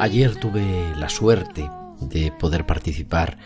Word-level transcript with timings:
Ayer 0.00 0.34
tuve 0.36 0.94
la 0.96 1.10
suerte 1.10 1.70
de 2.00 2.32
poder 2.32 2.64
participar 2.64 3.36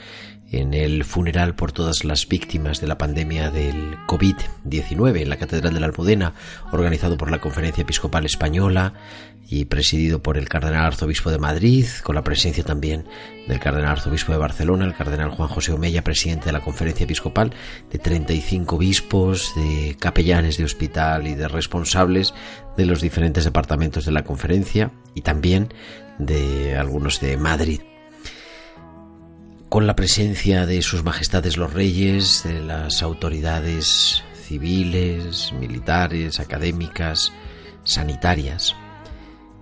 en 0.52 0.72
el 0.72 1.02
funeral 1.02 1.56
por 1.56 1.72
todas 1.72 2.04
las 2.04 2.28
víctimas 2.28 2.80
de 2.80 2.86
la 2.86 2.96
pandemia 2.96 3.50
del 3.50 3.96
COVID-19 4.06 5.22
en 5.22 5.30
la 5.30 5.36
Catedral 5.36 5.74
de 5.74 5.80
la 5.80 5.86
Almudena, 5.86 6.34
organizado 6.70 7.16
por 7.16 7.32
la 7.32 7.40
Conferencia 7.40 7.82
Episcopal 7.82 8.24
Española 8.24 8.94
y 9.48 9.64
presidido 9.64 10.22
por 10.22 10.38
el 10.38 10.48
Cardenal 10.48 10.86
Arzobispo 10.86 11.32
de 11.32 11.40
Madrid, 11.40 11.86
con 12.04 12.14
la 12.14 12.22
presencia 12.22 12.62
también 12.62 13.04
del 13.48 13.58
Cardenal 13.58 13.90
Arzobispo 13.90 14.30
de 14.30 14.38
Barcelona, 14.38 14.84
el 14.84 14.94
Cardenal 14.94 15.30
Juan 15.30 15.48
José 15.48 15.72
Omeya, 15.72 16.04
presidente 16.04 16.46
de 16.46 16.52
la 16.52 16.62
Conferencia 16.62 17.02
Episcopal, 17.02 17.52
de 17.90 17.98
35 17.98 18.76
obispos, 18.76 19.52
de 19.56 19.96
capellanes 19.98 20.56
de 20.56 20.64
hospital 20.64 21.26
y 21.26 21.34
de 21.34 21.48
responsables 21.48 22.32
de 22.76 22.86
los 22.86 23.00
diferentes 23.00 23.42
departamentos 23.42 24.04
de 24.04 24.12
la 24.12 24.22
conferencia 24.22 24.92
y 25.14 25.22
también 25.22 25.68
de 26.18 26.76
algunos 26.76 27.20
de 27.20 27.36
Madrid. 27.36 27.80
Con 29.68 29.86
la 29.86 29.96
presencia 29.96 30.66
de 30.66 30.82
sus 30.82 31.02
majestades 31.02 31.56
los 31.56 31.72
reyes, 31.72 32.44
de 32.44 32.60
las 32.60 33.02
autoridades 33.02 34.22
civiles, 34.44 35.52
militares, 35.58 36.38
académicas, 36.38 37.32
sanitarias, 37.82 38.76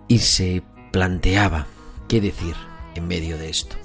y 0.09 0.19
se 0.19 0.63
planteaba 0.91 1.67
qué 2.09 2.21
decir 2.21 2.55
en 2.95 3.07
medio 3.07 3.39
de 3.39 3.49
esto. 3.49 3.77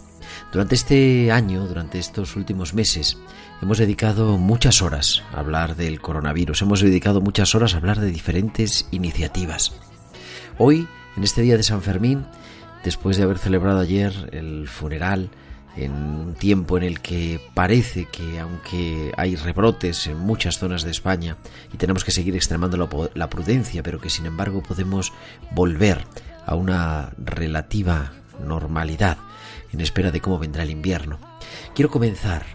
Durante 0.51 0.75
este 0.75 1.31
año, 1.31 1.67
durante 1.67 1.99
estos 1.99 2.35
últimos 2.35 2.73
meses, 2.73 3.17
hemos 3.61 3.77
dedicado 3.77 4.37
muchas 4.37 4.81
horas 4.81 5.23
a 5.33 5.39
hablar 5.39 5.75
del 5.75 6.01
coronavirus, 6.01 6.61
hemos 6.61 6.81
dedicado 6.81 7.21
muchas 7.21 7.55
horas 7.55 7.73
a 7.73 7.77
hablar 7.77 7.99
de 7.99 8.11
diferentes 8.11 8.87
iniciativas. 8.91 9.73
Hoy, 10.57 10.87
en 11.15 11.23
este 11.23 11.41
día 11.41 11.57
de 11.57 11.63
San 11.63 11.81
Fermín, 11.81 12.25
después 12.87 13.17
de 13.17 13.23
haber 13.23 13.37
celebrado 13.37 13.81
ayer 13.81 14.29
el 14.31 14.69
funeral, 14.69 15.29
en 15.75 15.91
un 15.91 16.35
tiempo 16.35 16.77
en 16.77 16.83
el 16.83 17.01
que 17.01 17.41
parece 17.53 18.05
que 18.05 18.39
aunque 18.39 19.11
hay 19.17 19.35
rebrotes 19.35 20.07
en 20.07 20.17
muchas 20.17 20.57
zonas 20.57 20.83
de 20.83 20.91
España 20.91 21.35
y 21.73 21.75
tenemos 21.75 22.05
que 22.05 22.11
seguir 22.11 22.33
extremando 22.33 22.77
la, 23.13 23.29
prudencia, 23.29 23.83
pero 23.83 23.99
que 23.99 24.09
sin 24.09 24.25
embargo 24.25 24.63
podemos 24.63 25.11
volver 25.51 26.05
a 26.45 26.55
una 26.55 27.11
relativa 27.17 28.13
normalidad 28.41 29.17
en 29.73 29.81
espera 29.81 30.09
de 30.09 30.21
cómo 30.21 30.39
vendrá 30.39 30.63
el 30.63 30.71
invierno, 30.71 31.19
quiero 31.75 31.91
comenzar 31.91 32.45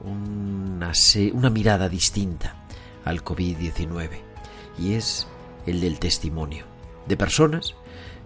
una, 0.00 0.92
una 1.34 1.50
mirada 1.50 1.90
distinta 1.90 2.64
al 3.04 3.22
COVID-19 3.22 4.08
y 4.78 4.94
es 4.94 5.26
el 5.66 5.82
del 5.82 5.98
testimonio 5.98 6.64
de 7.06 7.18
personas 7.18 7.74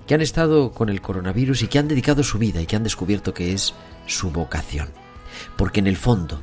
que 0.08 0.14
han 0.14 0.22
estado 0.22 0.72
con 0.72 0.88
el 0.88 1.02
coronavirus 1.02 1.62
y 1.62 1.68
que 1.68 1.78
han 1.78 1.86
dedicado 1.86 2.24
su 2.24 2.38
vida 2.38 2.62
y 2.62 2.66
que 2.66 2.76
han 2.76 2.82
descubierto 2.82 3.34
que 3.34 3.52
es 3.52 3.74
su 4.06 4.30
vocación. 4.30 4.88
Porque 5.58 5.80
en 5.80 5.86
el 5.86 5.98
fondo, 5.98 6.42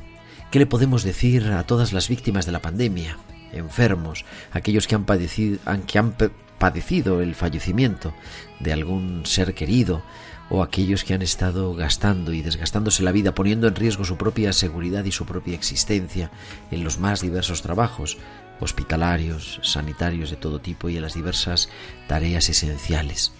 ¿qué 0.52 0.60
le 0.60 0.66
podemos 0.66 1.02
decir 1.02 1.48
a 1.48 1.64
todas 1.64 1.92
las 1.92 2.08
víctimas 2.08 2.46
de 2.46 2.52
la 2.52 2.62
pandemia, 2.62 3.18
enfermos, 3.52 4.24
aquellos 4.52 4.86
que 4.86 4.94
han 4.94 5.04
padecido, 5.04 5.58
que 5.88 5.98
han 5.98 6.14
padecido 6.58 7.20
el 7.20 7.34
fallecimiento 7.34 8.14
de 8.60 8.72
algún 8.72 9.26
ser 9.26 9.52
querido, 9.52 10.02
o 10.48 10.62
aquellos 10.62 11.02
que 11.02 11.14
han 11.14 11.22
estado 11.22 11.74
gastando 11.74 12.32
y 12.32 12.42
desgastándose 12.42 13.02
la 13.02 13.10
vida, 13.10 13.34
poniendo 13.34 13.66
en 13.66 13.74
riesgo 13.74 14.04
su 14.04 14.16
propia 14.16 14.52
seguridad 14.52 15.04
y 15.04 15.10
su 15.10 15.26
propia 15.26 15.56
existencia 15.56 16.30
en 16.70 16.84
los 16.84 17.00
más 17.00 17.20
diversos 17.20 17.62
trabajos, 17.62 18.16
hospitalarios, 18.60 19.58
sanitarios 19.64 20.30
de 20.30 20.36
todo 20.36 20.60
tipo 20.60 20.88
y 20.88 20.96
en 20.96 21.02
las 21.02 21.14
diversas 21.14 21.68
tareas 22.06 22.48
esenciales 22.48 23.32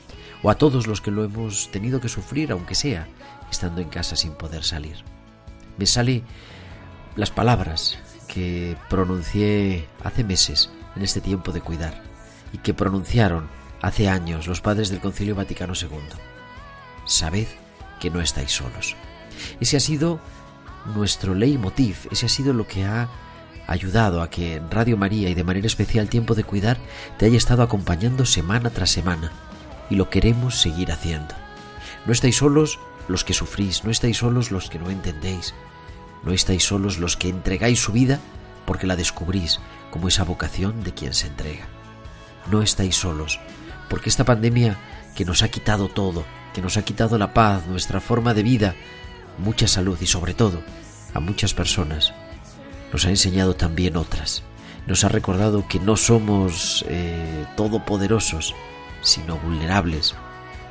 o 0.42 0.50
a 0.50 0.56
todos 0.56 0.86
los 0.86 1.00
que 1.00 1.10
lo 1.10 1.24
hemos 1.24 1.70
tenido 1.70 2.00
que 2.00 2.08
sufrir, 2.08 2.52
aunque 2.52 2.74
sea 2.74 3.08
estando 3.50 3.80
en 3.80 3.88
casa 3.88 4.16
sin 4.16 4.32
poder 4.32 4.64
salir. 4.64 4.96
Me 5.78 5.86
sale 5.86 6.22
las 7.14 7.30
palabras 7.30 7.98
que 8.28 8.76
pronuncié 8.88 9.88
hace 10.02 10.24
meses 10.24 10.70
en 10.94 11.02
este 11.02 11.20
tiempo 11.20 11.52
de 11.52 11.60
cuidar 11.60 12.02
y 12.52 12.58
que 12.58 12.74
pronunciaron 12.74 13.48
hace 13.82 14.08
años 14.08 14.46
los 14.46 14.60
padres 14.60 14.88
del 14.90 15.00
Concilio 15.00 15.34
Vaticano 15.34 15.74
II. 15.80 15.88
Sabed 17.04 17.46
que 18.00 18.10
no 18.10 18.20
estáis 18.20 18.52
solos. 18.52 18.96
Ese 19.60 19.76
ha 19.76 19.80
sido 19.80 20.20
nuestro 20.94 21.34
leitmotiv, 21.34 22.08
ese 22.10 22.26
ha 22.26 22.28
sido 22.28 22.52
lo 22.52 22.66
que 22.66 22.84
ha 22.84 23.08
ayudado 23.66 24.22
a 24.22 24.30
que 24.30 24.62
Radio 24.70 24.96
María 24.96 25.28
y 25.28 25.34
de 25.34 25.44
manera 25.44 25.66
especial 25.66 26.08
Tiempo 26.08 26.34
de 26.34 26.44
Cuidar 26.44 26.78
te 27.18 27.26
haya 27.26 27.36
estado 27.36 27.62
acompañando 27.62 28.24
semana 28.24 28.70
tras 28.70 28.90
semana 28.90 29.32
y 29.90 29.96
lo 29.96 30.10
queremos 30.10 30.60
seguir 30.60 30.92
haciendo. 30.92 31.34
No 32.06 32.12
estáis 32.12 32.36
solos 32.36 32.78
los 33.08 33.24
que 33.24 33.34
sufrís, 33.34 33.84
no 33.84 33.90
estáis 33.90 34.18
solos 34.18 34.50
los 34.50 34.68
que 34.68 34.78
no 34.78 34.90
entendéis, 34.90 35.54
no 36.24 36.32
estáis 36.32 36.64
solos 36.64 36.98
los 36.98 37.16
que 37.16 37.28
entregáis 37.28 37.80
su 37.80 37.92
vida 37.92 38.20
porque 38.64 38.86
la 38.86 38.96
descubrís 38.96 39.60
como 39.90 40.08
esa 40.08 40.24
vocación 40.24 40.82
de 40.82 40.92
quien 40.92 41.14
se 41.14 41.28
entrega. 41.28 41.66
No 42.50 42.62
estáis 42.62 42.96
solos 42.96 43.40
porque 43.88 44.08
esta 44.08 44.24
pandemia 44.24 44.76
que 45.14 45.24
nos 45.24 45.42
ha 45.42 45.48
quitado 45.48 45.88
todo, 45.88 46.24
que 46.52 46.62
nos 46.62 46.76
ha 46.76 46.82
quitado 46.82 47.18
la 47.18 47.32
paz, 47.32 47.66
nuestra 47.66 48.00
forma 48.00 48.34
de 48.34 48.42
vida, 48.42 48.74
mucha 49.38 49.68
salud 49.68 49.98
y 50.00 50.06
sobre 50.06 50.34
todo 50.34 50.62
a 51.14 51.20
muchas 51.20 51.54
personas, 51.54 52.12
nos 52.92 53.04
ha 53.06 53.10
enseñado 53.10 53.54
también 53.54 53.96
otras. 53.96 54.42
Nos 54.86 55.02
ha 55.04 55.08
recordado 55.08 55.66
que 55.66 55.80
no 55.80 55.96
somos 55.96 56.84
eh, 56.88 57.46
todopoderosos, 57.56 58.54
sino 59.00 59.38
vulnerables, 59.38 60.14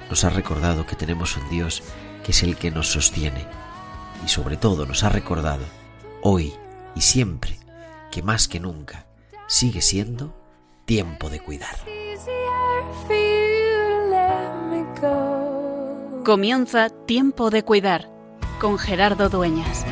nos 0.09 0.23
ha 0.23 0.29
recordado 0.29 0.85
que 0.85 0.95
tenemos 0.95 1.37
un 1.37 1.49
Dios 1.49 1.83
que 2.23 2.31
es 2.31 2.43
el 2.43 2.57
que 2.57 2.71
nos 2.71 2.87
sostiene 2.91 3.45
y 4.25 4.29
sobre 4.29 4.57
todo 4.57 4.85
nos 4.85 5.03
ha 5.03 5.09
recordado 5.09 5.65
hoy 6.21 6.53
y 6.95 7.01
siempre 7.01 7.59
que 8.11 8.21
más 8.23 8.47
que 8.47 8.59
nunca 8.59 9.05
sigue 9.47 9.81
siendo 9.81 10.33
tiempo 10.85 11.29
de 11.29 11.39
cuidar. 11.39 11.75
Comienza 16.23 16.89
Tiempo 16.89 17.51
de 17.51 17.63
Cuidar 17.63 18.09
con 18.59 18.79
Gerardo 18.79 19.29
Dueñas. 19.29 19.85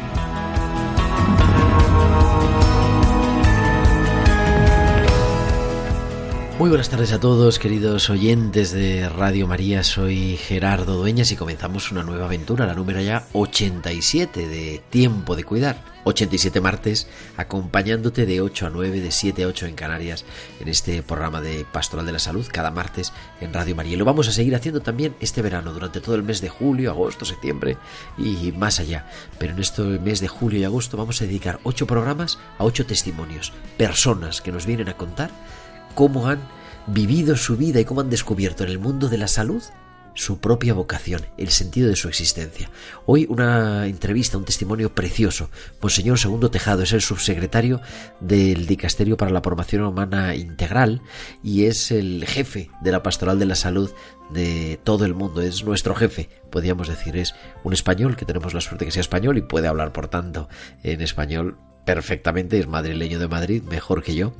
Muy 6.63 6.69
buenas 6.69 6.87
tardes 6.87 7.11
a 7.11 7.19
todos, 7.19 7.59
queridos 7.59 8.09
oyentes 8.09 8.71
de 8.71 9.09
Radio 9.09 9.47
María. 9.47 9.83
Soy 9.83 10.37
Gerardo 10.37 10.95
Dueñas 10.95 11.29
y 11.33 11.35
comenzamos 11.35 11.91
una 11.91 12.03
nueva 12.03 12.27
aventura, 12.27 12.65
la 12.65 12.73
número 12.73 13.01
ya 13.01 13.27
87 13.33 14.47
de 14.47 14.81
Tiempo 14.89 15.35
de 15.35 15.43
Cuidar. 15.43 15.83
87 16.05 16.61
martes, 16.61 17.07
acompañándote 17.35 18.25
de 18.25 18.39
8 18.39 18.67
a 18.67 18.69
9, 18.69 19.01
de 19.01 19.11
7 19.11 19.43
a 19.43 19.47
8 19.47 19.65
en 19.67 19.75
Canarias, 19.75 20.23
en 20.61 20.69
este 20.69 21.03
programa 21.03 21.41
de 21.41 21.65
Pastoral 21.65 22.05
de 22.05 22.13
la 22.13 22.19
Salud, 22.19 22.45
cada 22.49 22.71
martes 22.71 23.11
en 23.41 23.53
Radio 23.53 23.75
María. 23.75 23.93
Y 23.93 23.97
lo 23.97 24.05
vamos 24.05 24.29
a 24.29 24.31
seguir 24.31 24.55
haciendo 24.55 24.81
también 24.81 25.15
este 25.19 25.41
verano, 25.41 25.73
durante 25.73 25.99
todo 25.99 26.15
el 26.15 26.23
mes 26.23 26.39
de 26.39 26.47
julio, 26.47 26.91
agosto, 26.91 27.25
septiembre 27.25 27.77
y 28.17 28.53
más 28.53 28.79
allá. 28.79 29.09
Pero 29.37 29.53
en 29.53 29.59
este 29.59 29.81
mes 29.81 30.21
de 30.21 30.29
julio 30.29 30.59
y 30.59 30.63
agosto 30.63 30.95
vamos 30.95 31.21
a 31.21 31.25
dedicar 31.25 31.59
8 31.63 31.87
programas 31.87 32.39
a 32.57 32.63
8 32.63 32.85
testimonios, 32.85 33.51
personas 33.77 34.39
que 34.39 34.53
nos 34.53 34.65
vienen 34.65 34.87
a 34.87 34.97
contar 34.97 35.29
cómo 35.95 36.27
han 36.27 36.39
vivido 36.87 37.35
su 37.35 37.57
vida 37.57 37.79
y 37.79 37.85
cómo 37.85 38.01
han 38.01 38.09
descubierto 38.09 38.63
en 38.63 38.69
el 38.69 38.79
mundo 38.79 39.09
de 39.09 39.17
la 39.17 39.27
salud 39.27 39.63
su 40.15 40.39
propia 40.39 40.73
vocación, 40.73 41.21
el 41.37 41.49
sentido 41.49 41.89
de 41.89 41.95
su 41.95 42.07
existencia. 42.07 42.69
Hoy 43.05 43.25
una 43.29 43.87
entrevista, 43.87 44.37
un 44.37 44.45
testimonio 44.45 44.93
precioso. 44.93 45.49
Monseñor 45.81 46.19
Segundo 46.19 46.51
Tejado 46.51 46.83
es 46.83 46.93
el 46.93 47.01
subsecretario 47.01 47.81
del 48.19 48.67
Dicasterio 48.67 49.17
para 49.17 49.31
la 49.31 49.41
Formación 49.41 49.83
Humana 49.83 50.35
Integral 50.35 51.01
y 51.41 51.65
es 51.65 51.91
el 51.91 52.25
jefe 52.27 52.69
de 52.81 52.91
la 52.91 53.03
Pastoral 53.03 53.39
de 53.39 53.45
la 53.45 53.55
Salud 53.55 53.91
de 54.29 54.79
todo 54.83 55.05
el 55.05 55.15
mundo. 55.15 55.41
Es 55.41 55.63
nuestro 55.63 55.95
jefe, 55.95 56.29
podríamos 56.51 56.87
decir. 56.87 57.17
Es 57.17 57.33
un 57.63 57.73
español 57.73 58.15
que 58.15 58.25
tenemos 58.25 58.53
la 58.53 58.61
suerte 58.61 58.85
que 58.85 58.91
sea 58.91 59.01
español 59.01 59.37
y 59.37 59.41
puede 59.41 59.67
hablar, 59.67 59.93
por 59.93 60.07
tanto, 60.07 60.47
en 60.83 61.01
español 61.01 61.57
perfectamente, 61.85 62.59
es 62.59 62.67
madrileño 62.67 63.19
de 63.19 63.27
Madrid, 63.27 63.63
mejor 63.63 64.03
que 64.03 64.15
yo, 64.15 64.33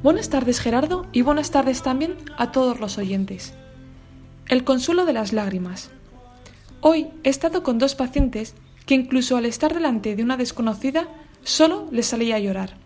Buenas 0.02 0.28
tardes, 0.28 0.60
Gerardo, 0.60 1.06
y 1.12 1.22
buenas 1.22 1.50
tardes 1.50 1.82
también 1.82 2.16
a 2.36 2.52
todos 2.52 2.80
los 2.80 2.98
oyentes. 2.98 3.54
El 4.48 4.64
consuelo 4.64 5.04
de 5.06 5.12
las 5.12 5.32
lágrimas. 5.32 5.90
Hoy 6.80 7.08
he 7.24 7.30
estado 7.30 7.62
con 7.62 7.78
dos 7.78 7.94
pacientes 7.94 8.54
que 8.84 8.94
incluso 8.94 9.36
al 9.36 9.46
estar 9.46 9.74
delante 9.74 10.16
de 10.16 10.22
una 10.22 10.36
desconocida 10.36 11.08
solo 11.42 11.88
les 11.90 12.06
salía 12.06 12.36
a 12.36 12.40
llorar. 12.40 12.76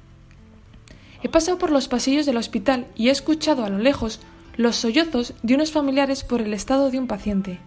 He 1.23 1.29
pasado 1.29 1.59
por 1.59 1.71
los 1.71 1.89
pasillos 1.89 2.27
del 2.27 2.37
hospital 2.37 2.87
y 2.95 3.09
he 3.09 3.11
escuchado 3.11 3.65
a 3.65 3.69
lo 3.69 3.79
lejos 3.79 4.21
los 4.57 4.77
sollozos 4.77 5.35
de 5.43 5.55
unos 5.55 5.73
familiares 5.73 6.25
por 6.25 6.41
el 6.41 6.55
estado 6.55 6.91
de 6.91 6.99
un 6.99 7.07
paciente. 7.07 7.59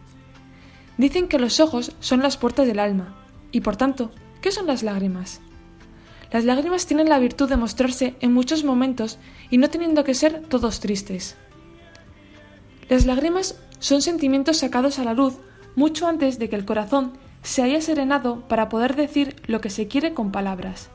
Dicen 0.98 1.28
que 1.28 1.40
los 1.40 1.60
ojos 1.60 1.92
son 2.00 2.22
las 2.22 2.38
puertas 2.38 2.68
del 2.68 2.80
alma, 2.80 3.16
y 3.52 3.62
por 3.62 3.76
tanto, 3.76 4.12
¿qué 4.42 4.52
son 4.52 4.68
las 4.68 4.84
lágrimas? 4.84 5.42
Las 6.34 6.46
lágrimas 6.46 6.88
tienen 6.88 7.10
la 7.10 7.20
virtud 7.20 7.48
de 7.48 7.58
mostrarse 7.58 8.16
en 8.20 8.34
muchos 8.34 8.64
momentos 8.64 9.20
y 9.52 9.60
no 9.60 9.70
teniendo 9.70 10.04
que 10.04 10.16
ser 10.16 10.42
todos 10.42 10.80
tristes. 10.80 11.38
Las 12.90 13.06
lágrimas 13.06 13.62
son 13.78 14.02
sentimientos 14.02 14.58
sacados 14.58 14.98
a 14.98 15.04
la 15.04 15.14
luz 15.14 15.36
mucho 15.76 16.08
antes 16.08 16.40
de 16.40 16.50
que 16.50 16.56
el 16.56 16.66
corazón 16.66 17.14
se 17.44 17.62
haya 17.62 17.82
serenado 17.82 18.48
para 18.48 18.68
poder 18.68 18.96
decir 18.96 19.36
lo 19.46 19.62
que 19.62 19.70
se 19.70 19.88
quiere 19.88 20.16
con 20.16 20.32
palabras. 20.32 20.90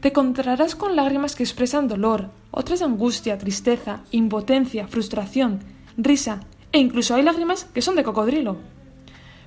Te 0.00 0.08
encontrarás 0.08 0.74
con 0.74 0.96
lágrimas 0.96 1.36
que 1.36 1.44
expresan 1.44 1.86
dolor, 1.86 2.30
otras 2.50 2.82
angustia, 2.82 3.38
tristeza, 3.38 4.02
impotencia, 4.10 4.88
frustración, 4.88 5.60
risa 5.96 6.40
e 6.72 6.80
incluso 6.80 7.14
hay 7.14 7.22
lágrimas 7.22 7.64
que 7.66 7.82
son 7.82 7.94
de 7.94 8.02
cocodrilo. 8.02 8.56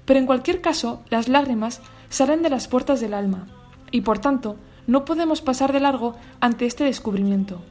Pero 0.05 0.19
en 0.19 0.25
cualquier 0.25 0.61
caso, 0.61 1.03
las 1.09 1.27
lágrimas 1.27 1.81
salen 2.09 2.41
de 2.43 2.49
las 2.49 2.69
puertas 2.69 3.01
del 3.01 3.13
alma 3.13 3.47
y 3.91 4.01
por 4.01 4.19
tanto 4.19 4.55
no 4.91 5.05
podemos 5.05 5.39
pasar 5.39 5.71
de 5.71 5.79
largo 5.79 6.17
ante 6.41 6.65
este 6.65 6.83
descubrimiento. 6.83 7.61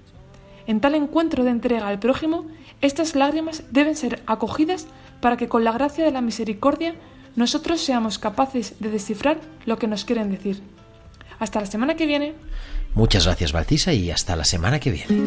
En 0.67 0.81
tal 0.81 0.94
encuentro 0.94 1.44
de 1.44 1.50
entrega 1.50 1.87
al 1.87 1.99
prójimo, 1.99 2.46
estas 2.81 3.14
lágrimas 3.14 3.62
deben 3.70 3.94
ser 3.94 4.22
acogidas 4.26 4.87
para 5.20 5.37
que 5.37 5.46
con 5.46 5.62
la 5.62 5.72
gracia 5.72 6.02
de 6.02 6.12
la 6.12 6.22
misericordia 6.22 6.94
nosotros 7.37 7.82
seamos 7.82 8.19
capaces 8.19 8.76
de 8.81 8.88
descifrar 8.88 9.38
lo 9.67 9.78
que 9.78 9.87
nos 9.87 10.06
quieren 10.06 10.31
decir. 10.31 10.62
Hasta 11.38 11.61
la 11.61 11.67
semana 11.67 11.94
que 11.94 12.06
viene. 12.06 12.32
Muchas 12.94 13.26
gracias, 13.26 13.52
Baltisa, 13.52 13.93
y 13.93 14.11
hasta 14.11 14.34
la 14.34 14.44
semana 14.44 14.81
que 14.81 14.90
viene. 14.90 15.25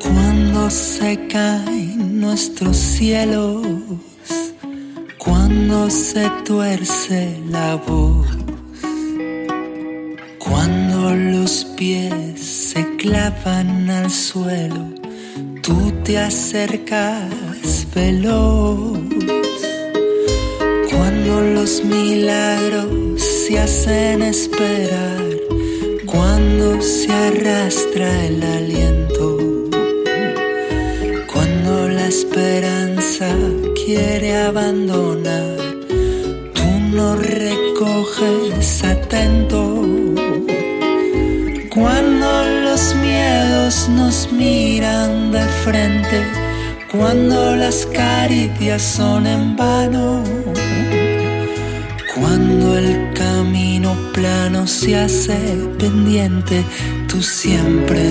Cuando 0.00 0.70
se 0.70 1.26
caen 1.28 2.18
nuestros 2.18 2.78
cielos 2.78 4.09
cuando 5.70 5.88
se 5.88 6.28
tuerce 6.44 7.38
la 7.48 7.76
voz, 7.76 8.26
cuando 10.36 11.14
los 11.14 11.64
pies 11.76 12.40
se 12.40 12.96
clavan 12.96 13.88
al 13.88 14.10
suelo, 14.10 14.88
tú 15.62 15.92
te 16.02 16.18
acercas 16.18 17.86
veloz. 17.94 18.98
Cuando 20.90 21.40
los 21.40 21.84
milagros 21.84 23.22
se 23.22 23.60
hacen 23.60 24.22
esperar, 24.22 25.22
cuando 26.04 26.82
se 26.82 27.12
arrastra 27.12 28.26
el 28.26 28.42
aliento, 28.42 29.38
cuando 31.32 31.88
la 31.88 32.08
esperanza 32.08 33.28
quiere 33.84 34.36
abandonar, 34.36 35.59
no 37.00 37.16
recoges 37.16 38.84
atento. 38.84 39.60
Cuando 41.74 42.28
los 42.66 42.82
miedos 43.06 43.88
nos 43.88 44.30
miran 44.32 45.32
de 45.32 45.44
frente, 45.64 46.18
cuando 46.92 47.56
las 47.56 47.86
caricias 47.86 48.82
son 48.82 49.26
en 49.26 49.56
vano, 49.56 50.22
cuando 52.14 52.76
el 52.76 52.90
camino 53.14 53.90
plano 54.12 54.66
se 54.66 54.90
hace 55.02 55.38
pendiente, 55.78 56.56
tú 57.08 57.22
siempre 57.22 58.02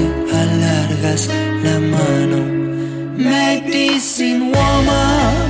alargas 0.44 1.30
la 1.66 1.78
mano. 1.96 2.40
Medicine 3.18 4.52
woman. 4.54 5.49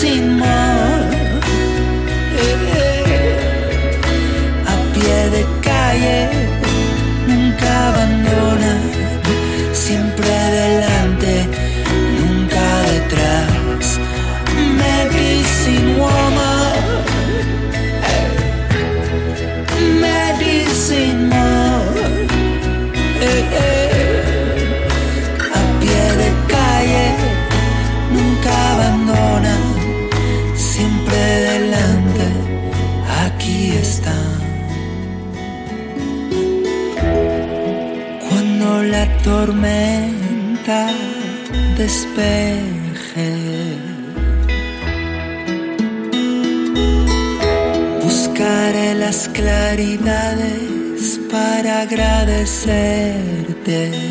Sin 0.00 0.38
más. 0.38 1.04
A 4.72 4.76
pie 4.94 5.18
de 5.34 5.42
calle, 5.68 6.18
nunca 7.26 7.70
abandona, 7.88 8.72
agradecerte 51.88 54.07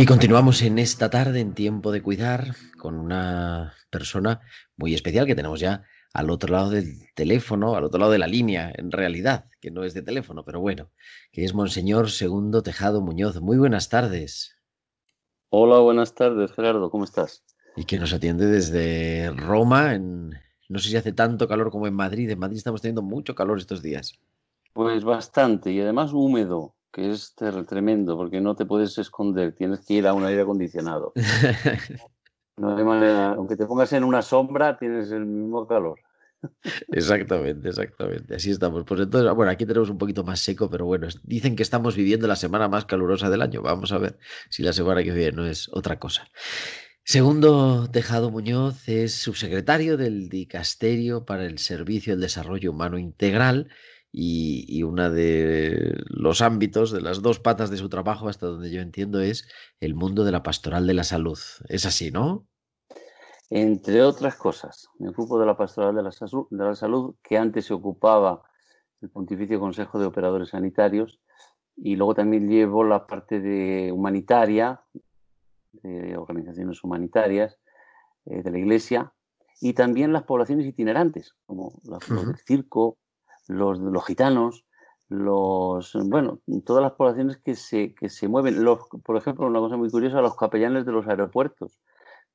Y 0.00 0.06
continuamos 0.06 0.62
en 0.62 0.78
esta 0.78 1.10
tarde 1.10 1.40
en 1.40 1.54
tiempo 1.54 1.90
de 1.90 2.02
cuidar 2.02 2.54
con 2.78 2.94
una 2.94 3.74
persona 3.90 4.40
muy 4.76 4.94
especial 4.94 5.26
que 5.26 5.34
tenemos 5.34 5.58
ya 5.58 5.82
al 6.14 6.30
otro 6.30 6.52
lado 6.52 6.70
del 6.70 7.12
teléfono, 7.16 7.74
al 7.74 7.82
otro 7.82 7.98
lado 7.98 8.12
de 8.12 8.18
la 8.18 8.28
línea, 8.28 8.72
en 8.76 8.92
realidad, 8.92 9.46
que 9.60 9.72
no 9.72 9.82
es 9.82 9.94
de 9.94 10.02
teléfono, 10.02 10.44
pero 10.44 10.60
bueno, 10.60 10.92
que 11.32 11.44
es 11.44 11.52
Monseñor 11.52 12.12
Segundo 12.12 12.62
Tejado 12.62 13.00
Muñoz. 13.00 13.40
Muy 13.40 13.58
buenas 13.58 13.88
tardes. 13.88 14.56
Hola, 15.48 15.80
buenas 15.80 16.14
tardes, 16.14 16.52
Gerardo, 16.52 16.92
¿cómo 16.92 17.02
estás? 17.02 17.42
Y 17.74 17.82
que 17.82 17.98
nos 17.98 18.12
atiende 18.12 18.46
desde 18.46 19.30
Roma, 19.30 19.96
en, 19.96 20.30
no 20.68 20.78
sé 20.78 20.90
si 20.90 20.96
hace 20.96 21.12
tanto 21.12 21.48
calor 21.48 21.72
como 21.72 21.88
en 21.88 21.94
Madrid. 21.94 22.30
En 22.30 22.38
Madrid 22.38 22.58
estamos 22.58 22.82
teniendo 22.82 23.02
mucho 23.02 23.34
calor 23.34 23.58
estos 23.58 23.82
días. 23.82 24.16
Pues 24.74 25.02
bastante, 25.02 25.72
y 25.72 25.80
además 25.80 26.12
húmedo 26.12 26.77
que 26.98 27.10
es 27.10 27.34
tremendo, 27.68 28.16
porque 28.16 28.40
no 28.40 28.56
te 28.56 28.66
puedes 28.66 28.98
esconder, 28.98 29.54
tienes 29.54 29.86
que 29.86 29.94
ir 29.94 30.06
a 30.06 30.14
un 30.14 30.24
aire 30.24 30.42
acondicionado. 30.42 31.12
No 32.56 32.76
hay 32.76 32.82
manera, 32.82 33.34
aunque 33.34 33.54
te 33.54 33.66
pongas 33.66 33.92
en 33.92 34.02
una 34.02 34.20
sombra, 34.20 34.76
tienes 34.76 35.12
el 35.12 35.24
mismo 35.26 35.64
calor. 35.68 36.00
Exactamente, 36.88 37.68
exactamente. 37.68 38.34
Así 38.34 38.50
estamos. 38.50 38.82
Pues 38.84 39.00
entonces, 39.00 39.32
bueno, 39.32 39.52
aquí 39.52 39.64
tenemos 39.64 39.90
un 39.90 39.98
poquito 39.98 40.24
más 40.24 40.40
seco, 40.40 40.68
pero 40.68 40.84
bueno, 40.84 41.06
dicen 41.22 41.54
que 41.54 41.62
estamos 41.62 41.94
viviendo 41.94 42.26
la 42.26 42.34
semana 42.34 42.66
más 42.66 42.84
calurosa 42.84 43.30
del 43.30 43.42
año. 43.42 43.62
Vamos 43.62 43.92
a 43.92 43.98
ver 43.98 44.18
si 44.50 44.64
la 44.64 44.72
semana 44.72 45.04
que 45.04 45.12
viene 45.12 45.30
no 45.30 45.46
es 45.46 45.68
otra 45.72 46.00
cosa. 46.00 46.28
Segundo 47.04 47.88
Tejado 47.90 48.32
Muñoz 48.32 48.88
es 48.88 49.14
subsecretario 49.14 49.96
del 49.96 50.28
Dicasterio 50.28 51.24
para 51.24 51.46
el 51.46 51.58
Servicio 51.58 52.12
del 52.12 52.22
Desarrollo 52.22 52.72
Humano 52.72 52.98
Integral 52.98 53.68
y, 54.20 54.82
uno 54.82 55.10
de 55.10 55.94
los 56.08 56.40
ámbitos, 56.40 56.90
de 56.90 57.00
las 57.00 57.22
dos 57.22 57.38
patas 57.38 57.70
de 57.70 57.76
su 57.76 57.88
trabajo, 57.88 58.28
hasta 58.28 58.46
donde 58.46 58.68
yo 58.68 58.80
entiendo, 58.80 59.20
es 59.20 59.46
el 59.78 59.94
mundo 59.94 60.24
de 60.24 60.32
la 60.32 60.42
pastoral 60.42 60.88
de 60.88 60.94
la 60.94 61.04
salud. 61.04 61.38
Es 61.68 61.86
así, 61.86 62.10
¿no? 62.10 62.44
Entre 63.48 64.02
otras 64.02 64.34
cosas, 64.34 64.88
me 64.98 65.10
ocupo 65.10 65.38
de 65.38 65.46
la 65.46 65.56
pastoral 65.56 65.94
de 65.94 66.02
la, 66.02 66.10
de 66.10 66.64
la 66.64 66.74
salud, 66.74 67.14
que 67.22 67.38
antes 67.38 67.66
se 67.66 67.74
ocupaba 67.74 68.42
el 69.00 69.08
Pontificio 69.08 69.60
Consejo 69.60 70.00
de 70.00 70.06
Operadores 70.06 70.48
Sanitarios, 70.48 71.20
y 71.76 71.94
luego 71.94 72.14
también 72.16 72.48
llevo 72.48 72.82
la 72.82 73.06
parte 73.06 73.40
de 73.40 73.92
humanitaria, 73.92 74.80
de 75.70 76.16
organizaciones 76.16 76.82
humanitarias 76.82 77.56
eh, 78.26 78.42
de 78.42 78.50
la 78.50 78.58
Iglesia, 78.58 79.12
y 79.60 79.74
también 79.74 80.12
las 80.12 80.24
poblaciones 80.24 80.66
itinerantes, 80.66 81.36
como 81.46 81.80
la, 81.84 81.98
del 81.98 82.36
circo, 82.38 82.98
los, 83.48 83.78
los 83.80 84.04
gitanos, 84.06 84.64
los, 85.08 85.94
bueno, 86.04 86.40
todas 86.64 86.82
las 86.82 86.92
poblaciones 86.92 87.38
que 87.38 87.54
se, 87.56 87.94
que 87.94 88.08
se 88.08 88.28
mueven. 88.28 88.62
Los, 88.62 88.80
por 89.02 89.16
ejemplo, 89.16 89.46
una 89.46 89.58
cosa 89.58 89.76
muy 89.76 89.90
curiosa, 89.90 90.20
los 90.20 90.36
capellanes 90.36 90.86
de 90.86 90.92
los 90.92 91.08
aeropuertos, 91.08 91.80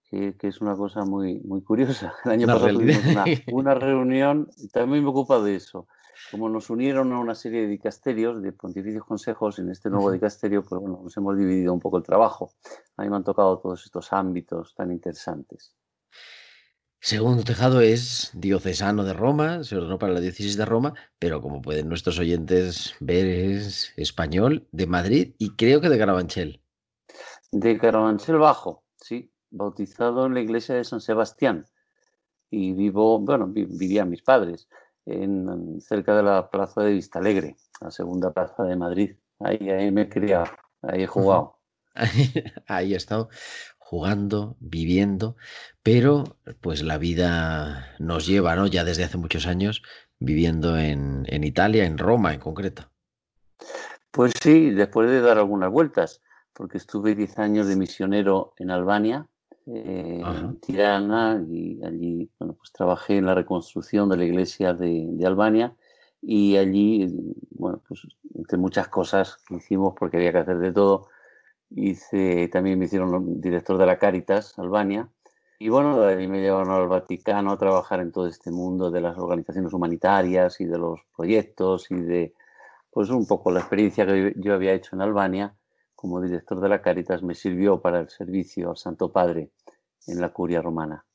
que, 0.09 0.35
es 0.41 0.61
una 0.61 0.75
cosa 0.75 1.05
muy, 1.05 1.39
muy 1.41 1.61
curiosa. 1.61 2.13
El 2.25 2.31
año 2.31 2.47
pasado 2.47 2.73
tuvimos 2.73 3.05
una, 3.05 3.25
una, 3.53 3.73
reunión, 3.75 4.49
también 4.71 5.03
me 5.03 5.09
ocupa 5.09 5.39
de 5.39 5.55
eso. 5.55 5.87
Como 6.31 6.47
nos 6.49 6.69
unieron 6.69 7.11
a 7.11 7.19
una 7.19 7.35
serie 7.35 7.61
de 7.61 7.67
dicasterios, 7.67 8.41
de 8.41 8.51
pontificios 8.53 9.03
consejos 9.03 9.59
en 9.59 9.69
este 9.69 9.89
nuevo 9.89 10.11
dicasterio, 10.11 10.63
pues 10.63 10.79
bueno, 10.79 11.01
nos 11.03 11.17
hemos 11.17 11.37
dividido 11.37 11.73
un 11.73 11.79
poco 11.79 11.97
el 11.97 12.03
trabajo. 12.03 12.51
A 12.97 13.03
mí 13.03 13.09
me 13.09 13.15
han 13.15 13.23
tocado 13.23 13.59
todos 13.59 13.83
estos 13.85 14.13
ámbitos 14.13 14.73
tan 14.75 14.91
interesantes. 14.91 15.75
Segundo 17.05 17.43
Tejado 17.43 17.81
es 17.81 18.31
diocesano 18.33 19.03
de 19.03 19.11
Roma, 19.11 19.65
se 19.65 19.75
ordenó 19.75 19.99
para 19.99 20.13
la 20.13 20.21
diócesis 20.21 20.55
de 20.55 20.63
Roma, 20.63 20.93
pero 21.19 21.41
como 21.41 21.61
pueden 21.61 21.89
nuestros 21.89 22.17
oyentes 22.17 22.95
ver 23.01 23.25
es 23.25 23.91
español 23.97 24.69
de 24.71 24.87
Madrid 24.87 25.35
y 25.37 25.57
creo 25.57 25.81
que 25.81 25.89
de 25.89 25.97
Carabanchel. 25.97 26.61
De 27.51 27.77
Carabanchel 27.77 28.37
Bajo, 28.37 28.85
sí, 28.95 29.33
bautizado 29.49 30.27
en 30.27 30.33
la 30.33 30.39
iglesia 30.39 30.75
de 30.75 30.85
San 30.85 31.01
Sebastián. 31.01 31.65
Y 32.49 32.71
vivo, 32.71 33.19
bueno, 33.19 33.47
vivían 33.47 34.09
mis 34.09 34.23
padres 34.23 34.69
en, 35.05 35.81
cerca 35.81 36.15
de 36.15 36.23
la 36.23 36.49
plaza 36.49 36.83
de 36.83 36.93
Vistalegre, 36.93 37.57
la 37.81 37.91
segunda 37.91 38.31
plaza 38.31 38.63
de 38.63 38.77
Madrid. 38.77 39.17
Ahí, 39.39 39.69
ahí 39.69 39.91
me 39.91 40.03
he 40.03 40.09
criado, 40.09 40.45
ahí 40.81 41.03
he 41.03 41.07
jugado. 41.07 41.59
ahí 42.67 42.93
he 42.93 42.97
estado 42.97 43.29
jugando, 43.93 44.57
viviendo, 44.59 45.35
pero 45.83 46.23
pues 46.61 46.81
la 46.81 46.97
vida 46.97 47.95
nos 47.99 48.25
lleva, 48.25 48.55
¿no? 48.55 48.65
Ya 48.65 48.83
desde 48.83 49.03
hace 49.03 49.19
muchos 49.19 49.45
años 49.45 49.83
viviendo 50.17 50.79
en, 50.79 51.25
en 51.27 51.43
Italia, 51.43 51.85
en 51.85 51.99
Roma 51.99 52.33
en 52.33 52.39
concreto. 52.39 52.89
Pues 54.09 54.33
sí, 54.41 54.71
después 54.71 55.11
de 55.11 55.21
dar 55.21 55.37
algunas 55.37 55.69
vueltas, 55.69 56.23
porque 56.53 56.79
estuve 56.79 57.13
10 57.13 57.37
años 57.37 57.67
de 57.67 57.75
misionero 57.75 58.55
en 58.57 58.71
Albania, 58.71 59.27
eh, 59.67 60.23
en 60.25 60.59
Tirana, 60.59 61.39
y 61.47 61.79
allí 61.85 62.31
bueno, 62.39 62.55
pues 62.55 62.71
trabajé 62.71 63.17
en 63.17 63.27
la 63.27 63.35
reconstrucción 63.35 64.09
de 64.09 64.17
la 64.17 64.25
iglesia 64.25 64.73
de, 64.73 65.05
de, 65.11 65.25
Albania, 65.27 65.75
y 66.19 66.57
allí, 66.57 67.13
bueno, 67.51 67.79
pues 67.87 68.07
entre 68.33 68.57
muchas 68.57 68.87
cosas 68.87 69.37
que 69.47 69.57
hicimos, 69.57 69.93
porque 69.99 70.17
había 70.17 70.31
que 70.31 70.39
hacer 70.39 70.57
de 70.57 70.71
todo, 70.71 71.09
hice, 71.75 72.47
también 72.49 72.79
me 72.79 72.85
hicieron 72.85 73.41
director 73.41 73.77
de 73.77 73.85
la 73.85 73.97
Caritas, 73.97 74.57
Albania, 74.59 75.09
y 75.59 75.69
bueno, 75.69 75.99
de 75.99 76.15
ahí 76.15 76.27
me 76.27 76.41
llevaron 76.41 76.71
al 76.71 76.87
Vaticano 76.87 77.51
a 77.51 77.57
trabajar 77.57 78.01
en 78.01 78.11
todo 78.11 78.27
este 78.27 78.51
mundo 78.51 78.91
de 78.91 79.01
las 79.01 79.17
organizaciones 79.17 79.71
humanitarias 79.73 80.59
y 80.59 80.65
de 80.65 80.77
los 80.77 80.99
proyectos 81.15 81.89
y 81.89 81.95
de, 81.95 82.33
pues 82.91 83.09
un 83.09 83.25
poco 83.25 83.51
la 83.51 83.61
experiencia 83.61 84.05
que 84.05 84.33
yo 84.37 84.53
había 84.53 84.73
hecho 84.73 84.95
en 84.95 85.01
Albania 85.01 85.55
como 85.95 86.19
director 86.19 86.59
de 86.59 86.69
la 86.69 86.81
Caritas 86.81 87.23
me 87.23 87.33
sirvió 87.33 87.79
para 87.79 87.99
el 88.01 88.09
servicio 88.09 88.71
al 88.71 88.77
Santo 88.77 89.11
Padre 89.11 89.51
en 90.07 90.19
la 90.19 90.33
curia 90.33 90.61
romana 90.61 91.05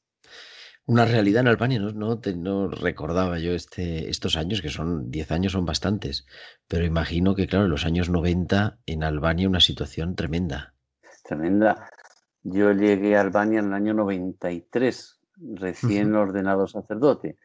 una 0.88 1.04
realidad 1.04 1.42
en 1.42 1.48
Albania, 1.48 1.78
no, 1.78 1.92
no, 1.92 2.18
no 2.36 2.68
recordaba 2.68 3.38
yo 3.38 3.52
este, 3.52 4.08
estos 4.08 4.38
años, 4.38 4.62
que 4.62 4.70
son 4.70 5.10
10 5.10 5.32
años, 5.32 5.52
son 5.52 5.66
bastantes, 5.66 6.26
pero 6.66 6.86
imagino 6.86 7.34
que, 7.34 7.46
claro, 7.46 7.66
en 7.66 7.70
los 7.70 7.84
años 7.84 8.08
90 8.08 8.78
en 8.86 9.04
Albania 9.04 9.50
una 9.50 9.60
situación 9.60 10.16
tremenda. 10.16 10.72
Tremenda. 11.24 11.90
Yo 12.42 12.72
llegué 12.72 13.18
a 13.18 13.20
Albania 13.20 13.58
en 13.58 13.66
el 13.66 13.74
año 13.74 13.92
93, 13.92 15.20
recién 15.56 16.14
ordenado 16.14 16.66
sacerdote. 16.66 17.36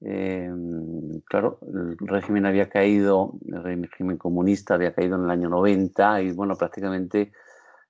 Em, 0.00 1.20
claro, 1.22 1.58
el 1.62 1.96
régimen 1.98 2.46
había 2.46 2.68
caído, 2.68 3.32
el 3.44 3.64
régimen 3.82 4.18
comunista 4.18 4.74
había 4.74 4.94
caído 4.94 5.16
en 5.16 5.24
el 5.24 5.30
año 5.30 5.48
90 5.48 6.22
y 6.22 6.30
bueno, 6.30 6.54
prácticamente 6.54 7.32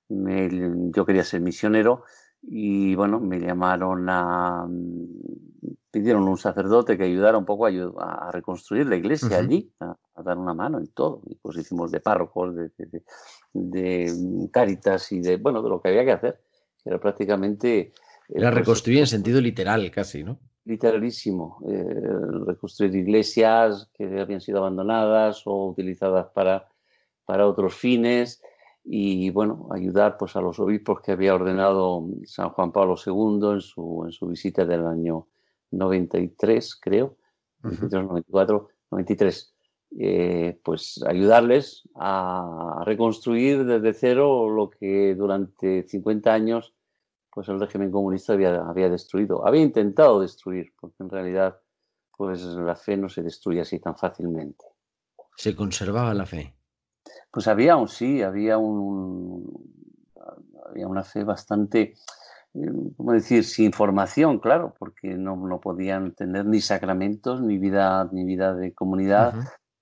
yo 0.09 1.05
quería 1.05 1.25
ser 1.25 1.43
misionero 1.43 2.05
y 2.47 2.95
bueno, 2.95 3.21
me 3.21 3.41
llamaron 3.41 4.07
a... 4.09 4.69
pidieron 5.91 6.29
un 6.29 6.37
sacerdote 6.37 6.99
que 6.99 7.05
ayudara 7.05 7.39
un 7.39 7.45
poco 7.45 7.67
a, 7.67 7.71
a 8.29 8.31
reconstruir 8.33 8.87
la 8.87 8.97
iglesia 8.97 9.39
allí, 9.39 9.73
a, 9.81 9.97
dar 10.23 10.37
una 10.37 10.55
mano 10.55 10.79
en 10.79 10.89
todo. 10.89 11.23
Y 11.27 11.37
pues 11.37 11.57
hicimos 11.57 11.91
de 11.91 12.01
párrocos, 12.01 12.55
de, 12.55 12.71
de, 13.53 14.49
cáritas 14.53 15.11
y 15.13 15.21
de, 15.21 15.37
bueno, 15.37 15.63
de 15.63 15.69
lo 15.71 15.81
que 15.81 15.89
había 15.89 16.05
que 16.05 16.13
hacer. 16.13 16.41
Era 16.85 16.99
prácticamente... 17.01 17.93
Era 18.29 18.51
reconstruir 18.51 19.01
en 19.01 19.07
sentido 19.07 19.41
literal 19.41 19.91
casi, 19.91 20.23
¿no? 20.25 20.39
Literalísimo. 20.65 21.59
Eh, 21.69 21.85
reconstruir 22.47 22.95
iglesias 22.95 23.91
que 23.95 24.05
habían 24.21 24.41
sido 24.41 24.59
abandonadas 24.59 25.47
o 25.47 25.67
utilizadas 25.69 26.27
para, 26.35 26.69
para 27.27 27.47
otros 27.47 27.75
fines 27.75 28.43
y 28.85 29.31
bueno, 29.31 29.69
ayudar 29.73 30.17
pues 30.19 30.37
a 30.37 30.43
los 30.43 30.59
obispos 30.59 31.01
que 31.01 31.13
había 31.13 31.35
ordenado 31.35 32.07
San 32.25 32.51
Juan 32.51 32.71
Pablo 32.71 32.97
II 33.05 33.53
en 33.55 33.61
su, 33.61 34.03
en 34.05 34.13
su 34.13 34.27
visita 34.27 34.65
del 34.67 34.87
año 34.87 35.29
93, 35.71 36.77
creo, 36.81 37.17
93, 37.63 38.05
94, 38.05 38.69
93. 38.91 39.55
pues 40.63 41.03
ayudarles 41.07 41.89
a 41.95 42.83
reconstruir 42.85 43.65
desde 43.65 43.95
cero 43.95 44.51
lo 44.51 44.69
que 44.69 45.15
durante 45.15 45.85
50 45.89 46.33
años 46.33 46.75
pues 47.35 47.49
el 47.49 47.59
régimen 47.59 47.91
comunista 47.91 48.33
había, 48.33 48.63
había 48.65 48.89
destruido. 48.89 49.45
Había 49.45 49.63
intentado 49.63 50.21
destruir, 50.21 50.73
porque 50.79 51.03
en 51.03 51.11
realidad 51.11 51.59
pues 52.17 52.43
la 52.45 52.77
fe 52.77 52.97
no 52.97 53.09
se 53.09 53.23
destruye 53.23 53.61
así 53.61 53.81
tan 53.81 53.97
fácilmente. 53.97 54.65
Se 55.37 55.57
conservaba 55.57 56.15
la 56.15 56.27
fe. 56.27 56.55
Pues 57.35 57.49
había 57.49 57.77
un 57.77 57.89
sí, 57.89 58.23
había 58.23 58.59
un 58.59 59.75
había 60.71 60.87
una 60.87 61.03
fe 61.03 61.25
bastante, 61.25 61.95
eh, 62.55 62.73
¿cómo 62.97 63.13
decir?, 63.13 63.45
sin 63.45 63.73
formación, 63.73 64.39
claro, 64.39 64.75
porque 64.79 65.09
no, 65.09 65.37
no 65.37 65.61
podían 65.61 66.15
tener 66.15 66.47
ni 66.47 66.61
sacramentos, 66.61 67.43
ni 67.43 67.59
vida, 67.59 68.09
ni 68.13 68.25
vida 68.25 68.55
de 68.55 68.73
comunidad, 68.73 69.35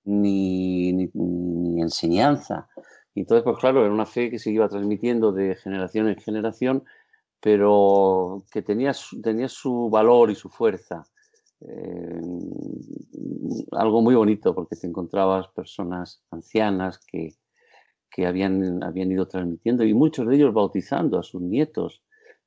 ni, 0.03 0.93
ni, 0.93 1.81
enseñanza. 1.81 2.67
Y 3.13 3.21
entonces, 3.21 3.43
pues 3.43 3.57
claro, 3.59 3.81
era 3.85 3.93
una 3.93 4.07
fe 4.07 4.31
que 4.31 4.39
se 4.39 4.51
iba 4.51 4.67
transmitiendo 4.67 5.31
de 5.31 5.55
generación 5.55 6.07
en 6.09 6.17
generación, 6.17 6.83
pero 7.39 8.45
que 8.51 8.63
tenía, 8.63 8.93
tenía 9.21 9.47
su 9.47 9.89
valor 9.91 10.31
y 10.31 10.35
su 10.35 10.49
fuerza. 10.49 11.03
Eh, 11.61 12.19
algo 13.71 14.01
muy 14.01 14.15
bonito 14.15 14.53
porque 14.55 14.75
te 14.75 14.87
encontrabas 14.87 15.47
personas 15.49 16.23
ancianas 16.31 16.99
que, 16.99 17.35
que 18.13 18.27
habían, 18.27 18.83
habían 18.83 19.11
ido 19.11 19.27
transmitiendo 19.27 19.83
y 19.83 19.93
muchos 19.93 20.27
de 20.27 20.35
ellos 20.35 20.53
bautizando 20.53 21.17
a 21.17 21.23
sus 21.23 21.41
nietos 21.41 22.03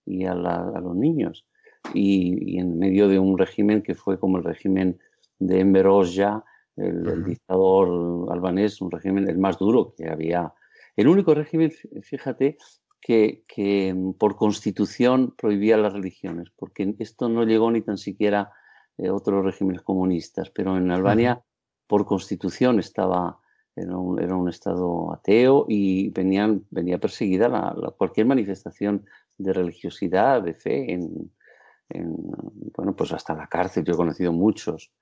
y 0.06 0.24
a, 0.24 0.34
los 0.34 0.94
niños. 0.94 1.44
Y, 1.92 2.58
en 2.58 2.78
medio 2.78 3.08
de 3.08 3.18
un 3.18 3.36
régimen 3.36 3.82
que 3.82 3.96
fue 3.96 4.18
como 4.18 4.38
el 4.38 4.44
régimen 4.44 4.98
de 5.40 5.60
Enver 5.60 5.88
Hoxha, 5.88 6.44
el, 6.76 7.24
dictador 7.24 8.32
albanés, 8.32 8.80
un 8.80 8.92
régimen 8.92 9.28
el 9.28 9.38
más 9.38 9.58
duro 9.58 9.92
que 9.96 10.08
había. 10.08 10.54
El 10.94 11.08
único 11.08 11.34
régimen, 11.34 11.72
fíjate, 12.00 12.58
que, 13.00 13.44
que, 13.48 13.94
por 14.18 14.36
constitución 14.36 15.34
prohibía 15.36 15.76
las 15.76 15.92
religiones, 15.92 16.48
porque 16.54 16.94
esto 17.00 17.28
no 17.28 17.42
llegó 17.42 17.72
ni 17.72 17.82
tan 17.82 17.98
siquiera 17.98 18.52
a 18.98 19.12
otros 19.12 19.44
regímenes 19.44 19.82
comunistas, 19.82 20.50
pero 20.50 20.76
en 20.76 20.92
Albania 20.92 21.42
por 21.88 22.06
constitución 22.06 22.78
estaba 22.78 23.40
era 23.76 23.98
un, 23.98 24.48
estado 24.48 25.12
ateo 25.12 25.66
y 25.68 26.08
venían, 26.08 26.64
venía 26.70 26.98
perseguida 26.98 27.48
la, 27.48 27.92
cualquier 27.96 28.26
manifestación 28.26 29.04
de 29.36 29.52
religiosidad, 29.52 30.42
de 30.42 30.54
fe, 30.54 30.94
en, 30.94 31.30
bueno, 32.74 32.96
pues 32.96 33.12
hasta 33.12 33.34
la 33.34 33.46
cárcel. 33.48 33.84
Yo 33.84 33.92
he 33.92 33.96
conocido 33.96 34.32
muchos, 34.32 34.92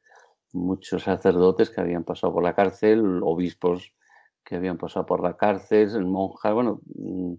muchos 0.52 1.04
sacerdotes 1.04 1.70
que 1.70 1.80
habían 1.80 2.02
pasado 2.02 2.32
por 2.32 2.42
la 2.42 2.54
cárcel, 2.54 3.20
obispos 3.22 3.94
que 4.42 4.56
habían 4.56 4.76
pasado 4.76 5.06
por 5.06 5.22
la 5.22 5.36
cárcel, 5.36 6.04
monjas, 6.04 6.52
bueno, 6.52 6.80
mm, 6.96 7.34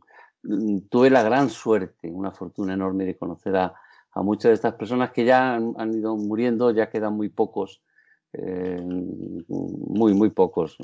tuve 0.89 1.09
la 1.09 1.21
gran 1.21 1.49
suerte, 1.49 2.09
una 2.09 2.31
fortuna 2.31 2.73
enorme 2.73 3.05
de 3.05 3.17
conocer 3.17 3.55
a, 3.57 3.75
muchas 4.15 4.51
de 4.51 4.53
estas 4.53 4.75
personas 4.75 5.11
que 5.11 5.25
ya 5.25 5.55
han 5.55 5.93
ido 5.93 6.15
muriendo, 6.15 6.71
ya 6.71 6.89
quedan 6.89 7.17
muy 7.17 7.27
pocos 7.27 7.81
eh, 8.37 8.81
muy, 9.47 10.13
muy 10.13 10.29
pocos. 10.29 10.77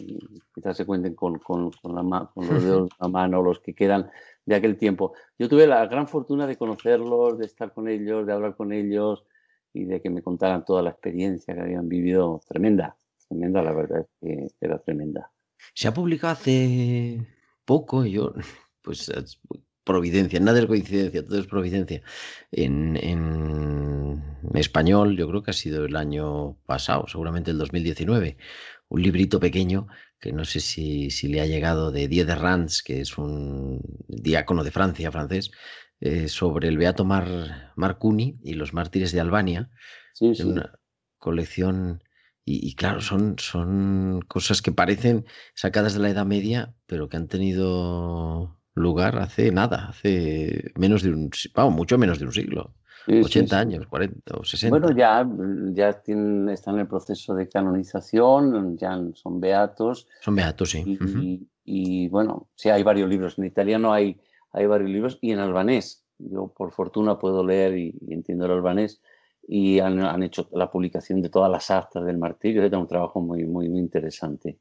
Quizás 0.53 0.77
se 0.77 0.85
cuenten 0.85 1.15
con, 1.15 1.39
con, 1.39 1.71
la 1.83 2.29
con 2.33 2.47
los 2.47 2.63
dedos 2.63 2.89
de 2.89 2.95
la 2.99 3.07
mano, 3.09 3.41
los 3.41 3.59
que 3.59 3.73
quedan 3.73 4.09
de 4.45 4.55
aquel 4.55 4.77
tiempo. 4.77 5.13
Yo 5.37 5.49
tuve 5.49 5.67
la 5.67 5.85
gran 5.87 6.07
fortuna 6.07 6.47
de 6.47 6.57
conocerlos, 6.57 7.37
de 7.37 7.45
estar 7.45 7.73
con 7.73 7.87
ellos, 7.87 8.25
de 8.25 8.33
hablar 8.33 8.55
con 8.55 8.71
ellos 8.71 9.25
y 9.73 9.85
de 9.85 10.01
que 10.01 10.09
me 10.09 10.21
contaran 10.21 10.65
toda 10.65 10.81
la 10.81 10.91
experiencia 10.91 11.53
que 11.53 11.61
habían 11.61 11.89
vivido. 11.89 12.41
Tremenda, 12.47 12.95
tremenda, 13.27 13.61
la 13.61 13.73
verdad 13.73 14.01
es 14.01 14.07
que 14.19 14.47
era 14.59 14.79
tremenda. 14.79 15.31
Se 15.73 15.87
ha 15.87 15.93
publicado 15.93 16.33
hace 16.33 17.25
poco, 17.65 18.05
yo, 18.05 18.33
pues 18.81 19.11
providencia, 19.83 20.39
nada 20.39 20.59
es 20.59 20.65
coincidencia, 20.65 21.25
todo 21.25 21.39
es 21.39 21.47
providencia. 21.47 22.01
En, 22.51 22.95
español, 24.53 25.17
yo 25.17 25.27
creo 25.27 25.43
que 25.43 25.51
ha 25.51 25.53
sido 25.53 25.85
el 25.85 25.95
año 25.95 26.57
pasado, 26.65 27.05
seguramente 27.07 27.51
el 27.51 27.57
2019, 27.57 28.37
un 28.89 29.01
librito 29.01 29.39
pequeño 29.39 29.87
que 30.21 30.31
no 30.31 30.45
sé 30.45 30.59
si, 30.59 31.09
le 31.27 31.41
ha 31.41 31.47
llegado 31.47 31.91
de 31.91 32.07
Diez 32.07 32.27
de 32.27 32.35
que 32.85 33.01
es 33.01 33.17
un 33.17 33.81
diácono 34.07 34.63
de 34.63 34.71
Francia, 34.71 35.11
francés, 35.11 35.51
eh, 35.99 36.27
sobre 36.27 36.67
el 36.67 36.77
Beato 36.77 37.03
Mar, 37.03 37.73
Marcuni 37.75 38.39
y 38.43 38.53
los 38.53 38.73
mártires 38.73 39.11
de 39.11 39.19
Albania. 39.19 39.71
Sí, 40.13 40.31
Una 40.43 40.79
colección. 41.17 42.03
Y, 42.45 42.67
y, 42.67 42.75
claro, 42.75 43.01
son, 43.01 43.35
son 43.39 44.21
cosas 44.27 44.61
que 44.61 44.71
parecen 44.71 45.25
sacadas 45.55 45.93
de 45.93 45.99
la 45.99 46.09
Edad 46.09 46.25
Media, 46.25 46.75
pero 46.85 47.09
que 47.09 47.17
han 47.17 47.27
tenido 47.27 48.59
lugar 48.73 49.17
hace 49.17 49.51
nada, 49.51 49.89
hace 49.89 50.71
menos 50.75 51.01
de 51.01 51.11
un, 51.11 51.31
vamos, 51.55 51.73
mucho 51.73 51.97
menos 51.97 52.19
de 52.19 52.25
un 52.25 52.33
siglo. 52.33 52.75
80 53.07 53.59
años, 53.59 53.87
40 53.87 54.37
o 54.37 54.43
60. 54.43 54.77
Bueno, 54.77 54.95
ya, 54.95 55.27
ya 55.73 55.89
están 55.89 56.75
en 56.75 56.79
el 56.81 56.87
proceso 56.87 57.33
de 57.33 57.47
canonización, 57.47 58.77
ya 58.77 58.99
son 59.13 59.39
beatos. 59.39 60.07
Son 60.21 60.35
beatos, 60.35 60.71
sí. 60.71 60.97
Y, 61.63 62.07
bueno, 62.09 62.49
sí, 62.55 62.69
hay 62.69 62.83
varios 62.83 63.09
libros. 63.09 63.37
En 63.37 63.45
italiano 63.45 63.93
hay, 63.93 64.19
hay 64.51 64.65
varios 64.65 64.89
libros 64.89 65.17
y 65.21 65.31
en 65.31 65.39
albanés. 65.39 66.03
Yo, 66.17 66.47
por 66.55 66.71
fortuna, 66.71 67.17
puedo 67.17 67.45
leer 67.45 67.77
y, 67.77 67.95
entiendo 68.09 68.45
el 68.45 68.51
albanés. 68.51 69.01
Y 69.47 69.79
han, 69.79 69.99
han, 69.99 70.23
hecho 70.23 70.47
la 70.53 70.69
publicación 70.69 71.21
de 71.21 71.29
todas 71.29 71.51
las 71.51 71.71
actas 71.71 72.05
del 72.05 72.17
martirio. 72.17 72.63
Es 72.63 72.73
un 72.73 72.87
trabajo 72.87 73.21
muy, 73.21 73.45
muy, 73.45 73.69
muy 73.69 73.79
interesante. 73.79 74.59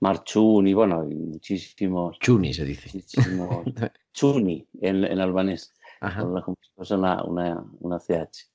Marchuni, 0.00 0.74
bueno, 0.74 1.02
hay 1.02 1.14
muchísimos. 1.14 2.18
Chuni 2.18 2.52
se 2.52 2.64
dice. 2.64 2.90
chuni 4.12 4.66
en, 4.80 5.04
en 5.04 5.20
albanés. 5.20 5.72
Una, 6.76 7.22
una, 7.24 7.64
una, 7.80 7.98
CH. 7.98 8.50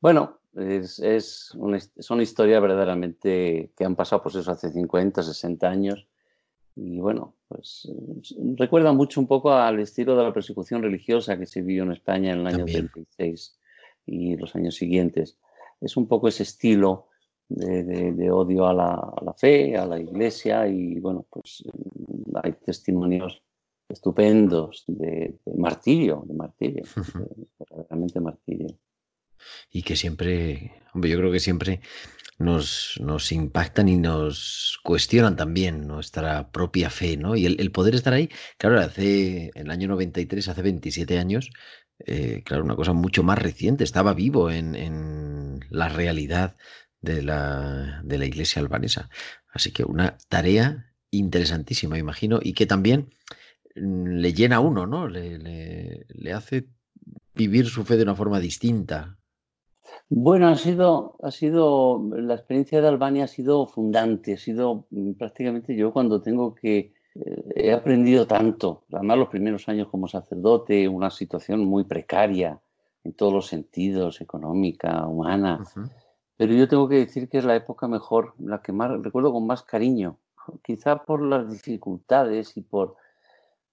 Bueno, 0.00 0.38
es, 0.54 0.98
es 1.00 1.52
una, 1.54 1.78
son 1.98 2.20
historias 2.20 2.62
verdaderamente 2.62 3.72
que 3.76 3.84
han 3.84 3.96
pasado, 3.96 4.22
pues 4.22 4.36
eso, 4.36 4.50
hace 4.50 4.70
50, 4.70 5.22
60 5.22 5.68
años. 5.68 6.06
Y 6.74 7.00
bueno, 7.00 7.34
pues 7.48 7.90
recuerda 8.56 8.92
mucho 8.92 9.20
un 9.20 9.26
poco 9.26 9.52
al 9.52 9.80
estilo 9.80 10.16
de 10.16 10.22
la 10.22 10.32
persecución 10.32 10.82
religiosa 10.82 11.38
que 11.38 11.46
se 11.46 11.60
vivió 11.60 11.82
en 11.82 11.92
España 11.92 12.32
en 12.32 12.40
el 12.40 12.46
año 12.46 12.64
36 12.64 13.58
y 14.06 14.36
los 14.36 14.54
años 14.56 14.76
siguientes. 14.76 15.38
Es 15.80 15.96
un 15.96 16.06
poco 16.06 16.28
ese 16.28 16.44
estilo 16.44 17.08
de, 17.48 18.30
odio 18.30 18.66
a 18.66 18.72
la, 18.72 19.34
fe, 19.36 19.76
a 19.76 19.86
la 19.86 19.98
iglesia 20.00 20.66
y 20.66 20.98
bueno, 21.00 21.26
pues 21.28 21.62
hay 22.42 22.52
testimonios 22.52 23.42
estupendos 23.92 24.84
de, 24.86 25.38
martirio, 25.56 26.24
de 26.26 26.34
martirio, 26.34 26.82
realmente 27.88 28.20
martirio. 28.20 28.68
Y 29.70 29.82
que 29.82 29.96
siempre, 29.96 30.72
hombre, 30.94 31.10
yo 31.10 31.18
creo 31.18 31.32
que 31.32 31.40
siempre 31.40 31.80
nos, 32.38 32.98
nos 33.00 33.32
impactan 33.32 33.88
y 33.88 33.96
nos 33.96 34.78
cuestionan 34.82 35.36
también 35.36 35.86
nuestra 35.86 36.50
propia 36.50 36.90
fe, 36.90 37.16
¿no? 37.16 37.36
Y 37.36 37.46
el, 37.46 37.72
poder 37.72 37.94
estar 37.94 38.12
ahí, 38.12 38.30
claro, 38.58 38.80
hace, 38.80 39.50
en 39.54 39.66
el 39.66 39.70
año 39.70 39.88
93, 39.88 40.48
hace 40.48 40.62
27 40.62 41.18
años, 41.18 41.50
eh, 42.06 42.42
claro, 42.44 42.64
una 42.64 42.76
cosa 42.76 42.92
mucho 42.92 43.22
más 43.22 43.38
reciente, 43.38 43.84
estaba 43.84 44.14
vivo 44.14 44.50
en, 44.50 44.74
en 44.74 45.60
la 45.70 45.88
realidad 45.88 46.56
de 47.00 47.22
la, 47.22 48.00
de 48.04 48.18
la 48.18 48.26
iglesia 48.26 48.60
albanesa. 48.60 49.10
Así 49.52 49.72
que 49.72 49.84
una 49.84 50.16
tarea 50.28 50.94
interesantísima, 51.10 51.98
imagino, 51.98 52.40
y 52.42 52.54
que 52.54 52.66
también 52.66 53.14
le 53.74 54.32
llena 54.32 54.56
a 54.56 54.60
uno, 54.60 54.86
¿no? 54.86 55.08
Le, 55.08 55.38
le, 55.38 56.32
hace 56.32 56.68
vivir 57.34 57.66
su 57.66 57.84
fe 57.84 57.96
de 57.96 58.02
una 58.02 58.14
forma 58.14 58.40
distinta. 58.40 59.18
Bueno, 60.08 60.48
ha 60.48 60.56
sido, 60.56 61.16
ha 61.22 61.30
sido, 61.30 62.02
la 62.12 62.34
experiencia 62.34 62.80
de 62.80 62.88
Albania 62.88 63.24
ha 63.24 63.28
sido 63.28 63.66
fundante, 63.66 64.34
ha 64.34 64.38
sido 64.38 64.86
mm, 64.90 65.12
prácticamente 65.12 65.74
yo 65.74 65.92
cuando 65.92 66.20
tengo 66.20 66.54
que, 66.54 66.92
eh, 67.14 67.42
he 67.54 67.72
aprendido 67.72 68.26
tanto, 68.26 68.84
además 68.92 69.18
los 69.18 69.28
primeros 69.28 69.68
años 69.68 69.88
como 69.88 70.08
sacerdote, 70.08 70.88
una 70.88 71.10
situación 71.10 71.64
muy 71.64 71.84
precaria 71.84 72.60
en 73.04 73.14
todos 73.14 73.32
los 73.32 73.46
sentidos, 73.46 74.20
económica, 74.20 75.06
humana. 75.06 75.64
Pero 76.36 76.54
yo 76.54 76.68
tengo 76.68 76.88
que 76.88 76.96
decir 76.96 77.28
que 77.28 77.38
es 77.38 77.44
la 77.44 77.56
época 77.56 77.88
mejor, 77.88 78.34
la 78.38 78.62
que 78.62 78.72
más 78.72 78.90
recuerdo 79.02 79.32
con 79.32 79.46
más 79.46 79.62
cariño, 79.62 80.18
quizá 80.62 81.02
por 81.04 81.22
las 81.22 81.50
dificultades 81.50 82.56
y 82.56 82.62
por... 82.62 82.96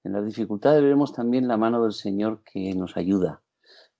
En 0.04 0.14
las 0.14 0.26
dificultades 0.26 0.82
vemos 0.84 1.14
también 1.14 1.48
la 1.48 1.58
mano 1.58 1.84
del 1.84 1.94
Señor 1.94 2.42
que 2.44 2.74
nos 2.74 2.96
ayuda 2.98 3.42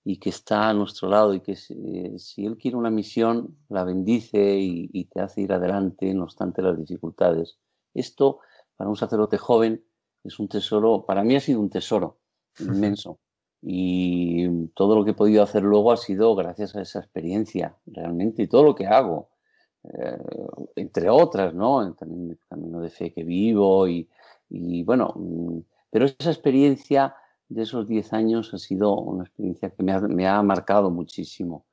y 0.04 0.18
que 0.18 0.30
está 0.30 0.68
a 0.68 0.74
nuestro 0.74 1.08
lado 1.08 1.34
y 1.34 1.40
que 1.40 1.56
si, 1.56 2.46
Él 2.46 2.56
quiere 2.56 2.76
una 2.76 2.90
misión, 2.90 3.58
la 3.68 3.84
bendice 3.84 4.58
y, 4.58 5.04
te 5.04 5.20
hace 5.20 5.42
ir 5.42 5.52
adelante 5.52 6.12
no 6.14 6.24
obstante 6.24 6.62
las 6.62 6.78
dificultades. 6.78 7.58
Esto, 7.92 8.40
para 8.76 8.88
un 8.88 8.96
sacerdote 8.96 9.36
joven, 9.36 9.84
es 10.24 10.38
un 10.38 10.48
tesoro, 10.48 11.04
para 11.04 11.22
mí 11.22 11.36
ha 11.36 11.40
sido 11.40 11.60
un 11.60 11.70
tesoro 11.70 12.18
inmenso 12.60 13.18
y 13.62 14.68
todo 14.68 14.94
lo 14.94 15.04
que 15.04 15.10
he 15.10 15.14
podido 15.14 15.42
hacer 15.42 15.62
luego 15.62 15.92
ha 15.92 15.96
sido 15.96 16.34
gracias 16.34 16.74
a 16.76 16.82
esa 16.82 17.00
experiencia, 17.00 17.76
realmente, 17.86 18.42
y 18.42 18.48
todo 18.48 18.64
lo 18.64 18.74
que 18.74 18.86
hago, 18.86 19.28
eh, 19.84 20.18
entre 20.76 21.10
otras, 21.10 21.54
¿no? 21.54 21.82
En 21.82 21.94
el 22.30 22.38
camino 22.48 22.80
de 22.80 22.90
fe 22.90 23.12
que 23.12 23.22
vivo 23.22 23.86
y, 23.86 24.08
bueno, 24.84 25.12
mm, 25.14 25.58
pero 25.90 26.06
esa 26.06 26.30
experiencia 26.30 27.14
de 27.48 27.62
esos 27.62 27.86
10 27.86 28.12
años 28.12 28.54
ha 28.54 28.58
sido 28.58 28.94
una 28.96 29.24
experiencia 29.24 29.70
que 29.70 29.82
me 29.82 30.26
ha, 30.26 30.42
marcado 30.42 30.90
muchísimo. 30.90 31.66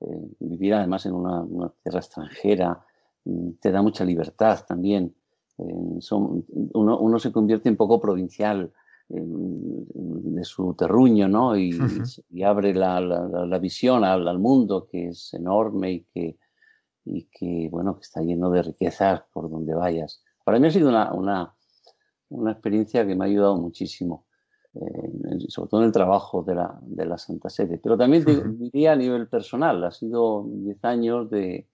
Eh, 0.00 0.28
vivir 0.40 0.74
además 0.74 1.06
en 1.06 1.14
una, 1.14 1.72
tierra 1.82 2.00
extranjera 2.00 2.84
mm, 3.24 3.50
te 3.60 3.70
da 3.70 3.82
mucha 3.82 4.04
libertad 4.04 4.64
también. 4.66 5.14
Eh, 5.58 6.00
son, 6.00 6.44
uno, 6.74 6.98
uno, 6.98 7.18
se 7.18 7.32
convierte 7.32 7.70
un 7.70 7.76
poco 7.76 8.00
provincial 8.00 8.72
de 9.14 10.44
su 10.44 10.74
terruño, 10.74 11.28
¿no? 11.28 11.56
Y, 11.56 11.78
abre 12.44 12.74
la, 12.74 13.58
visión 13.60 14.04
al, 14.04 14.38
mundo 14.38 14.86
que 14.90 15.08
es 15.08 15.34
enorme 15.34 15.92
y 15.92 16.00
que, 16.12 16.38
y 17.04 17.24
que, 17.24 17.68
bueno, 17.70 17.96
que 17.96 18.02
está 18.02 18.22
lleno 18.22 18.50
de 18.50 18.62
riquezas 18.62 19.22
por 19.32 19.50
donde 19.50 19.74
vayas. 19.74 20.22
Para 20.44 20.58
mí 20.58 20.68
ha 20.68 20.70
sido 20.70 20.88
una, 20.88 21.12
una, 21.12 21.54
experiencia 22.50 23.06
que 23.06 23.14
me 23.14 23.24
ha 23.24 23.28
ayudado 23.28 23.56
muchísimo, 23.56 24.26
eh, 24.74 24.80
sobre 25.48 25.68
todo 25.68 25.80
en 25.80 25.86
el 25.86 25.92
trabajo 25.92 26.42
de 26.42 26.54
la, 26.54 26.78
de 26.82 27.06
la 27.06 27.18
Santa 27.18 27.48
Sede. 27.50 27.78
Pero 27.78 27.96
también 27.96 28.24
diría 28.58 28.92
a 28.92 28.96
nivel 28.96 29.28
personal, 29.28 29.82
ha 29.84 29.90
sido 29.90 30.46
10 30.48 30.84
años 30.84 31.30
de, 31.30 31.68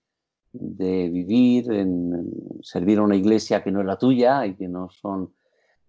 de 0.53 1.09
vivir, 1.09 1.73
en, 1.73 2.31
servir 2.63 2.99
a 2.99 3.03
una 3.03 3.17
iglesia 3.17 3.63
que 3.63 3.71
no 3.71 3.81
es 3.81 3.87
la 3.87 3.99
tuya 3.99 4.47
y 4.47 4.55
que 4.55 4.69
no 4.69 4.91
son 4.91 5.33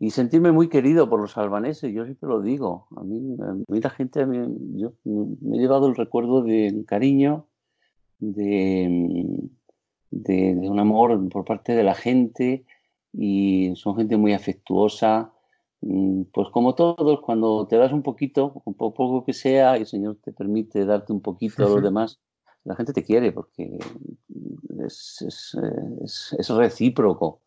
y 0.01 0.11
sentirme 0.11 0.53
muy 0.53 0.69
querido 0.69 1.09
por 1.09 1.19
los 1.19 1.37
albaneses, 1.37 1.93
yo 1.93 2.05
siempre 2.05 2.29
lo 2.29 2.41
digo. 2.41 2.87
A 2.95 3.03
mí, 3.03 3.35
la 3.67 3.89
gente, 3.89 4.25
yo 4.73 4.93
me 5.03 5.57
he 5.57 5.59
llevado 5.59 5.87
el 5.87 5.95
recuerdo 5.95 6.41
de 6.41 6.85
cariño, 6.87 7.47
de, 8.19 9.49
de, 10.09 10.69
un 10.69 10.79
amor 10.79 11.27
por 11.27 11.43
parte 11.43 11.75
de 11.75 11.83
la 11.83 11.95
gente 11.95 12.65
y 13.13 13.73
son 13.75 13.95
gente 13.95 14.17
muy 14.17 14.33
afectuosa. 14.33 15.33
Mm, 15.81 16.23
pues 16.33 16.49
como 16.49 16.75
todos, 16.75 17.21
cuando 17.21 17.67
te 17.67 17.77
das 17.77 17.91
un 17.91 18.03
poquito, 18.03 18.61
un 18.65 18.73
poco 18.73 19.23
que 19.23 19.33
sea, 19.33 19.77
y 19.77 19.81
el 19.81 19.87
Señor 19.87 20.17
te 20.23 20.31
permite 20.31 20.85
darte 20.85 21.13
un 21.13 21.21
poquito 21.21 21.65
a 21.65 21.69
los 21.69 21.83
demás, 21.83 22.19
la 22.65 22.75
gente 22.75 22.93
te 22.93 23.03
quiere 23.03 23.31
porque 23.31 23.77
es, 24.85 25.21
es, 25.21 25.57
es, 26.03 26.35
es 26.37 26.49
recíproco. 26.49 27.41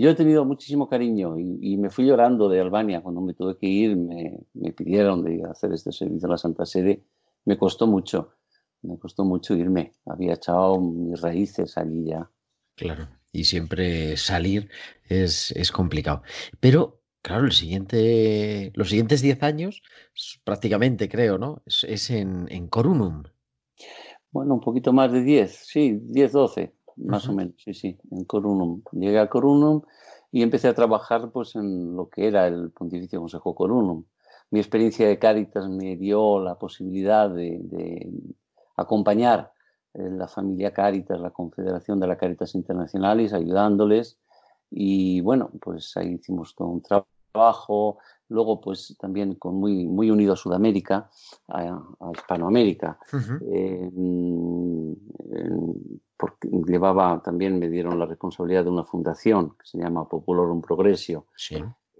Yo 0.00 0.10
he 0.10 0.14
tenido 0.14 0.44
muchísimo 0.44 0.88
cariño 0.88 1.36
y, 1.40 1.76
me 1.76 1.90
fui 1.90 2.06
llorando 2.06 2.48
de 2.48 2.60
Albania 2.60 3.00
cuando 3.02 3.20
me 3.20 3.34
tuve 3.34 3.56
que 3.56 3.66
ir, 3.66 3.96
me, 3.96 4.44
pidieron 4.72 5.24
de 5.24 5.42
hacer 5.50 5.72
este 5.72 5.90
servicio 5.90 6.28
a 6.28 6.30
la 6.30 6.38
Santa 6.38 6.64
Sede. 6.64 7.02
Me 7.44 7.58
costó 7.58 7.88
mucho, 7.88 8.30
me 8.82 8.96
costó 8.96 9.24
mucho 9.24 9.56
irme. 9.56 9.94
Había 10.06 10.34
echado 10.34 10.80
mis 10.80 11.20
raíces 11.20 11.76
allí 11.76 12.04
ya. 12.04 12.30
Claro, 12.76 13.08
y 13.32 13.44
siempre 13.44 14.16
salir 14.16 14.70
es, 15.08 15.52
complicado. 15.72 16.22
Pero, 16.60 17.00
claro, 17.22 17.44
el 17.44 17.52
siguiente, 17.52 18.72
los 18.74 18.88
siguientes 18.88 19.22
10 19.22 19.42
años, 19.42 19.82
prácticamente 20.44 21.08
creo, 21.08 21.38
¿no? 21.38 21.62
Es, 21.66 22.10
en, 22.10 22.46
en 22.50 22.68
Corunum. 22.68 23.24
Bueno, 24.30 24.54
un 24.54 24.60
poquito 24.60 24.92
más 24.92 25.12
de 25.12 25.22
10, 25.22 25.66
sí, 25.66 25.98
10, 26.02 26.32
12 26.32 26.78
más 26.98 27.28
o 27.28 27.32
menos, 27.32 27.54
sí, 27.58 27.74
sí, 27.74 27.98
en 28.10 28.24
Corunum. 28.24 28.82
Llegué 28.92 29.18
a 29.18 29.28
Corunum 29.28 29.82
y 30.30 30.42
empecé 30.42 30.68
a 30.68 30.74
trabajar 30.74 31.30
pues, 31.30 31.54
en 31.56 31.96
lo 31.96 32.08
que 32.08 32.26
era 32.26 32.46
el 32.46 32.70
Pontificio 32.70 33.20
Consejo 33.20 33.54
Corunum. 33.54 34.04
Mi 34.50 34.60
experiencia 34.60 35.06
de 35.06 35.18
Cáritas 35.18 35.68
me 35.68 35.96
dio 35.96 36.42
la 36.42 36.58
posibilidad 36.58 37.30
de, 37.30 38.10
acompañar 38.76 39.52
la 39.98 40.28
familia 40.28 40.72
Cáritas, 40.72 41.20
la 41.20 41.30
Confederación 41.30 42.00
de 42.00 42.06
la 42.06 42.16
Cáritas 42.16 42.54
Internacionales, 42.54 43.32
ayudándoles. 43.32 44.18
Y 44.70 45.20
bueno, 45.20 45.50
pues 45.60 45.96
ahí 45.96 46.14
hicimos 46.14 46.54
todo 46.54 46.68
un 46.68 46.82
trabajo, 46.82 47.98
luego 48.28 48.60
pues 48.60 48.96
también 48.98 49.34
con 49.34 49.56
muy, 49.56 49.86
muy 49.86 50.10
unido 50.10 50.34
a 50.34 50.36
Sudamérica, 50.36 51.10
a, 51.48 51.80
Hispanoamérica. 52.14 52.98
porque 56.16 56.48
llevaba, 56.66 57.22
también 57.22 57.58
me 57.58 57.68
dieron 57.68 57.98
la 57.98 58.06
responsabilidad 58.06 58.64
de 58.64 58.70
una 58.70 58.84
fundación 58.84 59.50
que 59.50 59.66
se 59.66 59.78
llama 59.78 60.08
Popularum 60.08 60.60
Progressio, 60.60 61.26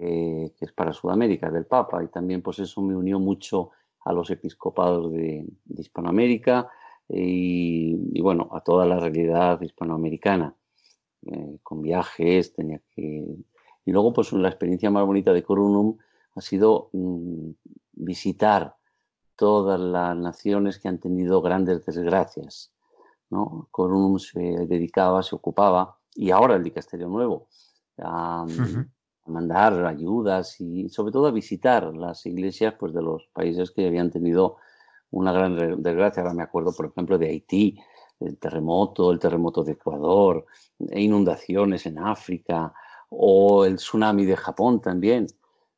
eh, 0.00 0.52
que 0.56 0.64
es 0.64 0.72
para 0.72 0.92
Sudamérica, 0.92 1.50
del 1.50 1.66
Papa, 1.66 2.02
y 2.02 2.08
también 2.08 2.42
pues 2.42 2.58
eso 2.58 2.82
me 2.82 2.96
unió 2.96 3.18
mucho 3.18 3.70
a 4.04 4.12
los 4.12 4.30
episcopados 4.30 5.12
de, 5.12 5.46
Hispanoamérica 5.76 6.68
y, 7.08 8.20
bueno, 8.20 8.48
a 8.52 8.60
toda 8.60 8.84
la 8.84 9.00
realidad 9.00 9.60
hispanoamericana, 9.60 10.54
eh, 11.26 11.58
con 11.62 11.82
viajes, 11.82 12.52
tenía 12.52 12.80
que... 12.94 13.24
Y 13.84 13.90
luego 13.90 14.12
pues 14.12 14.32
la 14.34 14.48
experiencia 14.48 14.90
más 14.90 15.06
bonita 15.06 15.32
de 15.32 15.42
Corunum 15.42 15.96
ha 16.34 16.40
sido 16.42 16.90
mm, 16.92 17.50
visitar 17.92 18.76
todas 19.36 19.80
las 19.80 20.16
naciones 20.16 20.78
que 20.78 20.88
han 20.88 20.98
tenido 20.98 21.40
grandes 21.40 21.86
desgracias. 21.86 22.72
¿no? 23.30 23.68
Corunum 23.70 24.18
se 24.18 24.40
dedicaba, 24.66 25.22
se 25.22 25.34
ocupaba, 25.34 25.98
y 26.14 26.30
ahora 26.30 26.56
el 26.56 26.64
dicasterio 26.64 27.08
nuevo, 27.08 27.48
a, 27.98 28.44
mandar 29.26 29.84
ayudas 29.84 30.58
y 30.58 30.88
sobre 30.88 31.12
todo 31.12 31.26
a 31.26 31.30
visitar 31.30 31.94
las 31.94 32.24
iglesias 32.24 32.74
pues, 32.78 32.94
de 32.94 33.02
los 33.02 33.28
países 33.34 33.70
que 33.70 33.86
habían 33.86 34.10
tenido 34.10 34.56
una 35.10 35.32
gran 35.32 35.82
desgracia. 35.82 36.22
Ahora 36.22 36.34
me 36.34 36.42
acuerdo, 36.42 36.72
por 36.72 36.86
ejemplo, 36.86 37.18
de 37.18 37.28
Haití, 37.28 37.78
el 38.20 38.38
terremoto, 38.38 39.10
el 39.10 39.18
terremoto 39.18 39.62
de 39.62 39.72
Ecuador, 39.72 40.46
e 40.90 41.00
inundaciones 41.00 41.86
en 41.86 41.98
África 41.98 42.72
o 43.10 43.64
el 43.64 43.76
tsunami 43.76 44.24
de 44.24 44.36
Japón 44.36 44.80
también. 44.80 45.26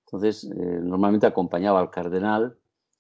Entonces, 0.07 0.45
eh, 0.45 0.81
normalmente 0.83 1.27
acompañaba 1.27 1.81
al 1.81 1.91
cardenal, 1.91 2.57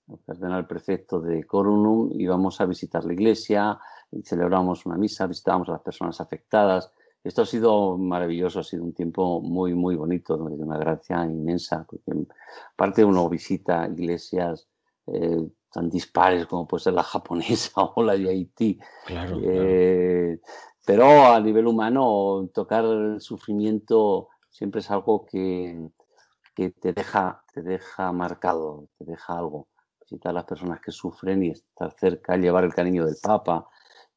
al 0.08 0.18
cardenal 0.26 0.66
prefecto 0.66 1.20
de 1.20 1.44
Corunum, 1.44 2.10
íbamos 2.12 2.60
a 2.60 2.66
visitar 2.66 3.04
la 3.04 3.12
iglesia, 3.12 3.78
celebramos 4.24 4.86
una 4.86 4.96
misa, 4.96 5.26
visitábamos 5.26 5.68
a 5.68 5.72
las 5.72 5.82
personas 5.82 6.20
afectadas. 6.20 6.92
Esto 7.22 7.42
ha 7.42 7.46
sido 7.46 7.98
maravilloso, 7.98 8.60
ha 8.60 8.64
sido 8.64 8.82
un 8.82 8.94
tiempo 8.94 9.40
muy, 9.40 9.74
muy 9.74 9.94
bonito, 9.96 10.36
de 10.36 10.54
una 10.54 10.78
gracia 10.78 11.24
inmensa, 11.24 11.84
porque 11.88 12.12
aparte 12.72 13.04
uno 13.04 13.28
visita 13.28 13.86
iglesias 13.88 14.68
eh, 15.06 15.46
tan 15.72 15.88
dispares 15.88 16.46
como 16.46 16.66
puede 16.66 16.84
ser 16.84 16.94
la 16.94 17.02
japonesa 17.02 17.72
o 17.94 18.02
la 18.02 18.16
de 18.16 18.28
Haití. 18.28 18.78
Eh, 19.08 20.38
pero 20.84 21.26
a 21.26 21.40
nivel 21.40 21.66
humano, 21.66 22.48
tocar 22.52 22.84
el 22.84 23.20
sufrimiento 23.20 24.28
siempre 24.48 24.80
es 24.80 24.90
algo 24.90 25.24
que, 25.24 25.88
que 26.54 26.70
te 26.70 26.92
deja, 26.92 27.44
te 27.52 27.62
deja 27.62 28.12
marcado, 28.12 28.88
te 28.98 29.04
deja 29.04 29.38
algo. 29.38 29.68
Visitar 30.00 30.30
a 30.30 30.34
las 30.34 30.44
personas 30.44 30.80
que 30.80 30.90
sufren 30.90 31.42
y 31.44 31.50
estar 31.50 31.92
cerca, 31.92 32.36
llevar 32.36 32.64
el 32.64 32.74
cariño 32.74 33.06
del 33.06 33.16
Papa, 33.22 33.68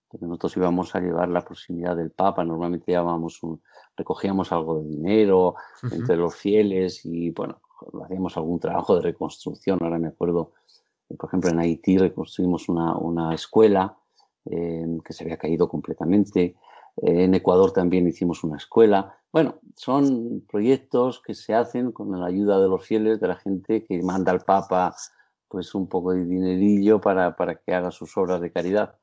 porque 0.07 0.25
nosotros 0.25 0.57
íbamos 0.57 0.95
a 0.95 0.99
llevar 0.99 1.29
la 1.29 1.45
proximidad 1.45 1.95
del 1.95 2.11
Papa, 2.11 2.43
normalmente 2.43 2.91
llevábamos 2.91 3.41
un, 3.43 3.61
recogíamos 3.95 4.51
algo 4.51 4.79
de 4.79 4.89
dinero 4.89 5.55
entre 5.91 6.17
los 6.17 6.35
fieles 6.35 7.05
y 7.05 7.29
bueno, 7.31 7.61
hacíamos 8.03 8.35
algún 8.37 8.59
trabajo 8.59 8.95
de 8.95 9.01
reconstrucción. 9.01 9.79
Ahora 9.81 9.99
me 9.99 10.07
acuerdo, 10.07 10.51
por 11.17 11.29
ejemplo, 11.29 11.49
en 11.49 11.59
Haití 11.59 11.97
reconstruimos 11.97 12.69
una, 12.69 12.95
una 12.95 13.33
escuela 13.33 13.97
eh, 14.45 14.85
que 15.05 15.13
se 15.13 15.23
había 15.23 15.37
caído 15.37 15.67
completamente. 15.67 16.55
En 16.97 17.33
Ecuador 17.33 17.71
también 17.71 18.07
hicimos 18.07 18.43
una 18.43 18.57
escuela. 18.57 19.17
Bueno, 19.31 19.59
son 19.75 20.43
proyectos 20.49 21.21
que 21.25 21.33
se 21.33 21.53
hacen 21.53 21.91
con 21.91 22.19
la 22.19 22.27
ayuda 22.27 22.61
de 22.61 22.67
los 22.67 22.85
fieles, 22.85 23.19
de 23.19 23.27
la 23.27 23.35
gente 23.35 23.83
que 23.83 24.01
manda 24.03 24.31
al 24.31 24.41
Papa 24.41 24.95
pues 25.53 25.75
un 25.75 25.87
poco 25.87 26.13
de 26.13 26.25
dinerillo 26.25 26.99
para, 26.99 27.35
para 27.35 27.55
que 27.55 27.75
haga 27.75 27.91
sus 27.91 28.17
obras 28.17 28.41
de 28.41 28.51
caridad. 28.51 28.97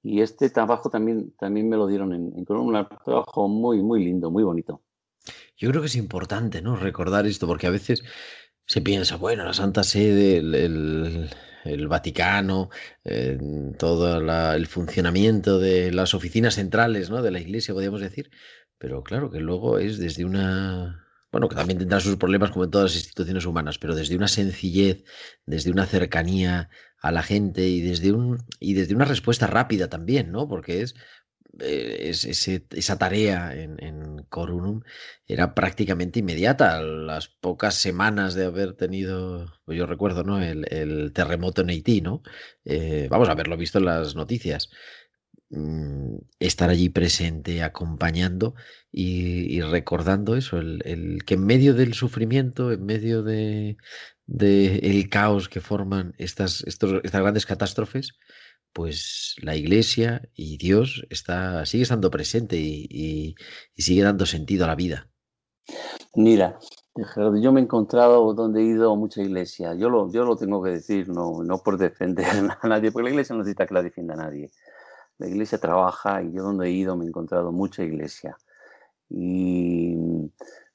Y 0.00 0.20
este 0.20 0.48
trabajo 0.48 0.90
también, 0.90 1.34
también 1.38 1.68
me 1.68 1.76
lo 1.76 1.88
dieron 1.88 2.12
en, 2.14 2.44
Colombia, 2.44 2.88
un 2.88 2.98
trabajo 3.04 3.48
muy, 3.48 3.82
muy 3.82 4.04
lindo, 4.04 4.30
muy 4.30 4.44
bonito. 4.44 4.80
Yo 5.56 5.68
creo 5.70 5.82
que 5.82 5.88
es 5.88 5.96
importante, 5.96 6.62
¿no? 6.62 6.76
Recordar 6.76 7.26
esto, 7.26 7.48
porque 7.48 7.66
a 7.66 7.70
veces 7.70 8.04
se 8.64 8.80
piensa, 8.80 9.16
bueno, 9.16 9.44
la 9.44 9.52
Santa 9.52 9.82
Sede, 9.82 10.38
el, 10.38 11.30
Vaticano, 11.88 12.70
todo 13.78 14.52
el 14.54 14.66
funcionamiento 14.66 15.58
de 15.58 15.92
las 15.92 16.14
oficinas 16.14 16.54
centrales 16.54 17.10
¿no? 17.10 17.22
de 17.22 17.30
la 17.30 17.40
Iglesia, 17.40 17.74
podríamos 17.74 18.00
decir, 18.00 18.30
pero 18.78 19.02
claro 19.02 19.30
que 19.30 19.40
luego 19.40 19.78
es 19.78 19.98
desde 19.98 20.24
una... 20.24 21.04
Bueno, 21.30 21.50
que 21.50 21.56
también 21.56 21.78
tendrá 21.78 22.00
sus 22.00 22.16
problemas 22.16 22.50
como 22.50 22.64
en 22.64 22.70
todas 22.70 22.92
las 22.92 23.02
instituciones 23.02 23.44
humanas, 23.44 23.78
pero 23.78 23.94
desde 23.94 24.16
una 24.16 24.28
sencillez, 24.28 25.04
desde 25.44 25.70
una 25.70 25.84
cercanía 25.84 26.70
a 27.00 27.12
la 27.12 27.22
gente 27.22 27.68
y 27.68 27.80
desde 27.82 28.12
un 28.12 28.38
y 28.58 28.74
desde 28.74 28.94
una 28.94 29.04
respuesta 29.04 29.46
rápida 29.46 29.88
también, 29.88 30.32
¿no? 30.32 30.48
Porque 30.48 30.80
es 30.82 30.94
eh, 31.60 32.10
esa 32.10 32.98
tarea 32.98 33.54
en, 33.54 34.24
Corunum 34.28 34.82
era 35.26 35.54
prácticamente 35.54 36.20
inmediata. 36.20 36.82
Las 36.82 37.28
pocas 37.28 37.74
semanas 37.74 38.34
de 38.34 38.46
haber 38.46 38.74
tenido, 38.74 39.46
pues 39.64 39.78
yo 39.78 39.86
recuerdo, 39.86 40.24
¿no? 40.24 40.40
El, 40.42 41.12
terremoto 41.14 41.62
en 41.62 41.70
Haití, 41.70 42.00
¿no? 42.00 42.22
Eh, 42.64 43.08
vamos 43.10 43.28
a 43.28 43.32
haberlo 43.32 43.56
visto 43.56 43.78
en 43.78 43.86
las 43.86 44.14
noticias. 44.14 44.70
Mm, 45.50 46.18
estar 46.40 46.68
allí 46.68 46.90
presente, 46.90 47.62
acompañando 47.62 48.54
y, 48.92 49.60
recordando 49.62 50.36
eso, 50.36 50.58
el, 50.58 51.22
que 51.24 51.34
en 51.34 51.46
medio 51.46 51.72
del 51.74 51.94
sufrimiento, 51.94 52.70
en 52.70 52.84
medio 52.84 53.22
de, 53.22 53.78
el 54.26 55.08
caos 55.08 55.48
que 55.48 55.60
forman 55.62 56.14
estas, 56.18 56.62
estos, 56.66 57.00
estas 57.02 57.22
grandes 57.22 57.46
catástrofes, 57.46 58.18
pues 58.72 59.36
la 59.42 59.56
Iglesia 59.56 60.22
y 60.34 60.56
Dios 60.56 61.06
está, 61.10 61.64
sigue 61.66 61.82
estando 61.82 62.10
presente 62.10 62.56
y, 62.58 63.34
sigue 63.76 64.02
dando 64.02 64.26
sentido 64.26 64.64
a 64.64 64.68
la 64.68 64.74
vida. 64.74 65.08
Mira, 66.14 66.58
yo 67.40 67.52
me 67.52 67.60
he 67.60 67.64
encontrado 67.64 68.32
donde 68.34 68.60
he 68.60 68.64
ido 68.64 68.94
mucha 68.96 69.22
iglesia. 69.22 69.74
Yo 69.74 69.88
lo, 69.88 70.10
yo 70.10 70.24
lo 70.24 70.36
tengo 70.36 70.62
que 70.62 70.70
decir, 70.70 71.08
no, 71.08 71.42
no 71.44 71.58
por 71.58 71.78
defender 71.78 72.26
a 72.62 72.68
nadie, 72.68 72.92
porque 72.92 73.04
la 73.04 73.10
iglesia 73.10 73.34
no 73.34 73.40
necesita 73.40 73.66
que 73.66 73.74
la 73.74 73.82
defienda 73.82 74.14
a 74.14 74.18
nadie. 74.18 74.50
La 75.18 75.28
iglesia 75.28 75.58
trabaja 75.58 76.22
y 76.22 76.32
yo 76.32 76.42
donde 76.42 76.68
he 76.68 76.70
ido 76.70 76.96
me 76.96 77.04
he 77.04 77.08
encontrado 77.08 77.52
mucha 77.52 77.82
iglesia. 77.82 78.36
Y 79.10 79.96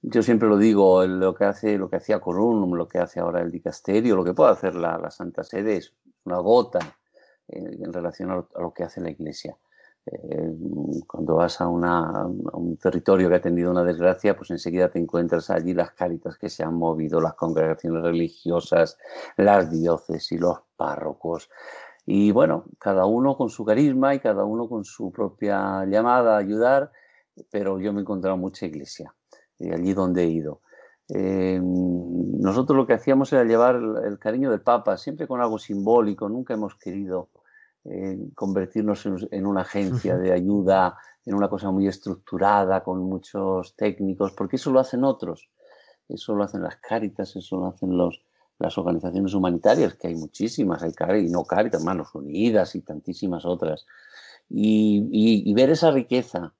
yo 0.01 0.23
siempre 0.23 0.49
lo 0.49 0.57
digo, 0.57 1.05
lo 1.05 1.33
que 1.33 1.45
hace, 1.45 1.77
lo 1.77 1.89
que 1.89 1.97
hacía 1.97 2.19
Corunum, 2.19 2.73
lo 2.73 2.87
que 2.87 2.99
hace 2.99 3.19
ahora 3.19 3.41
el 3.41 3.51
dicasterio, 3.51 4.15
lo 4.15 4.23
que 4.23 4.33
puede 4.33 4.51
hacer 4.51 4.75
la, 4.75 4.97
la 4.97 5.11
Santa 5.11 5.43
Sede 5.43 5.77
es 5.77 5.93
una 6.25 6.39
gota 6.39 6.97
en, 7.47 7.93
relación 7.93 8.31
a 8.31 8.45
lo, 8.59 8.73
que 8.73 8.83
hace 8.83 9.01
la 9.01 9.11
Iglesia. 9.11 9.57
Eh, 10.05 10.51
cuando 11.07 11.35
vas 11.35 11.61
a, 11.61 11.67
un 11.67 12.77
territorio 12.77 13.29
que 13.29 13.35
ha 13.35 13.41
tenido 13.41 13.71
una 13.71 13.83
desgracia, 13.83 14.35
pues 14.35 14.51
enseguida 14.51 14.89
te 14.89 14.99
encuentras 14.99 15.49
allí 15.49 15.73
las 15.73 15.91
cáritas 15.91 16.37
que 16.37 16.49
se 16.49 16.63
han 16.63 16.75
movido, 16.75 17.21
las 17.21 17.35
congregaciones 17.35 18.03
religiosas, 18.03 18.97
las 19.37 19.71
diócesis, 19.71 20.39
los 20.39 20.59
párrocos. 20.75 21.49
Y 22.05 22.31
bueno, 22.31 22.65
cada 22.79 23.05
uno 23.05 23.37
con 23.37 23.49
su 23.49 23.63
carisma 23.63 24.13
y 24.13 24.19
cada 24.19 24.43
uno 24.43 24.67
con 24.67 24.83
su 24.83 25.11
propia 25.11 25.85
llamada 25.85 26.35
a 26.35 26.39
ayudar, 26.39 26.91
pero 27.49 27.79
yo 27.79 27.93
me 27.93 27.99
he 27.99 28.01
encontrado 28.01 28.35
mucha 28.35 28.65
iglesia, 28.65 29.13
eh, 29.59 29.73
allí 29.73 29.93
donde 29.93 30.23
he 30.23 30.27
ido. 30.27 30.62
Eh, 31.09 31.59
nosotros 31.61 32.77
lo 32.77 32.87
que 32.87 32.93
hacíamos 32.93 33.31
era 33.33 33.43
llevar 33.43 33.75
el, 33.75 34.17
cariño 34.19 34.51
del 34.51 34.61
Papa, 34.61 34.97
siempre 34.97 35.27
con 35.27 35.41
algo 35.41 35.59
simbólico, 35.59 36.29
nunca 36.29 36.53
hemos 36.53 36.75
querido 36.75 37.29
eh, 37.83 38.17
convertirnos 38.35 39.05
en, 39.05 39.45
una 39.45 39.61
agencia 39.61 40.17
de 40.17 40.31
ayuda, 40.31 40.97
en 41.25 41.35
una 41.35 41.49
cosa 41.49 41.71
muy 41.71 41.87
estructurada, 41.87 42.83
con 42.83 42.99
muchos 42.99 43.75
técnicos, 43.75 44.31
porque 44.33 44.55
eso 44.55 44.71
lo 44.71 44.79
hacen 44.79 45.03
otros, 45.03 45.49
eso 46.07 46.35
lo 46.35 46.43
hacen 46.43 46.63
las 46.63 46.77
cáritas, 46.77 47.35
eso 47.35 47.57
lo 47.57 47.67
hacen 47.67 47.97
los, 47.97 48.23
las 48.59 48.77
organizaciones 48.77 49.33
humanitarias, 49.33 49.95
que 49.95 50.07
hay 50.07 50.15
muchísimas, 50.15 50.83
hay 50.83 50.93
y 51.25 51.29
no 51.29 51.43
cáritas, 51.43 51.83
Manos 51.83 52.15
Unidas 52.15 52.75
y 52.75 52.81
tantísimas 52.81 53.45
otras. 53.45 53.85
y 54.49 55.53
ver 55.53 55.69
esa 55.69 55.91
riqueza 55.91 56.53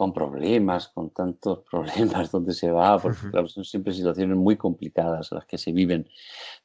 con 0.00 0.14
problemas, 0.14 0.88
con 0.88 1.10
tantos 1.10 1.58
problemas 1.70 2.30
donde 2.30 2.54
se 2.54 2.70
va, 2.70 2.98
porque 2.98 3.28
claro, 3.30 3.48
son 3.48 3.66
siempre 3.66 3.92
situaciones 3.92 4.34
muy 4.34 4.56
complicadas 4.56 5.30
las 5.30 5.44
que 5.44 5.58
se 5.58 5.72
viven. 5.72 6.08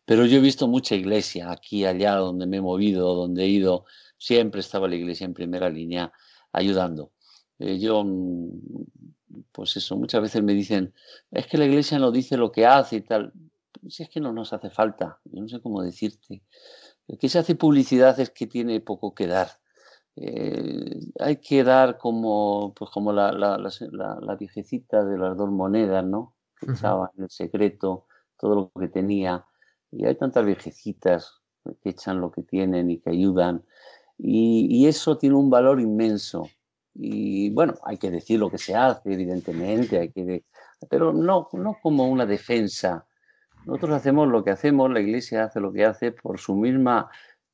Pero 0.06 0.26
yo 0.26 0.38
he 0.38 0.40
visto 0.40 0.70
mucha 0.70 0.96
iglesia 0.96 1.52
aquí, 1.52 1.84
allá, 1.84 2.16
donde 2.16 2.48
me 2.48 2.58
he 2.58 2.62
movido, 2.62 3.14
donde 3.14 3.44
he 3.44 3.50
ido, 3.50 3.84
siempre 4.18 4.62
estaba 4.62 4.88
la 4.88 4.96
iglesia 4.96 5.26
en 5.26 5.34
primera 5.34 5.70
línea 5.70 6.14
ayudando. 6.54 7.12
Eh, 7.60 7.78
yo, 7.78 8.06
mm, 8.06 8.52
pues 9.52 9.76
eso, 9.76 9.98
muchas 9.98 10.22
veces 10.22 10.42
me 10.42 10.54
dicen, 10.54 10.94
es 11.30 11.46
que 11.48 11.58
la 11.58 11.66
iglesia 11.66 12.00
no 12.00 12.14
dice 12.14 12.38
lo 12.38 12.54
que 12.54 12.66
hace 12.66 12.96
y 12.96 13.02
tal. 13.02 13.34
Si 13.90 14.04
es 14.04 14.08
que 14.08 14.22
no 14.22 14.32
nos 14.32 14.54
hace 14.54 14.70
falta, 14.70 15.20
yo 15.26 15.42
no 15.42 15.50
sé 15.50 15.60
cómo 15.60 15.82
decirte. 15.82 16.42
El 17.10 17.18
que 17.18 17.28
se 17.28 17.40
hace 17.40 17.56
publicidad 17.56 18.18
es 18.18 18.30
que 18.30 18.48
tiene 18.48 18.80
poco 18.80 19.14
que 19.14 19.28
dar 19.28 19.50
eh, 20.18 21.00
hay 21.20 21.38
que 21.38 21.64
dar 21.64 21.98
como, 21.98 22.74
pues 22.74 22.90
como 22.92 23.12
la, 23.12 23.32
la, 23.32 23.58
la, 23.58 24.36
viejecita 24.36 25.04
de 25.04 25.18
las 25.18 25.36
dos 25.36 25.52
monedas, 25.52 26.06
¿no? 26.06 26.36
Que 26.60 26.72
echaba 26.72 27.12
en 27.18 27.24
el 27.24 27.30
secreto 27.30 28.06
todo 28.38 28.56
lo 28.56 28.82
que 28.82 28.88
tenía. 28.88 29.46
Y 29.92 30.06
hay 30.06 30.16
tantas 30.16 30.46
viejecitas 30.46 31.42
que 31.82 31.90
echan 31.90 32.22
lo 32.22 32.32
que 32.32 32.44
tienen 32.44 32.90
y 32.90 33.00
que 33.00 33.10
ayudan. 33.10 33.66
Y, 34.18 34.68
y, 34.70 34.88
eso 34.88 35.18
tiene 35.18 35.36
un 35.36 35.50
valor 35.50 35.82
inmenso. 35.82 36.48
Y 36.94 37.50
bueno, 37.50 37.76
hay 37.84 37.98
que 37.98 38.10
decir 38.10 38.40
lo 38.40 38.50
que 38.50 38.58
se 38.58 38.74
hace, 38.74 39.14
evidentemente, 39.14 40.00
hay 40.00 40.12
que 40.12 40.46
pero 40.90 41.12
no, 41.12 41.50
no 41.54 41.78
como 41.82 42.08
una 42.08 42.26
defensa. 42.26 43.06
Nosotros 43.66 43.96
hacemos 43.96 44.28
lo 44.30 44.44
que 44.44 44.52
hacemos, 44.52 44.92
la 44.92 45.00
Iglesia 45.02 45.46
hace 45.46 45.60
lo 45.60 45.74
que 45.74 45.84
hace 45.84 46.12
por 46.12 46.40
su 46.40 46.56
misma, 46.56 47.10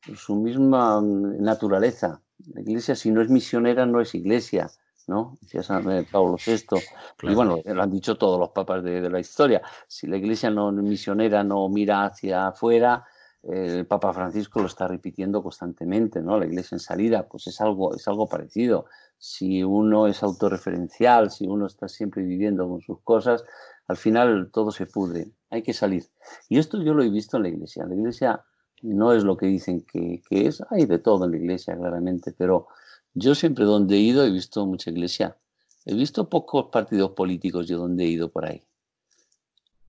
por 0.05 0.17
su 0.17 0.35
misma 0.35 1.01
naturaleza 1.01 2.21
la 2.53 2.61
iglesia, 2.61 2.95
si 2.95 3.11
no 3.11 3.21
es 3.21 3.29
misionera, 3.29 3.85
no 3.85 4.01
es 4.01 4.15
iglesia, 4.15 4.69
¿no? 5.07 5.37
Decía 5.41 5.63
San 5.63 5.83
Pablo 6.11 6.37
VI. 6.43 6.79
Y 7.23 7.33
bueno, 7.33 7.59
lo 7.63 7.83
han 7.83 7.91
dicho 7.91 8.17
todos 8.17 8.39
los 8.39 8.49
papas 8.49 8.83
de, 8.83 9.09
la 9.09 9.19
historia. 9.19 9.61
Si 9.87 10.07
la 10.07 10.17
iglesia 10.17 10.49
no 10.49 10.69
es 10.69 10.75
misionera, 10.75 11.43
no 11.43 11.67
mira 11.69 12.05
hacia 12.05 12.47
afuera, 12.47 13.05
el 13.43 13.87
Papa 13.87 14.13
Francisco 14.13 14.59
lo 14.59 14.67
está 14.67 14.87
repitiendo 14.87 15.41
constantemente, 15.41 16.21
¿no? 16.21 16.37
La 16.37 16.45
iglesia 16.45 16.75
en 16.75 16.79
salida, 16.79 17.27
pues 17.27 17.47
es 17.47 17.59
algo, 17.59 17.95
es 17.95 18.07
algo 18.07 18.27
parecido. 18.27 18.85
Si 19.17 19.63
uno 19.63 20.07
es 20.07 20.21
autorreferencial, 20.23 21.31
si 21.31 21.47
uno 21.47 21.65
está 21.65 21.87
siempre 21.87 22.23
viviendo 22.23 22.67
con 22.67 22.81
sus 22.81 23.01
cosas, 23.01 23.43
al 23.87 23.97
final 23.97 24.51
todo 24.51 24.71
se 24.71 24.85
pudre. 24.85 25.31
Hay 25.49 25.63
que 25.63 25.73
salir. 25.73 26.05
Y 26.49 26.59
esto 26.59 26.81
yo 26.81 26.93
lo 26.93 27.03
he 27.03 27.09
visto 27.09 27.37
en 27.37 27.43
la 27.43 27.49
iglesia. 27.49 27.85
La 27.85 27.95
iglesia 27.95 28.45
no 28.81 29.13
es 29.13 29.23
lo 29.23 29.37
que 29.37 29.45
dicen 29.45 29.81
que, 29.81 30.21
es. 30.29 30.63
Hay 30.69 30.85
de 30.85 30.99
todo 30.99 31.25
en 31.25 31.31
la 31.31 31.37
iglesia, 31.37 31.77
claramente, 31.77 32.31
pero 32.31 32.67
yo 33.13 33.35
siempre 33.35 33.65
donde 33.65 33.95
he 33.95 33.99
ido 33.99 34.25
he 34.25 34.31
visto 34.31 34.65
mucha 34.65 34.89
iglesia. 34.89 35.37
He 35.85 35.95
visto 35.95 36.29
pocos 36.29 36.67
partidos 36.71 37.11
políticos 37.11 37.67
yo 37.67 37.77
donde 37.77 38.05
he 38.05 38.07
ido 38.07 38.31
por 38.31 38.45
ahí. 38.45 38.63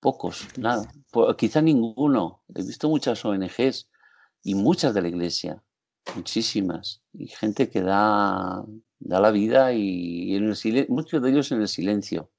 Pocos, 0.00 0.48
nada. 0.58 0.90
quizá 1.36 1.62
ninguno. 1.62 2.42
He 2.54 2.62
visto 2.62 2.88
muchas 2.88 3.24
ONGs 3.24 3.88
y 4.42 4.54
muchas 4.54 4.94
de 4.94 5.02
la 5.02 5.08
iglesia. 5.08 5.62
Muchísimas. 6.16 7.02
Y 7.12 7.28
gente 7.28 7.68
que 7.68 7.82
da, 7.82 8.64
da 8.98 9.20
la 9.20 9.30
vida 9.30 9.72
y 9.72 10.34
en 10.34 10.50
el 10.50 10.86
muchos 10.88 11.22
de 11.22 11.30
ellos 11.30 11.52
en 11.52 11.60
el 11.60 11.68
silencio 11.68 12.30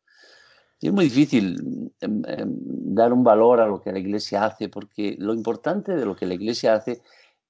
es 0.88 0.94
muy 0.94 1.06
difícil 1.06 1.92
em, 2.02 2.22
em, 2.28 2.54
dar 2.94 3.14
un 3.14 3.24
valor 3.24 3.62
a 3.62 3.68
lo 3.68 3.82
que 3.82 3.92
la 3.92 4.00
iglesia 4.00 4.46
hace, 4.46 4.68
porque 4.68 5.16
lo 5.18 5.34
importante 5.34 5.96
de 5.96 6.06
lo 6.06 6.16
que 6.16 6.26
la 6.26 6.34
iglesia 6.34 6.74
hace 6.74 7.02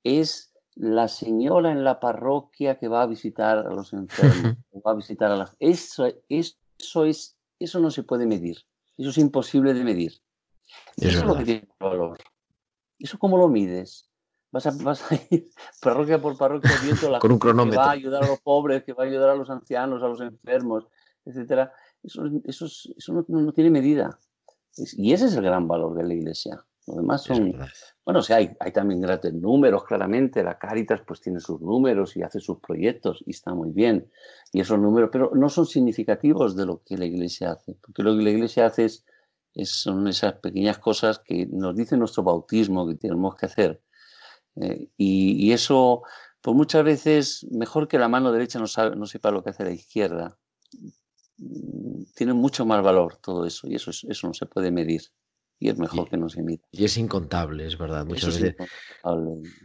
es 0.03 0.53
la 0.75 1.07
señora 1.07 1.71
en 1.71 1.83
la 1.83 1.99
parroquia 1.99 2.77
que 2.77 2.87
va 2.87 3.01
a 3.01 3.07
visitar 3.07 3.59
a 3.59 3.73
los 3.73 3.93
enfermos, 3.93 4.57
va 4.85 4.91
a 4.91 4.95
visitar 4.95 5.31
a 5.31 5.35
las... 5.35 5.55
Eso, 5.59 6.07
eso, 6.29 7.05
es, 7.05 7.35
eso 7.59 7.79
no 7.79 7.89
se 7.89 8.03
puede 8.03 8.27
medir, 8.27 8.59
eso 8.97 9.09
es 9.09 9.17
imposible 9.17 9.73
de 9.73 9.83
medir. 9.83 10.13
Eso 10.97 11.19
es, 11.19 11.25
lo 11.25 11.35
que 11.35 11.43
tiene 11.43 11.67
valor. 11.79 12.19
¿Eso 12.97 13.17
cómo 13.19 13.37
lo 13.37 13.47
mides? 13.47 14.09
Vas 14.51 14.67
a, 14.67 14.71
vas 14.83 15.11
a 15.11 15.15
ir 15.31 15.49
parroquia 15.81 16.21
por 16.21 16.37
parroquia 16.37 16.71
viendo 16.83 17.09
la 17.09 17.19
Con 17.19 17.31
un 17.31 17.39
cronómetro. 17.39 17.81
que 17.81 17.85
va 17.85 17.91
a 17.91 17.95
ayudar 17.95 18.23
a 18.23 18.27
los 18.27 18.39
pobres, 18.41 18.83
que 18.83 18.93
va 18.93 19.03
a 19.03 19.07
ayudar 19.07 19.29
a 19.29 19.35
los 19.35 19.49
ancianos, 19.49 20.03
a 20.03 20.07
los 20.07 20.21
enfermos, 20.21 20.85
etcétera 21.25 21.73
eso, 22.03 22.23
eso, 22.43 22.65
eso 22.65 23.25
no, 23.27 23.53
tiene 23.53 23.69
medida. 23.69 24.19
y 24.97 25.13
ese 25.13 25.25
es 25.25 25.35
el 25.35 25.43
gran 25.43 25.67
valor 25.67 25.95
de 25.95 26.03
la 26.03 26.13
iglesia. 26.13 26.63
Lo 26.85 26.95
demás 26.95 27.23
son. 27.23 27.53
Bueno, 28.03 28.19
o 28.19 28.21
sea, 28.21 28.37
hay, 28.37 28.51
hay, 28.59 28.73
también 28.73 28.99
grandes 28.99 29.33
números, 29.33 29.85
claramente. 29.85 30.43
La 30.43 30.57
Caritas 30.57 31.01
pues 31.07 31.21
tiene 31.21 31.39
sus 31.39 31.61
números 31.61 32.17
y 32.17 32.23
hace 32.23 32.41
sus 32.41 32.59
proyectos 32.59 33.23
y 33.25 33.31
está 33.31 33.53
muy 33.53 33.71
bien. 33.71 34.11
Y 34.51 34.59
esos 34.59 34.77
números, 34.77 35.09
pero 35.11 35.31
no 35.33 35.47
son 35.47 35.65
significativos 35.65 36.57
de 36.57 36.65
lo 36.65 36.83
que 36.83 36.97
la 36.97 37.05
iglesia 37.05 37.53
hace. 37.53 37.75
Porque 37.75 38.03
lo 38.03 38.17
que 38.17 38.23
la 38.23 38.31
iglesia 38.31 38.65
hace 38.65 38.85
es, 38.85 39.05
son 39.63 40.07
esas 40.09 40.33
pequeñas 40.33 40.79
cosas 40.79 41.19
que 41.19 41.45
nos 41.45 41.73
dice 41.73 41.95
nuestro 41.95 42.23
bautismo 42.23 42.85
que 42.85 42.95
tenemos 42.95 43.35
que 43.35 43.45
hacer. 43.45 43.81
Eh, 44.57 44.89
y, 44.97 45.47
y, 45.47 45.53
eso, 45.53 46.03
pues 46.41 46.55
muchas 46.55 46.83
veces, 46.83 47.47
mejor 47.49 47.87
que 47.87 47.97
la 47.97 48.09
mano 48.09 48.33
derecha 48.33 48.59
no, 48.59 48.67
sabe, 48.67 48.97
no 48.97 49.05
sepa 49.05 49.31
lo 49.31 49.41
que 49.41 49.51
hace 49.51 49.63
la 49.63 49.71
izquierda 49.71 50.37
tiene 52.15 52.33
mucho 52.33 52.65
más 52.65 52.83
valor 52.83 53.17
todo 53.17 53.45
eso 53.45 53.67
y 53.67 53.75
eso, 53.75 53.91
eso 53.91 54.27
no 54.27 54.33
se 54.33 54.45
puede 54.45 54.71
medir 54.71 55.01
y 55.59 55.69
es 55.69 55.77
mejor 55.77 56.09
que 56.09 56.17
no 56.17 56.27
se 56.27 56.41
mida. 56.41 56.61
Y 56.71 56.83
es 56.83 56.97
incontable, 56.97 57.65
es 57.65 57.77
verdad. 57.77 58.05
Muchas 58.05 58.39
veces 58.39 58.55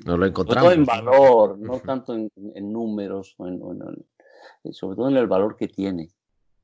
no 0.05 0.17
lo 0.17 0.27
encontramos. 0.27 0.73
Sobre 0.73 0.77
todo 0.77 0.81
en 0.81 0.85
valor, 0.85 1.59
no 1.59 1.81
tanto 1.81 2.15
en, 2.15 2.31
números, 2.73 3.35
sobre 4.71 4.97
todo 4.97 5.09
en 5.09 5.17
el 5.17 5.27
valor 5.27 5.57
que 5.57 5.67
tiene. 5.67 6.11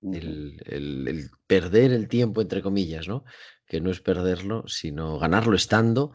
El, 0.03 0.61
el, 0.67 1.31
perder 1.47 1.93
el 1.93 2.09
tiempo, 2.09 2.43
entre 2.43 2.63
comillas, 2.63 3.09
¿no? 3.09 3.25
Que 3.67 3.81
no 3.81 3.91
es 3.91 4.01
perderlo, 4.01 4.69
sino 4.69 5.19
ganarlo 5.19 5.57
estando 5.57 6.13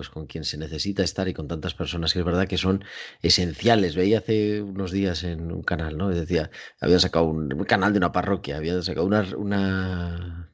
pues 0.00 0.08
con 0.08 0.26
quien 0.26 0.44
se 0.44 0.56
necesita 0.56 1.02
estar 1.02 1.28
y 1.28 1.34
con 1.34 1.46
tantas 1.46 1.74
personas 1.74 2.14
que 2.14 2.20
es 2.20 2.24
verdad 2.24 2.48
que 2.48 2.56
son 2.56 2.82
esenciales. 3.20 3.96
Veía 3.96 4.20
hace 4.20 4.62
unos 4.62 4.92
días 4.92 5.24
en 5.24 5.52
un 5.52 5.62
canal, 5.62 5.98
¿no? 5.98 6.08
Decía, 6.08 6.50
había 6.80 6.98
sacado 6.98 7.26
un, 7.26 7.50
canal 7.66 7.92
de 7.92 7.98
una 7.98 8.10
parroquia, 8.10 8.56
había 8.56 8.80
sacado 8.80 9.06
una, 9.06 9.28
una 9.36 10.50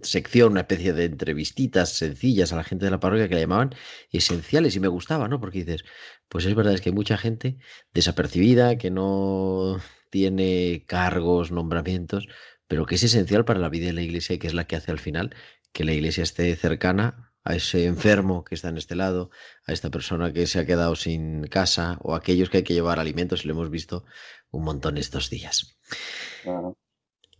sección, 0.00 0.52
una 0.52 0.60
especie 0.60 0.94
de 0.94 1.04
entrevistitas 1.04 1.90
sencillas 1.90 2.54
a 2.54 2.56
la 2.56 2.64
gente 2.64 2.86
de 2.86 2.90
la 2.90 2.98
parroquia 2.98 3.28
que 3.28 3.34
la 3.34 3.42
llamaban 3.42 3.74
esenciales 4.10 4.74
y 4.76 4.80
me 4.80 4.88
gustaba, 4.88 5.28
¿no? 5.28 5.40
Porque 5.40 5.58
dices, 5.58 5.84
pues 6.30 6.46
es 6.46 6.54
verdad, 6.54 6.72
es 6.72 6.80
que 6.80 6.88
hay 6.88 6.94
mucha 6.94 7.18
gente 7.18 7.58
desapercibida, 7.92 8.78
que 8.78 8.90
no 8.90 9.78
tiene 10.08 10.86
cargos, 10.86 11.52
nombramientos, 11.52 12.28
pero 12.66 12.86
que 12.86 12.94
es 12.94 13.02
esencial 13.02 13.44
para 13.44 13.60
la 13.60 13.68
vida 13.68 13.88
de 13.88 13.92
la 13.92 14.00
iglesia 14.00 14.36
y 14.36 14.38
que 14.38 14.46
es 14.46 14.54
la 14.54 14.66
que 14.66 14.76
hace 14.76 14.90
al 14.90 15.00
final 15.00 15.36
que 15.72 15.84
la 15.84 15.92
iglesia 15.92 16.22
esté 16.22 16.56
cercana 16.56 17.25
a 17.46 17.54
ese 17.54 17.86
enfermo 17.86 18.42
que 18.42 18.56
está 18.56 18.68
en 18.70 18.76
este 18.76 18.96
lado, 18.96 19.30
a 19.66 19.72
esta 19.72 19.88
persona 19.88 20.32
que 20.32 20.48
se 20.48 20.58
ha 20.58 20.66
quedado 20.66 20.96
sin 20.96 21.44
casa 21.44 21.96
o 22.02 22.14
a 22.14 22.18
aquellos 22.18 22.50
que 22.50 22.58
hay 22.58 22.64
que 22.64 22.74
llevar 22.74 22.98
alimentos 22.98 23.44
y 23.44 23.48
lo 23.48 23.54
hemos 23.54 23.70
visto 23.70 24.04
un 24.50 24.64
montón 24.64 24.98
estos 24.98 25.30
días. 25.30 25.78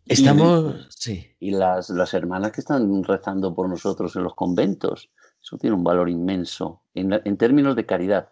Estamos, 0.05 0.77
y, 0.77 0.87
sí. 0.91 1.37
Y 1.41 1.51
las, 1.51 1.91
las 1.91 2.15
hermanas 2.15 2.53
que 2.53 2.61
están 2.61 3.03
rezando 3.03 3.53
por 3.53 3.69
nosotros 3.69 4.15
en 4.15 4.23
los 4.23 4.37
conventos, 4.37 5.11
eso 5.43 5.59
tiene 5.59 5.75
un 5.75 5.83
valor 5.83 6.09
inmenso, 6.09 6.83
en, 6.95 7.13
en 7.13 7.37
términos 7.37 7.75
de 7.75 7.85
caridad, 7.85 8.29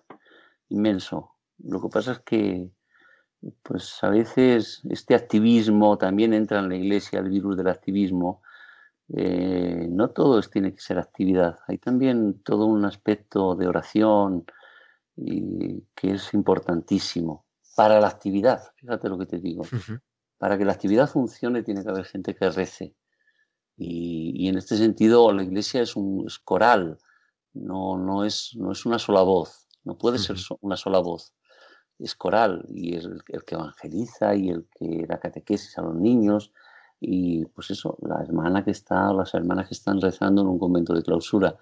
inmenso. 0.68 1.32
Lo 1.58 1.82
que 1.82 1.88
pasa 1.88 2.12
es 2.12 2.18
que, 2.20 2.70
pues 3.64 3.98
a 4.02 4.10
veces 4.10 4.80
este 4.88 5.16
activismo 5.16 5.98
también 5.98 6.34
entra 6.34 6.60
en 6.60 6.68
la 6.68 6.76
iglesia, 6.76 7.18
el 7.18 7.30
virus 7.30 7.56
del 7.56 7.66
activismo, 7.66 8.43
eh, 9.08 9.86
no 9.90 10.10
todo 10.10 10.40
tiene 10.42 10.72
que 10.72 10.80
ser 10.80 10.98
actividad, 10.98 11.58
hay 11.66 11.78
también 11.78 12.42
todo 12.42 12.66
un 12.66 12.84
aspecto 12.84 13.54
de 13.54 13.66
oración 13.66 14.44
y, 15.16 15.82
que 15.94 16.12
es 16.12 16.32
importantísimo. 16.34 17.44
para 17.76 18.00
la 18.00 18.08
actividad, 18.08 18.62
fíjate 18.76 19.08
lo 19.08 19.18
que 19.18 19.26
te 19.26 19.38
digo. 19.38 19.64
Para 20.38 20.58
que 20.58 20.64
la 20.64 20.72
actividad 20.72 21.08
funcione 21.08 21.62
tiene 21.62 21.82
que 21.82 21.90
haber 21.90 22.04
gente 22.04 22.34
que 22.34 22.50
rece. 22.50 22.94
Y, 23.76 24.48
en 24.48 24.56
este 24.56 24.76
sentido 24.76 25.32
la 25.32 25.42
iglesia 25.42 25.82
es 25.82 25.96
un 25.96 26.26
coral, 26.44 26.98
no, 27.52 27.98
no, 27.98 28.24
es, 28.24 28.52
no 28.56 28.72
es 28.72 28.86
una 28.86 28.98
sola 28.98 29.22
voz, 29.22 29.66
no 29.84 29.96
puede 29.98 30.18
ser 30.18 30.36
una 30.60 30.76
sola 30.76 30.98
voz. 30.98 31.34
Es 31.98 32.14
coral 32.14 32.64
y 32.68 32.96
es 32.96 33.04
el, 33.04 33.22
que 33.24 33.54
evangeliza 33.54 34.34
y 34.34 34.50
el 34.50 34.66
que 34.76 35.06
da 35.06 35.20
catequesis 35.20 35.78
a 35.78 35.82
los 35.82 35.94
niños. 35.94 36.52
Y 37.06 37.44
pues 37.46 37.70
eso, 37.70 37.98
la 38.00 38.22
hermana 38.22 38.64
que 38.64 38.70
está, 38.70 39.12
las 39.12 39.34
hermanas 39.34 39.68
que 39.68 39.74
están 39.74 40.00
rezando 40.00 40.40
en 40.42 40.48
un 40.48 40.58
convento 40.58 40.94
de 40.94 41.02
clausura, 41.02 41.56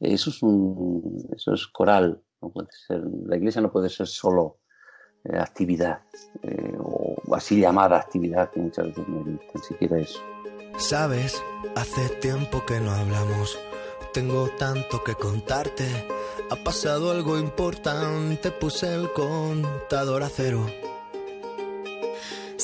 eso 0.00 0.30
es, 0.30 0.42
un, 0.42 1.28
eso 1.36 1.54
es 1.54 1.68
coral, 1.68 2.20
no 2.40 2.50
puede 2.50 2.68
ser, 2.72 3.04
la 3.26 3.36
iglesia 3.36 3.62
no 3.62 3.70
puede 3.70 3.88
ser 3.88 4.08
solo 4.08 4.58
eh, 5.24 5.38
actividad, 5.38 6.00
eh, 6.42 6.76
o 6.80 7.14
así 7.34 7.60
llamada 7.60 7.98
actividad, 7.98 8.50
que 8.50 8.58
muchas 8.58 8.86
veces 8.86 9.06
no 9.06 9.24
ni 9.24 9.38
siquiera 9.62 9.98
eso. 9.98 10.18
Sabes, 10.78 11.40
hace 11.76 12.08
tiempo 12.16 12.64
que 12.66 12.80
no 12.80 12.90
hablamos, 12.90 13.56
tengo 14.12 14.48
tanto 14.58 15.04
que 15.04 15.14
contarte. 15.14 15.86
Ha 16.50 16.56
pasado 16.64 17.12
algo 17.12 17.38
importante, 17.38 18.50
puse 18.50 18.94
el 18.94 19.12
contador 19.12 20.22
a 20.22 20.28
cero. 20.28 20.66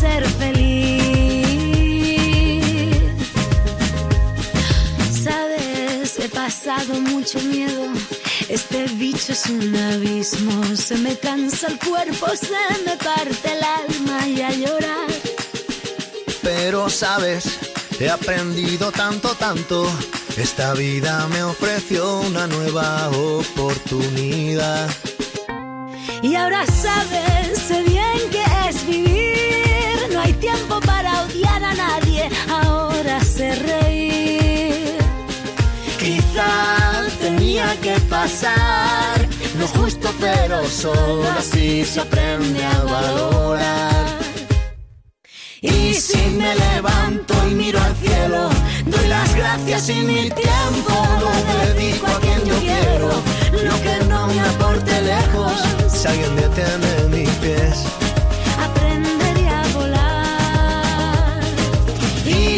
ser 0.00 0.24
feliz. 0.26 0.98
Sabes, 5.24 6.18
he 6.18 6.28
pasado 6.28 7.00
mucho 7.00 7.40
miedo. 7.40 7.86
Este 8.48 8.84
bicho 8.94 9.32
es 9.32 9.46
un 9.46 9.74
abismo. 9.76 10.64
Se 10.76 10.96
me 10.96 11.16
cansa 11.16 11.68
el 11.68 11.78
cuerpo, 11.78 12.26
se 12.36 12.84
me 12.84 12.96
parte 12.96 13.52
el 13.52 13.62
alma 13.62 14.28
y 14.28 14.42
a 14.42 14.50
llorar. 14.52 15.10
Pero 16.42 16.88
sabes, 16.88 17.44
he 17.98 18.08
aprendido 18.08 18.92
tanto, 18.92 19.34
tanto. 19.34 19.90
Esta 20.36 20.72
vida 20.74 21.26
me 21.28 21.42
ofreció 21.42 22.20
una 22.20 22.46
nueva 22.46 23.10
oportunidad. 23.10 24.88
Y 26.22 26.34
ahora 26.34 26.64
sabes, 26.66 27.58
sé 27.66 27.82
bien 27.82 28.30
que 28.30 28.42
es 28.68 28.86
vivir 28.86 29.57
nadie, 31.78 32.28
ahora 32.62 33.20
sé 33.24 33.54
reír. 33.54 34.98
Quizá 35.98 36.52
tenía 37.20 37.68
que 37.80 37.94
pasar 38.16 39.16
lo 39.58 39.66
justo, 39.68 40.08
pero 40.20 40.56
solo 40.68 41.28
así 41.38 41.84
se 41.84 42.00
aprende 42.00 42.64
a 42.64 42.78
valorar. 42.94 44.06
Y 45.60 45.94
si 45.94 46.22
me 46.40 46.54
levanto 46.54 47.34
y 47.50 47.54
miro 47.54 47.78
al 47.80 47.94
cielo, 47.96 48.48
doy 48.86 49.06
las 49.08 49.34
gracias 49.34 49.88
y 49.88 49.98
mi 50.10 50.30
tiempo 50.30 50.94
lo 51.24 51.32
dedico 51.64 52.06
a 52.06 52.20
quien 52.20 52.40
yo 52.50 52.56
quiero. 52.68 53.08
Lo 53.68 53.74
que 53.84 53.96
no 54.08 54.26
me 54.28 54.40
aporte 54.40 54.94
lejos, 55.02 55.52
si 55.92 56.06
alguien 56.06 56.36
detiene 56.36 56.90
mis 57.10 57.30
pies 57.42 58.07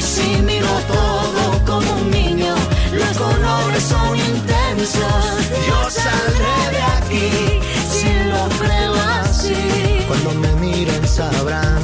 si 0.01 0.43
miro 0.43 0.69
todo 0.89 1.65
como 1.67 1.93
un 2.01 2.11
niño, 2.11 2.55
los 2.93 3.17
colores 3.19 3.83
son 3.83 4.17
intensos. 4.17 5.51
Yo 5.69 5.91
saldré 5.91 6.59
de 6.77 6.83
aquí 6.83 7.61
si 7.91 8.13
lo 8.31 8.49
creo 8.61 8.95
así. 9.23 10.05
Cuando 10.09 10.31
me 10.35 10.53
miren 10.57 11.07
sabrán 11.07 11.80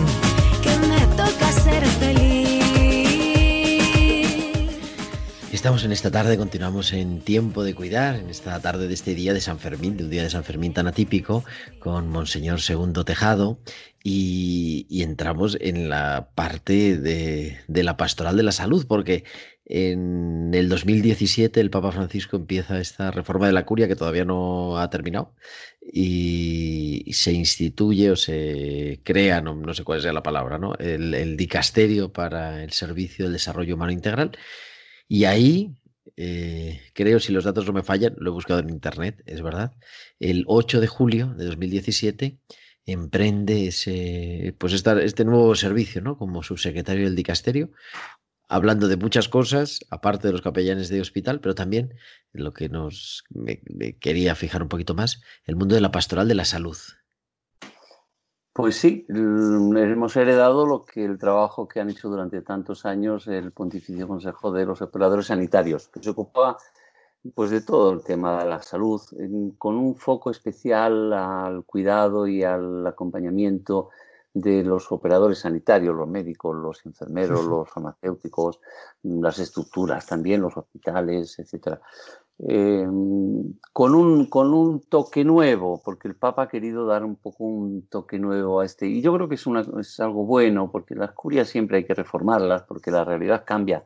Estamos 5.67 5.83
en 5.83 5.91
esta 5.91 6.13
tarde, 6.13 6.39
continuamos 6.39 6.93
en 6.93 7.19
Tiempo 7.19 7.65
de 7.65 7.75
Cuidar, 7.75 8.15
en 8.15 8.31
esta 8.31 8.61
tarde 8.61 8.87
de 8.87 8.95
este 8.95 9.17
día 9.17 9.35
de 9.35 9.41
San 9.41 9.59
Fermín, 9.59 9.97
de 9.97 10.05
un 10.05 10.11
día 10.11 10.23
de 10.23 10.31
San 10.31 10.45
Fermín 10.45 10.73
tan 10.73 10.87
atípico, 10.87 11.45
con 11.81 12.09
Monseñor 12.09 12.61
Segundo 12.61 13.05
Tejado, 13.05 13.59
y, 14.05 14.87
entramos 15.03 15.59
en 15.61 15.89
la 15.89 16.31
parte 16.37 16.97
de, 16.99 17.59
la 17.67 17.97
pastoral 17.97 18.37
de 18.37 18.45
la 18.45 18.53
salud, 18.53 18.87
porque 18.87 19.25
en 19.65 20.53
el 20.55 20.69
2017 20.69 21.61
el 21.61 21.71
Papa 21.71 21.91
Francisco 21.91 22.37
empieza 22.37 22.79
esta 22.79 23.11
reforma 23.11 23.49
de 23.49 23.53
la 23.53 23.67
curia 23.67 23.89
que 23.89 23.97
todavía 23.97 24.25
no 24.25 24.79
ha 24.79 24.89
terminado 24.89 25.35
y 25.93 27.11
se 27.13 27.33
instituye 27.33 28.13
o 28.13 28.15
se 28.15 29.01
crea, 29.03 29.41
no, 29.41 29.57
no 29.57 29.75
sé 29.75 29.83
cuál 29.83 30.01
sea 30.01 30.13
la 30.13 30.23
palabra, 30.23 30.61
¿no? 30.61 30.77
el, 30.77 31.13
el 31.13 31.37
dicasterio 31.37 32.13
para 32.13 32.63
el 32.63 32.71
servicio 32.71 33.25
del 33.25 33.33
desarrollo 33.33 33.75
humano 33.75 33.91
integral. 33.91 34.31
Y 35.09 35.25
ahí 35.25 35.77
eh, 36.17 36.81
creo, 36.95 37.21
si 37.21 37.33
los 37.33 37.45
datos 37.45 37.67
no 37.67 37.73
me 37.73 37.83
fallan, 37.83 38.15
lo 38.19 38.31
he 38.31 38.35
buscado 38.35 38.61
en 38.61 38.71
internet, 38.71 39.23
es 39.27 39.43
verdad, 39.43 39.73
el 40.19 40.45
8 40.47 40.81
de 40.81 40.87
julio 40.87 41.35
de 41.37 41.45
2017 41.45 42.39
emprende 42.87 43.67
ese, 43.67 44.55
pues 44.59 44.73
este 44.73 45.25
nuevo 45.25 45.55
servicio, 45.55 46.01
¿no? 46.01 46.17
Como 46.17 46.43
subsecretario 46.43 47.05
del 47.05 47.17
dicasterio, 47.17 47.73
hablando 48.49 48.89
de 48.89 48.97
muchas 48.97 49.29
cosas, 49.29 49.81
aparte 49.91 50.29
de 50.29 50.33
los 50.33 50.43
capellanes 50.43 50.89
de 50.89 51.01
hospital, 51.01 51.41
pero 51.41 51.55
también 51.55 51.95
lo 52.33 52.53
que 52.53 52.69
nos 52.69 53.25
me 53.31 53.61
quería 53.99 54.35
fijar 54.37 54.63
un 54.63 54.69
poquito 54.69 54.95
más, 54.95 55.21
el 55.45 55.57
mundo 55.57 55.75
de 55.75 55.81
la 55.81 55.91
pastoral 55.91 56.29
de 56.29 56.35
la 56.37 56.45
salud. 56.45 56.77
Pues 58.57 58.77
sí, 58.77 59.05
hemos 59.11 60.17
heredado 60.17 60.65
lo 60.65 60.87
que 60.87 61.05
el 61.05 61.19
trabajo 61.19 61.69
que 61.69 61.79
han 61.79 61.91
hecho 61.91 62.09
durante 62.09 62.41
tantos 62.41 62.87
años 62.87 63.27
el 63.27 63.53
Pontificio 63.53 64.09
Consejo 64.09 64.51
de 64.51 64.65
los 64.65 64.81
Operadores 64.81 65.27
Sanitarios, 65.27 65.89
que 65.89 66.03
se 66.03 66.09
ocupaba 66.09 66.57
pues 67.35 67.51
de 67.51 67.61
todo 67.61 67.93
el 67.93 68.03
tema 68.03 68.43
de 68.43 68.49
la 68.49 68.63
salud, 68.63 69.03
con 69.59 69.77
un 69.77 69.95
foco 69.95 70.31
especial 70.31 71.13
al 71.13 71.65
cuidado 71.65 72.27
y 72.27 72.45
al 72.45 72.87
acompañamiento 72.87 73.91
de 74.33 74.63
los 74.63 74.91
operadores 74.91 75.41
sanitarios, 75.41 75.95
los 75.95 76.09
médicos, 76.09 76.57
los 76.57 76.87
enfermeros, 76.87 77.45
los 77.45 77.69
farmacéuticos, 77.69 78.61
las 79.03 79.39
estructuras 79.39 80.07
también, 80.07 80.41
los 80.41 80.57
hospitales, 80.57 81.39
etcétera. 81.39 81.83
Em, 82.39 83.55
con, 83.73 83.95
un, 83.95 84.27
con 84.27 84.53
un 84.53 84.81
toque 84.83 85.25
nuevo, 85.25 85.81
porque 85.83 86.07
el 86.09 86.17
Papa 86.17 86.43
ha 86.43 86.49
querido 86.49 86.87
dar 86.87 87.03
un 87.03 87.17
poco 87.17 87.45
un 87.45 87.87
toque 87.89 88.19
nuevo 88.19 88.61
a 88.61 88.65
este. 88.67 88.87
Y 88.87 89.01
yo 89.01 89.15
creo 89.15 89.29
que 89.29 89.37
es, 89.37 89.47
es 89.81 90.01
algo 90.01 90.25
bueno, 90.25 90.71
porque 90.71 90.95
las 90.95 91.13
curias 91.13 91.49
siempre 91.49 91.79
hay 91.79 91.85
que 91.85 91.95
reformarlas, 91.95 92.63
porque 92.65 92.91
la 92.91 93.05
realidad 93.05 93.45
cambia. 93.47 93.85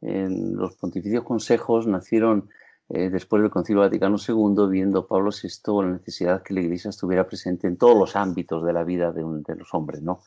Los 0.00 0.76
pontificios 0.76 1.22
consejos 1.22 1.86
nacieron 1.86 2.48
eh, 2.94 3.08
después 3.08 3.40
del 3.40 3.50
Concilio 3.50 3.80
Vaticano 3.80 4.16
II, 4.18 4.68
viendo 4.68 5.06
Pablo 5.06 5.30
VI 5.30 5.82
la 5.82 5.92
necesidad 5.92 6.42
que 6.42 6.52
la 6.52 6.60
Iglesia 6.60 6.90
estuviera 6.90 7.26
presente 7.26 7.66
en 7.66 7.78
todos 7.78 7.96
los 7.96 8.16
ámbitos 8.16 8.62
de 8.64 8.72
la 8.74 8.84
vida 8.84 9.12
de, 9.12 9.24
de 9.24 9.56
los 9.56 9.72
hombres, 9.72 10.02
¿no? 10.02 10.20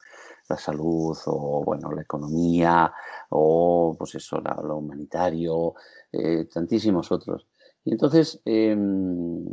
La 0.50 0.58
salud, 0.58 1.16
o 1.28 1.64
bueno, 1.64 1.92
la 1.92 2.02
economía, 2.02 2.92
o 3.30 3.96
pues 3.98 4.16
eso, 4.16 4.42
lo 4.64 4.78
humanitario, 4.78 5.76
eh, 6.12 6.46
tantísimos 6.52 7.12
otros. 7.12 7.48
Y 7.84 7.92
entonces, 7.92 8.42
em, 8.46 9.46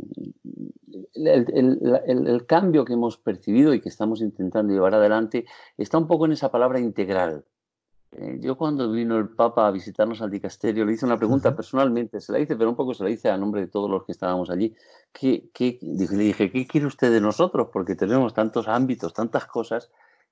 el, 1.13 2.45
cambio 2.47 2.83
que 2.83 2.93
hemos 2.93 3.17
percibido 3.17 3.75
y 3.75 3.79
que 3.79 3.89
estamos 3.89 4.21
intentando 4.21 4.73
llevar 4.73 4.95
adelante 4.95 5.45
está 5.77 5.99
un 5.99 6.07
poco 6.07 6.25
en 6.25 6.31
esa 6.31 6.49
palabra 6.49 6.79
integral. 6.79 7.45
Eh, 8.15 8.37
yo 8.39 8.57
cuando 8.57 8.91
vino 8.91 9.17
el 9.17 9.29
Papa 9.29 9.67
a 9.67 9.71
visitarnos 9.71 10.21
al 10.21 10.29
dicasterio 10.29 10.85
le 10.85 10.93
hice 10.93 11.05
una 11.05 11.17
pregunta 11.17 11.55
personalmente, 11.55 12.21
se 12.21 12.31
la 12.31 12.39
hice, 12.39 12.55
pero 12.55 12.69
un 12.69 12.75
poco 12.75 12.93
se 12.93 13.03
la 13.03 13.09
hice 13.09 13.29
a 13.29 13.37
nombre 13.37 13.61
de 13.61 13.67
todos 13.67 13.89
los 13.89 14.05
que 14.05 14.11
estábamos 14.11 14.49
allí. 14.49 14.75
¿Qué, 15.11 15.49
qué, 15.53 15.79
le 15.81 16.23
dije, 16.23 16.51
¿qué 16.51 16.67
quiere 16.67 16.87
usted 16.87 17.11
de 17.11 17.21
nosotros? 17.21 17.69
Porque 17.73 17.95
tenemos 17.95 18.33
tantos 18.33 18.67
ámbitos, 18.67 19.13
tantas 19.13 19.45
cosas 19.45 19.89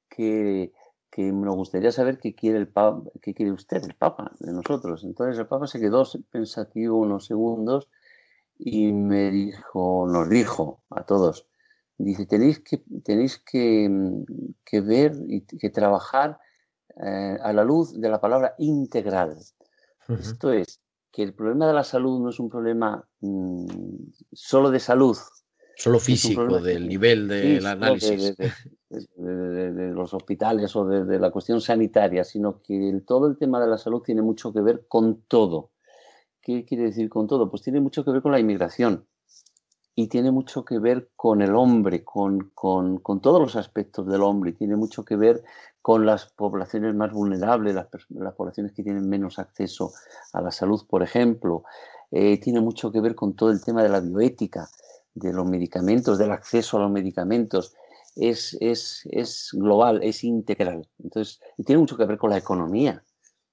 que, 0.09 0.73
que 1.09 1.31
me 1.31 1.49
gustaría 1.49 1.91
saber 1.91 2.19
qué 2.19 2.35
quiere, 2.35 2.59
el 2.59 2.67
Papa, 2.67 3.01
qué 3.21 3.33
quiere 3.33 3.51
usted, 3.51 3.83
el 3.83 3.95
Papa, 3.95 4.31
de 4.39 4.53
nosotros. 4.53 5.03
Entonces 5.03 5.39
el 5.39 5.47
Papa 5.47 5.65
se 5.65 5.79
quedó 5.79 6.03
pensativo 6.29 6.97
unos 6.97 7.25
segundos 7.25 7.89
y 8.59 8.91
me 8.91 9.31
dijo, 9.31 10.07
nos 10.07 10.29
dijo 10.29 10.83
a 10.91 11.03
todos, 11.03 11.47
dice, 11.97 12.27
tenéis 12.27 12.59
que, 12.59 12.83
tenéis 13.03 13.39
que, 13.39 13.89
que 14.63 14.81
ver 14.81 15.13
y 15.27 15.41
que 15.41 15.69
trabajar 15.71 16.39
eh, 17.03 17.37
a 17.41 17.53
la 17.53 17.63
luz 17.63 17.99
de 17.99 18.09
la 18.09 18.19
palabra 18.19 18.55
integral. 18.57 19.37
Esto 20.07 20.51
es, 20.51 20.81
que 21.11 21.23
el 21.23 21.33
problema 21.33 21.67
de 21.67 21.73
la 21.73 21.83
salud 21.83 22.19
no 22.19 22.29
es 22.29 22.39
un 22.39 22.49
problema 22.49 23.05
mm, 23.19 23.65
solo 24.31 24.71
de 24.71 24.79
salud. 24.79 25.17
Solo 25.75 25.99
físico, 25.99 26.59
del 26.59 26.87
nivel 26.87 27.27
del 27.27 27.65
análisis. 27.65 28.35
De, 28.37 29.91
los 29.93 30.13
hospitales 30.13 30.75
o 30.75 30.85
de, 30.85 31.17
la 31.17 31.31
cuestión 31.31 31.61
sanitaria, 31.61 32.23
sino 32.23 32.61
que 32.61 33.01
todo 33.07 33.27
el 33.27 33.37
tema 33.37 33.59
de 33.61 33.67
la 33.67 33.77
salud 33.77 34.01
tiene 34.01 34.21
mucho 34.21 34.51
que 34.51 34.61
ver 34.61 34.85
con 34.87 35.21
todo. 35.27 35.71
¿Qué 36.41 36.65
quiere 36.65 36.83
decir 36.83 37.09
con 37.09 37.27
todo? 37.27 37.49
Pues 37.49 37.61
tiene 37.61 37.79
mucho 37.79 38.03
que 38.03 38.11
ver 38.11 38.21
con 38.21 38.31
la 38.31 38.39
inmigración 38.39 39.07
y 39.95 40.07
tiene 40.07 40.31
mucho 40.31 40.63
que 40.65 40.79
ver 40.79 41.09
con 41.15 41.41
el 41.41 41.55
hombre, 41.55 42.03
con, 42.03 42.51
todos 42.53 43.41
los 43.41 43.55
aspectos 43.55 44.07
del 44.07 44.21
hombre, 44.21 44.53
tiene 44.53 44.75
mucho 44.75 45.03
que 45.03 45.15
ver 45.15 45.43
con 45.81 46.05
las 46.05 46.27
poblaciones 46.27 46.93
más 46.95 47.11
vulnerables, 47.11 47.75
las, 47.75 47.87
poblaciones 48.35 48.73
que 48.73 48.83
tienen 48.83 49.09
menos 49.09 49.39
acceso 49.39 49.93
a 50.33 50.41
la 50.41 50.51
salud, 50.51 50.85
por 50.87 51.03
ejemplo. 51.03 51.63
Eh, 52.11 52.39
tiene 52.39 52.61
mucho 52.61 52.91
que 52.91 53.01
ver 53.01 53.15
con 53.15 53.35
todo 53.35 53.51
el 53.51 53.63
tema 53.63 53.81
de 53.81 53.89
la 53.89 53.99
bioética, 53.99 54.69
de 55.13 55.33
los 55.33 55.45
medicamentos, 55.45 56.17
del 56.17 56.31
acceso 56.31 56.77
a 56.77 56.81
los 56.81 56.91
medicamentos. 56.91 57.73
Es, 58.15 58.57
es, 58.59 59.07
es 59.11 59.49
global, 59.53 60.03
es 60.03 60.23
integral. 60.23 60.87
Entonces, 60.99 61.39
y 61.57 61.63
tiene 61.63 61.79
mucho 61.79 61.97
que 61.97 62.05
ver 62.05 62.17
con 62.17 62.29
la 62.29 62.37
economía 62.37 63.03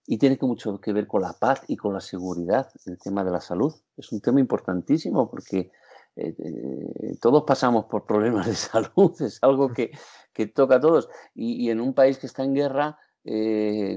y 0.06 0.18
tiene 0.18 0.38
mucho 0.40 0.80
que 0.80 0.92
ver 0.92 1.06
con 1.06 1.22
la 1.22 1.34
paz 1.34 1.62
y 1.68 1.76
con 1.76 1.92
la 1.92 2.00
seguridad, 2.00 2.68
el 2.86 2.98
tema 2.98 3.24
de 3.24 3.30
la 3.30 3.40
salud. 3.40 3.74
Es 3.96 4.10
un 4.10 4.20
tema 4.20 4.40
importantísimo 4.40 5.30
porque 5.30 5.70
eh, 6.18 6.34
eh, 6.36 7.16
todos 7.20 7.44
pasamos 7.44 7.84
por 7.84 8.04
problemas 8.04 8.46
de 8.46 8.54
salud, 8.56 9.14
es 9.20 9.38
algo 9.42 9.72
que, 9.72 9.92
que 10.32 10.46
toca 10.46 10.76
a 10.76 10.80
todos. 10.80 11.08
Y, 11.34 11.70
en 11.70 11.80
un 11.80 11.94
país 11.94 12.18
que 12.18 12.26
está 12.26 12.42
en 12.42 12.54
guerra, 12.54 12.98
eh, 13.24 13.96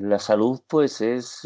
la 0.00 0.18
salud 0.18 0.60
pues 0.68 1.00
es 1.00 1.42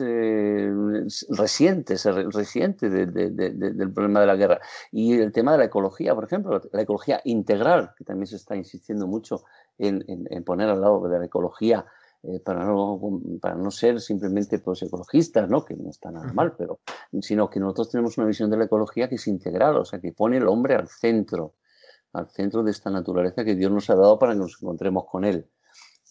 reciente, 1.30 1.94
es 1.94 2.04
reciente 2.04 2.90
del 2.90 3.92
problema 3.92 4.20
de 4.20 4.26
la 4.26 4.36
guerra. 4.36 4.60
Y 4.92 5.14
el 5.14 5.32
tema 5.32 5.52
de 5.52 5.58
la 5.58 5.64
ecología, 5.64 6.14
por 6.14 6.24
ejemplo, 6.24 6.60
la 6.72 6.82
ecología 6.82 7.20
integral, 7.24 7.92
que 7.96 8.04
también 8.04 8.26
se 8.26 8.36
está 8.36 8.54
insistiendo 8.56 9.06
mucho 9.06 9.44
en, 9.78 10.04
en 10.06 10.44
poner 10.44 10.68
al 10.68 10.80
lado 10.80 11.08
de 11.08 11.18
la 11.18 11.24
ecología 11.24 11.86
eh, 12.24 12.40
para, 12.40 12.64
no, 12.64 13.00
para 13.40 13.54
no 13.54 13.70
ser 13.70 14.00
simplemente 14.00 14.58
pues, 14.58 14.82
ecologistas, 14.82 15.48
¿no? 15.48 15.64
que 15.64 15.76
no 15.76 15.90
está 15.90 16.10
nada 16.10 16.32
mal, 16.32 16.54
pero, 16.56 16.80
sino 17.20 17.48
que 17.48 17.60
nosotros 17.60 17.90
tenemos 17.90 18.18
una 18.18 18.26
visión 18.26 18.50
de 18.50 18.56
la 18.56 18.64
ecología 18.64 19.08
que 19.08 19.14
es 19.14 19.26
integral, 19.28 19.76
o 19.76 19.84
sea, 19.84 20.00
que 20.00 20.12
pone 20.12 20.38
el 20.38 20.48
hombre 20.48 20.74
al 20.74 20.88
centro, 20.88 21.54
al 22.12 22.28
centro 22.28 22.62
de 22.62 22.72
esta 22.72 22.90
naturaleza 22.90 23.44
que 23.44 23.54
Dios 23.54 23.70
nos 23.70 23.88
ha 23.90 23.94
dado 23.94 24.18
para 24.18 24.32
que 24.32 24.40
nos 24.40 24.60
encontremos 24.60 25.04
con 25.06 25.24
Él. 25.24 25.46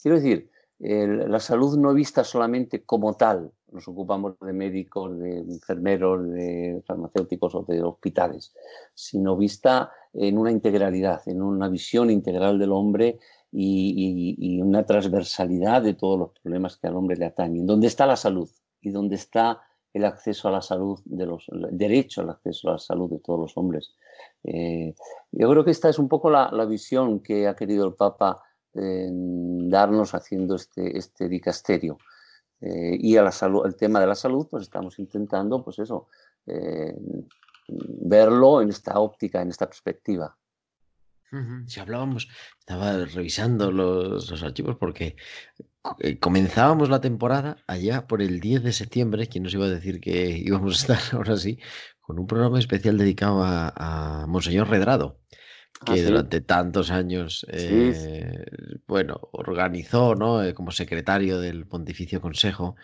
Quiero 0.01 0.18
decir, 0.18 0.49
la 0.80 1.39
salud 1.39 1.78
no 1.78 1.93
vista 1.93 2.24
solamente 2.24 2.84
como 2.86 3.16
tal, 3.16 3.51
nos 3.72 3.88
ocupamos 3.88 4.36
de 4.39 4.53
médicos, 4.53 5.18
de 5.20 5.39
enfermeros, 5.39 6.30
de 6.30 6.82
farmacéuticos 6.86 7.55
o 7.55 7.64
de 7.64 7.82
hospitales, 7.82 8.53
sino 8.93 9.36
vista 9.36 9.91
en 10.14 10.38
una 10.38 10.51
integralidad, 10.51 11.28
en 11.28 11.41
una 11.41 11.68
visión 11.68 12.10
integral 12.10 12.60
del 12.60 12.72
hombre 12.72 13.20
y, 13.60 14.62
una 14.62 14.86
transversalidad 14.86 15.82
de 15.82 15.95
todos 15.95 16.20
los 16.20 16.32
problemas 16.32 16.78
que 16.78 16.88
al 16.88 16.95
hombre 16.95 17.18
le 17.18 17.26
atañen. 17.26 17.66
¿Dónde 17.66 17.88
está 17.88 18.05
la 18.05 18.16
salud? 18.16 18.49
¿Y 18.82 18.91
dónde 18.91 19.16
está 19.16 19.62
el 19.93 20.05
acceso 20.05 20.47
a 20.47 20.51
la 20.51 20.62
salud, 20.62 20.99
de 21.05 21.26
los, 21.26 21.47
el 21.49 21.70
derecho 21.72 22.22
al 22.22 22.30
acceso 22.30 22.70
a 22.70 22.74
la 22.74 22.78
salud 22.78 23.10
de 23.10 23.20
todos 23.20 23.39
los 23.39 23.58
hombres? 23.58 23.95
Eh, 24.43 24.93
yo 25.32 25.49
creo 25.49 25.66
que 25.66 25.72
esta 25.72 25.89
es 25.89 25.97
un 25.97 26.08
poco 26.08 26.30
la, 26.30 26.66
visión 26.66 27.20
que 27.20 27.47
ha 27.47 27.55
querido 27.55 27.88
el 27.88 27.95
Papa 27.95 28.43
eh, 28.76 29.10
darnos 29.12 30.14
haciendo 30.14 30.55
este, 30.55 30.95
este 30.97 31.28
dicasterio. 31.28 31.97
Eh, 32.62 32.97
y 32.99 33.18
a 33.18 33.24
la 33.24 33.32
salud, 33.32 33.66
el 33.66 33.76
tema 33.76 33.99
de 33.99 34.08
la 34.08 34.16
salud, 34.16 34.47
pues 34.49 34.64
estamos 34.64 34.99
intentando, 34.99 35.64
pues 35.64 35.80
eso, 35.80 36.08
verlo 37.68 38.62
en 38.62 38.70
esta 38.70 38.99
óptica, 38.99 39.41
en 39.41 39.49
esta 39.49 39.66
perspectiva. 39.66 40.36
Si 41.65 41.80
hablábamos, 41.82 42.30
estaba 42.59 43.05
revisando 43.05 43.71
los, 43.71 44.43
archivos 44.43 44.78
porque 44.80 45.17
eh, 45.99 46.19
comenzábamos 46.19 46.89
la 46.89 47.01
temporada 47.01 47.57
allá 47.67 48.07
por 48.07 48.21
el 48.21 48.39
10 48.39 48.63
de 48.63 48.71
septiembre, 48.71 49.28
quien 49.28 49.43
nos 49.43 49.53
iba 49.53 49.65
a 49.65 49.69
decir 49.69 49.99
que 49.99 50.38
íbamos 50.45 50.89
a 50.89 50.93
estar 50.93 51.15
ahora 51.17 51.36
sí, 51.36 51.59
con 51.99 52.17
un 52.17 52.28
programa 52.28 52.59
especial 52.59 52.97
dedicado 52.97 53.41
a, 53.43 54.25
Monseñor 54.28 54.69
Redrado, 54.69 55.19
ah, 55.82 55.93
que 55.93 56.01
durante 56.01 56.39
tantos 56.39 56.91
años, 56.91 57.45
eh, 57.49 58.45
bueno, 58.88 59.19
organizó, 59.34 60.15
¿no? 60.15 60.41
Eh, 60.43 60.53
como 60.53 60.71
secretario 60.71 61.39
del 61.39 61.67
Pontificio 61.67 62.21
Consejo. 62.21 62.75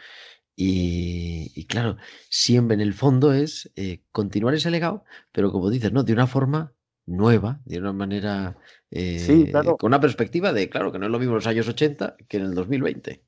Y, 0.55 1.65
claro, 1.65 1.97
siempre 2.29 2.75
en 2.75 2.81
el 2.81 2.93
fondo 2.93 3.33
es 3.33 3.71
continuar 4.11 4.53
ese 4.53 4.69
legado, 4.69 5.03
pero 5.31 5.51
como 5.51 5.71
dices, 5.71 5.91
¿no? 5.91 6.03
De 6.03 6.13
una 6.13 6.27
forma 6.27 6.72
nueva, 7.05 7.59
de 7.65 7.79
una 7.79 7.93
manera 7.93 8.57
eh, 8.91 9.51
con 9.79 9.89
una 9.89 9.99
perspectiva 9.99 10.53
de, 10.53 10.69
claro, 10.69 10.91
que 10.91 10.99
no 10.99 11.05
es 11.05 11.11
lo 11.11 11.19
mismo 11.19 11.33
en 11.33 11.37
los 11.37 11.47
años 11.47 11.67
80 11.67 12.15
que 12.27 12.37
en 12.37 12.43
el 12.43 12.55
2020. 12.55 13.23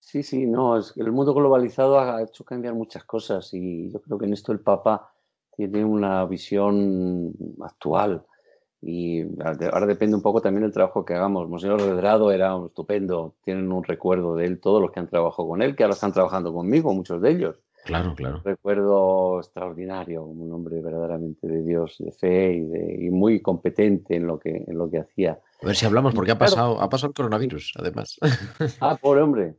Sí, 0.00 0.22
sí, 0.22 0.46
no, 0.46 0.78
es 0.78 0.92
que 0.92 1.02
el 1.02 1.12
mundo 1.12 1.34
globalizado 1.34 2.00
ha 2.00 2.22
hecho 2.22 2.44
cambiar 2.44 2.74
muchas 2.74 3.04
cosas 3.04 3.52
y 3.52 3.90
yo 3.92 4.00
creo 4.00 4.18
que 4.18 4.26
en 4.26 4.32
esto 4.32 4.52
el 4.52 4.60
Papa 4.60 5.12
tiene 5.54 5.84
una 5.84 6.24
visión 6.24 7.34
actual 7.60 8.24
y 8.80 9.22
ahora 9.42 9.86
depende 9.86 10.16
un 10.16 10.22
poco 10.22 10.40
también 10.40 10.62
del 10.62 10.72
trabajo 10.72 11.04
que 11.04 11.14
hagamos. 11.14 11.48
Monseñor 11.48 11.80
Redrado 11.80 12.30
era 12.30 12.56
estupendo, 12.64 13.34
tienen 13.42 13.72
un 13.72 13.82
recuerdo 13.82 14.36
de 14.36 14.46
él 14.46 14.60
todos 14.60 14.80
los 14.80 14.92
que 14.92 15.00
han 15.00 15.08
trabajado 15.08 15.48
con 15.48 15.62
él, 15.62 15.74
que 15.74 15.82
ahora 15.82 15.94
están 15.94 16.12
trabajando 16.12 16.52
conmigo, 16.52 16.94
muchos 16.94 17.20
de 17.20 17.30
ellos. 17.30 17.56
Claro, 17.88 18.14
claro. 18.14 18.42
Recuerdo 18.44 19.38
extraordinario, 19.38 20.22
un 20.22 20.52
hombre 20.52 20.82
verdaderamente 20.82 21.48
de 21.48 21.62
Dios, 21.62 21.96
de 21.98 22.12
fe 22.12 22.52
y, 22.52 22.60
de, 22.66 23.10
muy 23.10 23.40
competente 23.40 24.16
en 24.16 24.26
lo 24.26 24.38
que, 24.38 24.62
en 24.66 24.76
lo 24.76 24.90
que 24.90 24.98
hacía. 24.98 25.40
A 25.62 25.66
ver 25.66 25.74
si 25.74 25.86
hablamos, 25.86 26.14
porque 26.14 26.32
ha 26.32 26.36
pasado, 26.36 26.82
ha 26.82 26.90
pasado 26.90 27.08
el 27.08 27.14
coronavirus, 27.14 27.72
además. 27.78 28.18
Ah, 28.82 28.98
pobre 29.00 29.22
hombre. 29.22 29.56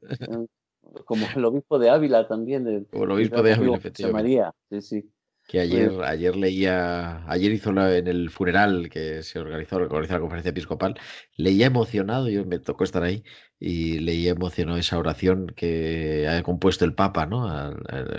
Como 1.05 1.25
el 1.35 1.43
obispo 1.43 1.79
de 1.79 1.89
Ávila 1.89 2.27
también. 2.27 2.85
Como 2.91 3.05
el 3.05 3.11
obispo 3.11 3.41
de 3.41 3.53
Ávila, 3.53 3.77
efectivamente. 3.77 4.21
María, 4.21 4.53
sí, 4.69 4.81
sí. 4.81 5.11
Que 5.49 5.59
ayer, 5.59 5.91
ayer 6.03 6.35
leía, 6.35 7.27
ayer 7.27 7.51
hizo 7.51 7.71
en 7.71 8.07
el 8.07 8.29
funeral 8.29 8.87
que 8.87 9.23
se 9.23 9.39
organizó, 9.39 9.77
organizó 9.77 10.13
la 10.13 10.19
conferencia 10.19 10.51
episcopal, 10.51 10.99
leía 11.37 11.65
emocionado, 11.65 12.29
yo 12.29 12.45
me 12.45 12.59
tocó 12.59 12.83
estar 12.83 13.01
ahí, 13.01 13.23
y 13.59 13.97
leía 13.97 14.29
emocionado 14.29 14.77
esa 14.77 14.99
oración 14.99 15.51
que 15.55 16.27
ha 16.27 16.43
compuesto 16.43 16.85
el 16.85 16.93
Papa, 16.93 17.25
¿no? 17.25 17.49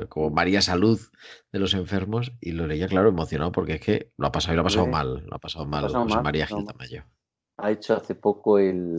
como 0.08 0.30
María 0.30 0.60
Salud 0.60 0.98
de 1.52 1.60
los 1.60 1.74
enfermos, 1.74 2.32
y 2.40 2.50
lo 2.50 2.66
leía, 2.66 2.88
claro, 2.88 3.10
emocionado, 3.10 3.52
porque 3.52 3.74
es 3.74 3.80
que 3.80 4.10
lo 4.16 4.26
ha 4.26 4.32
pasado 4.32 4.54
y 4.54 4.56
lo 4.56 4.62
ha 4.62 4.64
pasado 4.64 4.86
mal, 4.88 5.24
lo 5.24 5.36
ha 5.36 5.38
pasado 5.38 5.66
mal, 5.66 5.88
José 5.88 6.22
María 6.22 6.48
Gil 6.48 6.64
Tamayo. 6.64 7.04
Ha 7.58 7.70
hecho 7.70 7.94
hace 7.94 8.16
poco 8.16 8.58
el, 8.58 8.96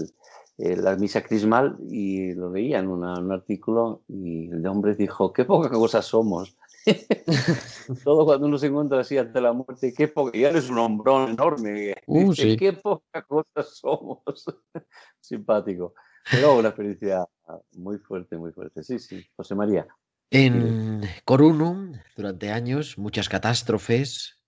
la 0.55 0.95
misa 0.95 1.21
crismal 1.21 1.79
y 1.89 2.33
lo 2.33 2.49
leía 2.49 2.79
en 2.79 2.87
un 2.87 3.03
artículo 3.03 4.03
y 4.07 4.49
el 4.49 4.65
hombre 4.67 4.95
dijo, 4.95 5.33
qué 5.33 5.43
poca 5.43 5.69
cosa 5.69 6.01
somos 6.01 6.55
Todo 8.03 8.25
cuando 8.25 8.47
uno 8.47 8.57
se 8.57 8.67
encuentra 8.67 9.01
así 9.01 9.17
ante 9.17 9.41
la 9.41 9.53
muerte, 9.53 9.93
qué 9.93 10.07
poca, 10.07 10.37
ya 10.37 10.49
eres 10.49 10.69
un 10.69 10.79
hombrón 10.79 11.31
enorme. 11.31 11.95
Uh, 12.07 12.33
Qué 12.59 12.73
poca 12.73 13.21
cosa 13.23 13.63
somos. 13.63 14.21
Simpático. 15.19 15.93
Pero 16.29 16.57
una 16.57 16.69
experiencia 16.69 17.25
muy 17.73 17.97
fuerte, 17.97 18.37
muy 18.37 18.51
fuerte. 18.51 18.83
Sí, 18.83 18.99
sí. 18.99 19.25
José 19.35 19.55
María. 19.55 19.87
En 20.29 21.01
Corunum, 21.25 21.93
durante 22.15 22.51
años, 22.51 22.97
muchas 22.97 23.27
catástrofes. 23.27 24.39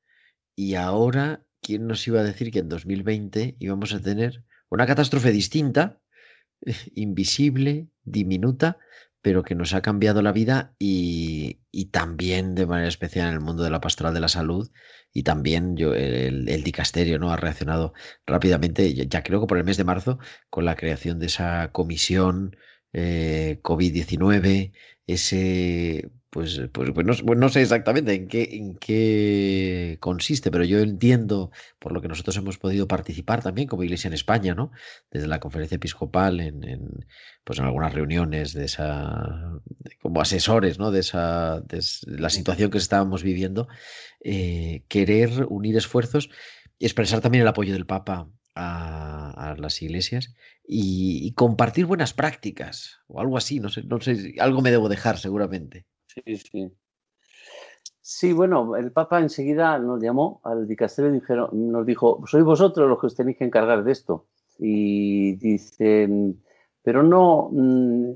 Y 0.55 0.75
ahora, 0.75 1.45
¿quién 1.61 1.87
nos 1.87 2.07
iba 2.07 2.19
a 2.19 2.23
decir 2.23 2.51
que 2.51 2.59
en 2.59 2.69
2020 2.69 3.57
íbamos 3.59 3.93
a 3.93 4.01
tener 4.01 4.43
una 4.69 4.85
catástrofe 4.85 5.31
distinta, 5.31 5.99
invisible, 6.95 7.89
diminuta, 8.03 8.77
pero 9.23 9.43
que 9.43 9.55
nos 9.55 9.73
ha 9.73 9.81
cambiado 9.81 10.21
la 10.21 10.33
vida 10.33 10.75
y, 10.79 11.59
también 11.91 12.55
de 12.55 12.65
manera 12.67 12.89
especial 12.89 13.29
en 13.29 13.35
el 13.35 13.39
mundo 13.39 13.63
de 13.63 13.69
la 13.71 13.81
pastoral 13.81 14.13
de 14.13 14.19
la 14.19 14.27
salud 14.27 14.69
y 15.13 15.23
también 15.23 15.77
yo, 15.77 15.93
el, 15.95 16.49
el, 16.49 16.63
dicasterio 16.63 17.19
¿no? 17.19 17.31
ha 17.31 17.37
reaccionado 17.37 17.93
rápidamente, 18.27 18.93
ya 18.93 19.23
creo 19.23 19.41
que 19.41 19.47
por 19.47 19.57
el 19.57 19.63
mes 19.63 19.77
de 19.77 19.83
marzo, 19.85 20.19
con 20.49 20.65
la 20.65 20.75
creación 20.75 21.19
de 21.19 21.27
esa 21.27 21.71
comisión 21.71 22.57
eh, 22.93 23.59
COVID-19, 23.63 24.73
ese 25.07 26.11
pues, 26.33 26.59
pues, 26.71 26.89
pues, 26.95 27.21
pues, 27.21 27.37
no, 27.37 27.49
sé 27.49 27.61
exactamente 27.61 28.15
en 28.15 28.27
qué, 28.27 28.49
en 28.53 28.75
qué 28.75 29.97
consiste, 29.99 30.49
pero 30.49 30.63
yo 30.63 30.79
entiendo, 30.79 31.51
por 31.77 31.91
lo 31.91 32.01
que 32.01 32.07
nosotros 32.07 32.35
hemos 32.37 32.57
podido 32.57 32.87
participar 32.87 33.43
también 33.43 33.67
como 33.67 33.83
Iglesia 33.83 34.07
en 34.07 34.15
España, 34.15 34.55
¿no? 34.55 34.71
Desde 35.11 35.27
la 35.27 35.39
conferencia 35.39 35.75
episcopal, 35.75 36.39
en, 36.39 37.05
pues 37.43 37.59
en 37.59 37.65
algunas 37.65 37.93
reuniones 37.93 38.53
de 38.53 38.65
esa, 38.65 39.59
como 40.01 40.21
asesores, 40.21 40.79
¿no? 40.79 40.89
De 40.89 41.01
esa, 41.01 41.61
de 41.61 41.81
la 42.07 42.31
situación 42.31 42.71
que 42.71 42.79
estábamos 42.79 43.21
viviendo, 43.21 43.67
eh, 44.23 44.85
querer 44.87 45.45
unir 45.49 45.77
esfuerzos 45.77 46.31
y 46.79 46.85
expresar 46.85 47.21
también 47.21 47.43
el 47.43 47.47
apoyo 47.47 47.73
del 47.73 47.85
Papa 47.85 48.27
a, 48.55 49.55
las 49.59 49.83
iglesias 49.83 50.33
y, 50.67 51.19
y, 51.27 51.33
compartir 51.33 51.85
buenas 51.85 52.13
prácticas 52.13 53.01
o 53.05 53.21
algo 53.21 53.37
así, 53.37 53.59
no 53.59 53.69
sé, 53.69 53.83
no 53.83 54.01
sé, 54.01 54.33
algo 54.39 54.61
me 54.61 54.71
debo 54.71 54.89
dejar 54.89 55.19
seguramente. 55.19 55.85
Sí, 56.13 56.37
sí. 56.37 56.71
Sí, 58.05 58.33
bueno, 58.33 58.75
el 58.75 58.91
Papa 58.91 59.21
enseguida 59.21 59.79
nos 59.79 60.01
llamó 60.01 60.41
al 60.43 60.67
dicasterio 60.67 61.15
y 61.15 61.55
nos 61.55 61.85
dijo, 61.85 62.21
sois 62.27 62.43
vosotros 62.43 62.89
los 62.89 62.99
que 62.99 63.07
os 63.07 63.15
tenéis 63.15 63.37
que 63.37 63.45
encargar 63.45 63.83
de 63.83 63.93
esto. 63.93 64.25
Y 64.59 65.35
dice, 65.37 66.09
pero 66.83 67.01
no, 67.01 67.49
mm, 67.49 68.13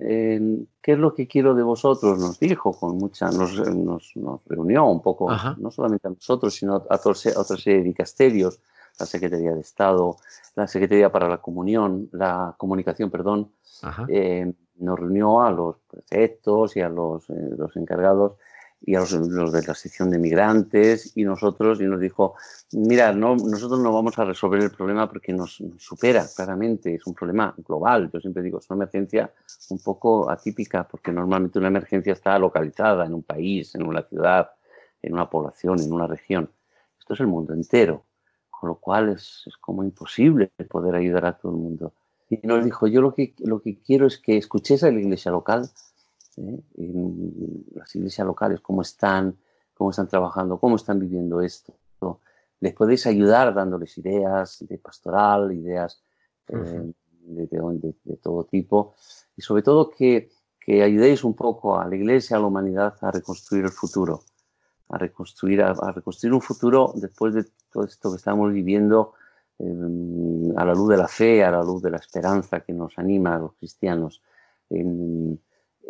¿qué 0.82 0.92
es 0.92 1.00
lo 1.00 1.14
que 1.14 1.26
quiero 1.26 1.56
de 1.56 1.64
vosotros? 1.64 2.20
Nos 2.20 2.38
dijo 2.38 2.74
con 2.74 2.98
mucha, 2.98 3.32
nos, 3.32 3.58
nos, 3.74 4.14
reunió 4.46 4.86
un 4.86 5.02
poco, 5.02 5.30
no 5.58 5.72
solamente 5.72 6.10
a 6.10 6.12
nosotros, 6.12 6.54
sino 6.54 6.76
a, 6.76 6.96
otra 6.96 7.16
serie 7.16 7.80
de 7.80 7.84
dicasterios, 7.86 8.60
la 9.00 9.06
Secretaría 9.06 9.54
de 9.54 9.62
Estado, 9.62 10.18
la 10.56 10.68
Secretaría 10.68 11.12
para 11.12 11.30
la 11.30 11.38
Comunión, 11.38 12.10
la 12.12 12.56
Comunicación, 12.58 13.10
perdón, 13.12 13.52
eh, 14.10 14.52
nos 14.78 15.00
reunió 15.00 15.42
a 15.42 15.52
los 15.52 15.78
prefectos 15.90 16.76
y 16.78 16.82
a 16.82 16.90
los, 16.90 17.30
eh, 17.30 17.50
los 17.58 17.76
encargados 17.76 18.34
y 18.82 18.96
a 18.96 19.00
los, 19.00 19.52
de 19.52 19.64
la 19.64 19.74
sección 19.74 20.10
de 20.12 20.20
migrantes 20.20 21.14
y 21.16 21.24
nosotros 21.24 21.82
y 21.82 21.86
nos 21.86 22.00
dijo, 22.00 22.36
mira, 22.74 23.12
no, 23.12 23.36
nosotros 23.36 23.80
no 23.80 23.92
vamos 23.92 24.18
a 24.20 24.26
resolver 24.26 24.62
el 24.62 24.72
problema 24.72 25.10
porque 25.10 25.34
nos, 25.34 25.62
supera 25.78 26.26
claramente, 26.36 26.96
es 26.96 27.06
un 27.08 27.14
problema 27.14 27.54
global. 27.58 28.10
Yo 28.14 28.20
siempre 28.20 28.44
digo, 28.44 28.60
es 28.60 28.70
una 28.70 28.84
emergencia 28.84 29.32
un 29.70 29.80
poco 29.80 30.30
atípica 30.30 30.88
porque 30.88 31.12
normalmente 31.12 31.60
una 31.60 31.70
emergencia 31.70 32.14
está 32.14 32.38
localizada 32.38 33.06
en 33.06 33.14
un 33.14 33.24
país, 33.24 33.74
en 33.76 33.86
una 33.86 34.04
ciudad, 34.04 34.52
en 35.02 35.14
una 35.14 35.30
población, 35.30 35.80
en 35.80 35.92
una 35.92 36.08
región. 36.08 36.50
Esto 37.00 37.14
es 37.14 37.20
el 37.20 37.28
mundo 37.28 37.54
entero, 37.54 38.04
con 38.60 38.70
lo 38.70 38.76
cual 38.76 39.10
es, 39.10 39.44
es 39.46 39.56
como 39.58 39.84
imposible 39.84 40.52
poder 40.70 40.96
ayudar 40.96 41.26
a 41.26 41.38
todo 41.38 41.52
el 41.52 41.58
mundo. 41.58 41.94
Y 42.30 42.46
nos 42.46 42.64
dijo, 42.64 42.88
yo 42.88 43.02
lo 43.02 43.14
que, 43.14 43.34
lo 43.40 43.62
que 43.62 43.80
quiero 43.80 44.08
es 44.08 44.18
que 44.18 44.38
escuchéis 44.38 44.84
a 44.84 44.92
la 44.92 45.00
iglesia 45.00 45.32
local, 45.32 45.70
¿eh? 46.38 46.60
las 47.74 47.96
iglesias 47.96 48.26
locales, 48.28 48.60
cómo 48.62 48.82
están, 48.82 49.38
cómo 49.74 49.92
están 49.92 50.08
trabajando, 50.08 50.60
cómo 50.60 50.76
están 50.76 51.00
viviendo 51.00 51.42
esto. 51.42 51.76
Les 52.60 52.74
podéis 52.74 53.06
ayudar 53.06 53.54
dándoles 53.54 53.98
ideas 54.00 54.66
de 54.68 54.80
pastoral, 54.80 55.54
ideas 55.54 56.02
eh, 56.48 56.92
de, 57.22 58.18
todo 58.22 58.46
tipo. 58.46 58.96
Y 59.36 59.44
sobre 59.44 59.62
todo 59.62 59.92
que, 59.92 60.32
que, 60.60 60.82
ayudéis 60.82 61.24
un 61.24 61.36
poco 61.36 61.80
a 61.80 61.88
la 61.88 61.96
iglesia, 61.96 62.38
a 62.38 62.40
la 62.40 62.48
humanidad 62.48 62.96
a 63.02 63.12
reconstruir 63.12 63.66
el 63.66 63.72
futuro, 63.72 64.22
a 64.90 64.98
reconstruir, 64.98 65.62
a 65.62 65.92
reconstruir 65.92 66.34
un 66.34 66.42
futuro 66.42 66.94
después 66.96 67.34
de 67.34 67.46
todo 67.72 67.86
esto 67.86 68.12
que 68.12 68.18
estamos 68.18 68.52
viviendo 68.54 69.14
a 69.60 70.66
la 70.66 70.74
luz 70.74 70.90
de 70.90 70.98
la 70.98 71.08
fe, 71.08 71.44
a 71.44 71.52
la 71.52 71.64
luz 71.64 71.82
de 71.82 71.90
la 71.90 71.98
esperanza 71.98 72.60
que 72.60 72.74
nos 72.74 72.98
anima 73.00 73.36
a 73.36 73.40
los 73.40 73.54
cristianos. 73.54 74.22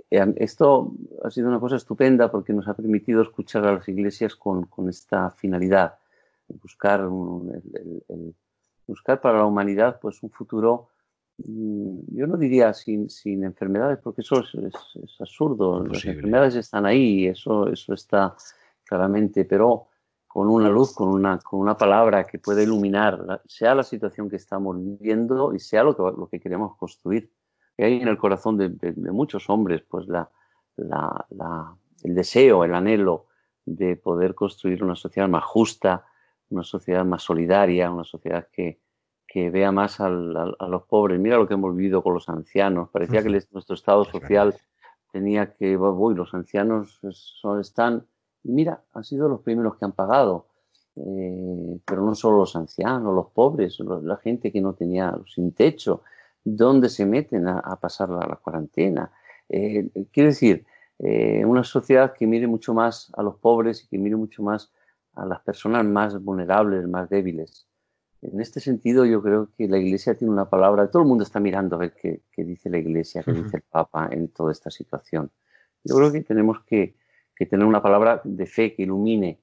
esto 0.09 0.93
ha 1.23 1.31
sido 1.31 1.49
una 1.49 1.59
cosa 1.59 1.75
estupenda 1.75 2.31
porque 2.31 2.53
nos 2.53 2.67
ha 2.67 2.73
permitido 2.73 3.21
escuchar 3.21 3.65
a 3.65 3.73
las 3.73 3.87
iglesias 3.89 4.35
con, 4.35 4.69
esta 4.87 5.31
finalidad, 5.31 5.95
buscar, 6.61 7.07
buscar 8.87 9.19
para 9.19 9.39
la 9.39 9.45
humanidad 9.45 9.99
pues, 10.01 10.23
un 10.23 10.29
futuro, 10.29 10.87
mm, 11.39 12.15
yo 12.15 12.25
no 12.25 12.37
diría 12.37 12.73
sin, 12.73 13.09
sin 13.09 13.43
enfermedades, 13.43 13.99
porque 14.01 14.21
eso 14.21 14.39
es, 14.39 15.19
absurdo, 15.19 15.85
las 15.85 16.05
enfermedades 16.05 16.55
están 16.55 16.85
ahí, 16.85 17.27
eso, 17.27 17.67
eso 17.67 17.93
está 17.93 18.33
claramente, 18.87 19.45
pero 19.45 19.87
con 20.27 20.49
una 20.49 20.69
luz, 20.69 20.93
con 20.93 21.09
una, 21.09 21.39
con 21.39 21.59
una 21.59 21.77
palabra 21.77 22.25
que 22.25 22.39
pueda 22.39 22.61
iluminar, 22.61 23.41
sea 23.45 23.73
la 23.75 23.83
situación 23.83 24.29
que 24.29 24.35
estamos 24.35 24.77
viviendo 24.77 25.53
y 25.53 25.59
sea 25.59 25.83
lo 25.83 25.95
que, 25.95 26.03
lo 26.03 26.27
que 26.29 26.39
queremos 26.39 26.75
construir. 26.77 27.31
Y 27.77 27.83
hay 27.83 28.01
en 28.01 28.07
el 28.07 28.17
corazón 28.17 28.57
de, 28.57 28.93
muchos 29.11 29.49
hombres 29.49 29.81
pues 29.87 30.07
la, 30.07 30.29
la, 30.75 31.75
el 32.03 32.15
deseo, 32.15 32.63
el 32.63 32.73
anhelo 32.73 33.27
de 33.65 33.95
poder 33.95 34.33
construir 34.35 34.83
una 34.83 34.95
sociedad 34.95 35.27
más 35.27 35.43
justa, 35.43 36.05
una 36.49 36.63
sociedad 36.63 37.03
más 37.03 37.23
solidaria, 37.23 37.91
una 37.91 38.03
sociedad 38.03 38.47
que, 38.51 38.79
que 39.27 39.49
vea 39.49 39.71
más 39.71 39.99
a 39.99 40.09
los 40.09 40.83
pobres. 40.87 41.19
Mira 41.19 41.37
lo 41.37 41.47
que 41.47 41.55
hemos 41.55 41.75
vivido 41.75 42.01
con 42.01 42.13
los 42.13 42.29
ancianos. 42.29 42.89
Parecía 42.89 43.21
que 43.21 43.29
nuestro 43.29 43.75
estado 43.75 44.05
social 44.05 44.55
tenía 45.11 45.53
que, 45.53 45.75
uy, 45.77 46.15
los 46.15 46.33
ancianos 46.33 46.99
son, 47.11 47.59
están 47.59 48.07
y 48.47 48.51
mira, 48.51 48.81
han 48.93 49.03
sido 49.03 49.27
los 49.27 49.41
primeros 49.41 49.75
que 49.75 49.85
han 49.85 49.91
pagado. 49.91 50.47
Eh, 50.95 51.79
pero 51.85 52.01
no 52.01 52.15
solo 52.15 52.39
los 52.39 52.55
ancianos, 52.55 53.13
los 53.13 53.27
pobres, 53.27 53.77
la 53.79 54.17
gente 54.17 54.51
que 54.51 54.61
no 54.61 54.73
tenía 54.73 55.15
sin 55.27 55.51
techo, 55.51 56.01
¿dónde 56.43 56.89
se 56.89 57.05
meten 57.05 57.47
a, 57.47 57.75
pasar 57.79 58.09
la, 58.09 58.39
cuarentena? 58.41 59.11
Eh, 59.49 59.89
quiero 60.11 60.29
decir, 60.29 60.65
eh, 60.99 61.45
una 61.45 61.63
sociedad 61.63 62.13
que 62.13 62.25
mire 62.25 62.47
mucho 62.47 62.73
más 62.73 63.11
a 63.15 63.21
los 63.21 63.35
pobres 63.35 63.83
y 63.83 63.87
que 63.87 63.97
mire 63.99 64.15
mucho 64.15 64.41
más 64.41 64.71
a 65.13 65.25
las 65.25 65.41
personas 65.41 65.85
más 65.85 66.23
vulnerables, 66.23 66.87
más 66.87 67.09
débiles. 67.09 67.67
En 68.21 68.41
este 68.41 68.59
sentido, 68.59 69.05
yo 69.05 69.21
creo 69.21 69.49
que 69.55 69.67
la 69.67 69.77
Iglesia 69.77 70.15
tiene 70.15 70.33
una 70.33 70.49
palabra, 70.49 70.89
todo 70.89 71.03
el 71.03 71.07
mundo 71.07 71.23
está 71.23 71.39
mirando 71.39 71.75
a 71.75 71.79
ver 71.79 71.93
qué, 71.93 72.21
qué 72.31 72.43
dice 72.43 72.69
la 72.69 72.79
Iglesia, 72.79 73.21
qué 73.23 73.33
dice 73.33 73.57
el 73.57 73.63
Papa 73.69 74.09
en 74.11 74.29
toda 74.29 74.51
esta 74.51 74.71
situación. 74.71 75.29
Yo 75.83 75.95
creo 75.95 76.11
que 76.11 76.21
tenemos 76.21 76.63
que, 76.63 76.95
que 77.37 77.45
tener 77.45 77.65
una 77.65 77.81
palabra 77.81 78.21
de 78.23 78.45
fe 78.45 78.73
que 78.73 78.83
ilumine 78.83 79.39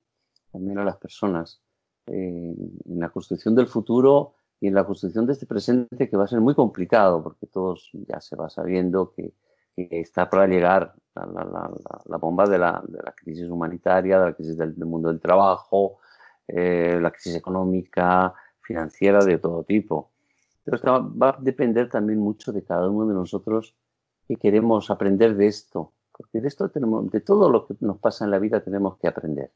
también 0.51 0.79
a 0.79 0.85
las 0.85 0.97
personas 0.97 1.61
eh, 2.07 2.55
en 2.87 3.01
la 3.01 3.11
construcción 3.11 3.55
del 3.55 3.67
futuro 3.67 4.35
y 4.61 4.69
en 4.69 4.75
la 4.75 4.85
construcción 4.85 5.27
de 5.27 5.33
este 5.33 5.47
presente 5.47 6.09
que 6.09 6.17
va 6.17 6.25
a 6.25 6.29
ser 6.29 6.41
muy 6.41 6.55
complicado 6.55 7.23
porque 7.23 7.47
todos 7.47 7.91
ya 7.93 8.21
se 8.21 8.37
va 8.37 8.51
sabiendo 8.51 9.13
que, 9.13 9.33
está 9.77 10.31
para 10.31 10.47
llegar 10.47 10.95
la, 11.17 12.17
bomba 12.17 12.47
de 12.47 12.59
la, 12.59 12.81
crisis 13.17 13.49
humanitaria, 13.49 14.21
de 14.21 14.27
la 14.27 14.33
crisis 14.33 14.57
del, 14.57 14.77
mundo 14.77 15.09
del 15.09 15.19
trabajo, 15.19 15.99
eh, 16.47 16.97
la 17.03 17.11
crisis 17.11 17.35
económica, 17.35 18.33
financiera 18.61 19.25
de 19.25 19.39
todo 19.39 19.65
tipo. 19.65 20.13
Pero 20.63 20.79
va 21.21 21.31
a 21.31 21.39
depender 21.41 21.91
también 21.91 22.21
mucho 22.21 22.53
de 22.53 22.63
cada 22.63 22.89
uno 22.89 23.09
de 23.09 23.15
nosotros 23.15 23.75
que 24.29 24.37
queremos 24.37 24.91
aprender 24.91 25.35
de 25.35 25.49
esto, 25.49 25.94
porque 26.17 26.41
de 26.41 26.49
esto 26.49 26.71
tenemos, 26.71 27.11
de 27.11 27.21
todo 27.21 27.51
lo 27.51 27.67
que 27.67 27.75
nos 27.81 27.99
pasa 27.99 28.25
en 28.25 28.31
la 28.31 28.39
vida 28.39 28.63
tenemos 28.63 28.97
que 28.99 29.09
aprender. 29.09 29.53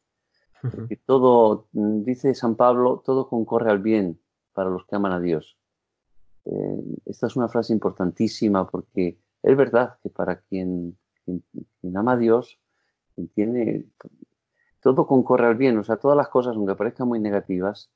Porque 0.60 0.96
todo, 0.96 1.68
mm, 1.72 2.02
dice 2.02 2.34
San 2.34 2.56
Pablo, 2.56 3.02
todo 3.04 3.28
concorre 3.28 3.70
al 3.70 3.78
bien 3.78 4.20
para 4.52 4.70
los 4.70 4.84
que 4.86 4.96
aman 4.96 5.12
a 5.12 5.20
Dios. 5.20 5.56
Eh, 6.44 6.82
esta 7.06 7.28
es 7.28 7.36
una 7.36 7.48
frase 7.48 7.72
importantísima 7.72 8.66
porque 8.66 9.20
es 9.42 9.56
verdad 9.56 9.98
que 10.02 10.10
para 10.10 10.40
quien, 10.40 10.98
quien, 11.24 11.96
ama 11.96 12.12
a 12.12 12.16
Dios, 12.16 12.58
quien 13.14 13.28
tiene, 13.28 13.86
todo 14.80 15.06
concorre 15.06 15.46
al 15.46 15.54
bien, 15.54 15.78
o 15.78 15.84
sea, 15.84 15.96
todas 15.96 16.16
las 16.16 16.28
cosas, 16.28 16.56
aunque 16.56 16.74
parezcan 16.74 17.06
muy 17.06 17.20
negativas, 17.20 17.92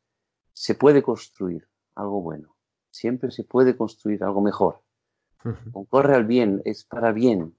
se 0.53 0.75
puede 0.77 1.03
construir 1.03 1.67
algo 1.97 2.21
bueno. 2.21 2.55
Siempre 2.91 3.31
se 3.33 3.43
puede 3.43 3.77
construir 3.77 4.23
algo 4.23 4.41
mejor. 4.41 4.83
Concorre 5.73 6.15
al 6.15 6.27
bien, 6.27 6.63
es 6.65 6.85
para 6.85 7.11
bien, 7.11 7.57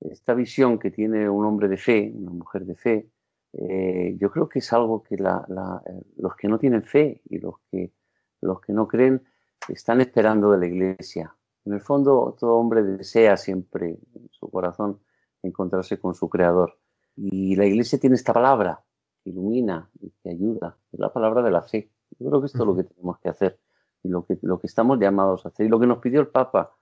esta 0.00 0.34
visión 0.34 0.78
que 0.78 0.90
tiene 0.90 1.28
un 1.28 1.44
hombre 1.44 1.68
de 1.68 1.76
fe, 1.76 2.12
una 2.14 2.30
mujer 2.30 2.64
de 2.64 2.76
fe, 2.76 3.10
eh, 3.52 4.16
yo 4.18 4.30
creo 4.30 4.48
que 4.48 4.58
es 4.58 4.72
algo 4.72 5.02
que 5.02 5.14
eh, 5.14 6.02
los 6.16 6.36
que 6.36 6.48
no 6.48 6.58
tienen 6.58 6.82
fe 6.82 7.22
y 7.24 7.38
los 7.38 7.54
que, 7.70 7.92
los 8.40 8.60
que 8.60 8.72
no 8.72 8.86
creen 8.86 9.22
están 9.68 10.00
esperando 10.00 10.52
de 10.52 10.58
la 10.58 10.66
iglesia. 10.66 11.34
En 11.64 11.72
el 11.72 11.80
fondo, 11.80 12.36
todo 12.38 12.54
hombre 12.56 12.82
desea 12.82 13.36
siempre 13.36 13.98
en 14.14 14.28
su 14.30 14.50
corazón 14.50 15.00
encontrarse 15.42 15.98
con 15.98 16.14
su 16.14 16.28
creador. 16.28 16.78
Y 17.16 17.56
la 17.56 17.64
iglesia 17.64 17.98
tiene 17.98 18.16
esta 18.16 18.32
palabra 18.32 18.84
que 19.24 19.30
ilumina 19.30 19.90
y 20.00 20.10
que 20.22 20.30
ayuda, 20.30 20.76
es 20.92 21.00
la 21.00 21.12
palabra 21.12 21.42
de 21.42 21.50
la 21.50 21.62
fe. 21.62 21.90
Yo 22.18 22.28
creo 22.28 22.40
que 22.40 22.46
esto 22.46 22.58
es 22.58 22.66
lo 22.66 22.76
que 22.76 22.84
tenemos 22.84 23.18
que 23.18 23.28
hacer 23.28 23.58
y 24.02 24.08
lo 24.08 24.24
que, 24.24 24.38
lo 24.42 24.60
que 24.60 24.66
estamos 24.66 24.98
llamados 25.00 25.44
a 25.44 25.48
hacer 25.48 25.66
y 25.66 25.68
lo 25.68 25.80
que 25.80 25.86
nos 25.86 25.98
pidió 25.98 26.20
el 26.20 26.28
Papa 26.28 26.76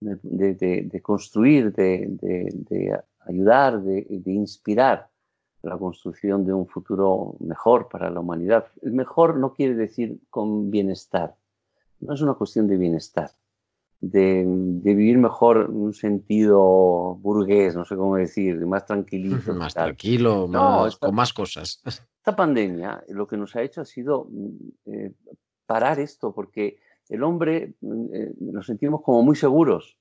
de, 0.00 1.00
construir, 1.02 1.72
de, 1.72 3.02
ayudar, 3.20 3.82
de, 3.82 4.22
inspirar 4.26 5.08
la 5.62 5.78
construcción 5.78 6.44
de 6.44 6.52
un 6.52 6.66
futuro 6.66 7.36
mejor 7.40 7.88
para 7.88 8.10
la 8.10 8.20
humanidad. 8.20 8.66
El 8.82 8.92
mejor 8.92 9.36
no 9.38 9.52
quiere 9.52 9.74
decir 9.74 10.20
con 10.30 10.70
bienestar, 10.70 11.36
no 12.00 12.14
es 12.14 12.20
una 12.20 12.34
cuestión 12.34 12.68
de 12.68 12.76
bienestar, 12.76 13.30
de, 14.00 14.44
vivir 14.46 15.18
mejor 15.18 15.66
en 15.68 15.76
un 15.76 15.92
sentido 15.94 17.16
burgués, 17.16 17.74
no 17.74 17.84
sé 17.84 17.96
cómo 17.96 18.16
decir, 18.16 18.64
más 18.66 18.86
tranquilito. 18.86 19.54
Más 19.54 19.74
tranquilo, 19.74 20.46
más, 20.46 20.96
con 20.96 21.14
más 21.14 21.32
cosas. 21.32 21.82
Esta 21.84 22.36
pandemia 22.36 23.02
lo 23.08 23.26
que 23.26 23.36
nos 23.36 23.56
ha 23.56 23.62
hecho 23.62 23.80
ha 23.80 23.84
sido 23.84 24.28
eh, 24.84 25.12
parar 25.64 25.98
esto, 25.98 26.32
porque 26.32 26.78
el 27.08 27.22
hombre 27.22 27.74
eh, 28.12 28.34
nos 28.40 28.66
sentimos 28.66 29.02
como 29.02 29.22
muy 29.22 29.36
seguros. 29.36 29.98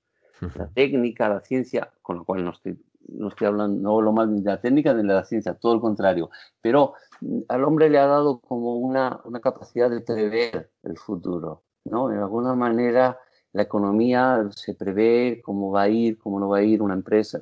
La 0.56 0.68
técnica, 0.68 1.30
la 1.30 1.40
ciencia, 1.40 1.94
con 2.02 2.18
lo 2.18 2.26
cual 2.26 2.44
no 2.44 2.52
estoy, 2.52 2.78
no 3.08 3.30
estoy 3.30 3.48
hablando, 3.48 3.82
no 3.82 3.96
hablo 3.96 4.12
más 4.12 4.30
de 4.30 4.42
la 4.42 4.60
técnica 4.60 4.94
ni 4.94 5.08
de 5.08 5.14
la 5.14 5.24
ciencia, 5.24 5.54
todo 5.54 5.74
el 5.74 5.80
contrario. 5.80 6.30
Pero 6.62 6.94
mm, 7.22 7.40
al 7.48 7.64
hombre 7.64 7.90
le 7.90 8.00
ha 8.00 8.06
dado 8.06 8.40
como 8.40 8.76
una, 8.76 9.22
una 9.24 9.40
capacidad 9.40 9.90
de 9.90 10.02
prever 10.02 10.72
el 10.84 10.98
futuro. 10.98 11.64
¿no? 11.86 12.10
De 12.10 12.18
alguna 12.18 12.54
manera 12.54 13.18
la 13.54 13.62
economía 13.62 14.50
se 14.54 14.74
prevé 14.74 15.42
cómo 15.42 15.72
va 15.72 15.84
a 15.84 15.90
ir, 15.90 16.18
cómo 16.18 16.40
no 16.40 16.50
va 16.50 16.58
a 16.58 16.64
ir 16.64 16.82
una 16.82 16.94
empresa. 16.94 17.42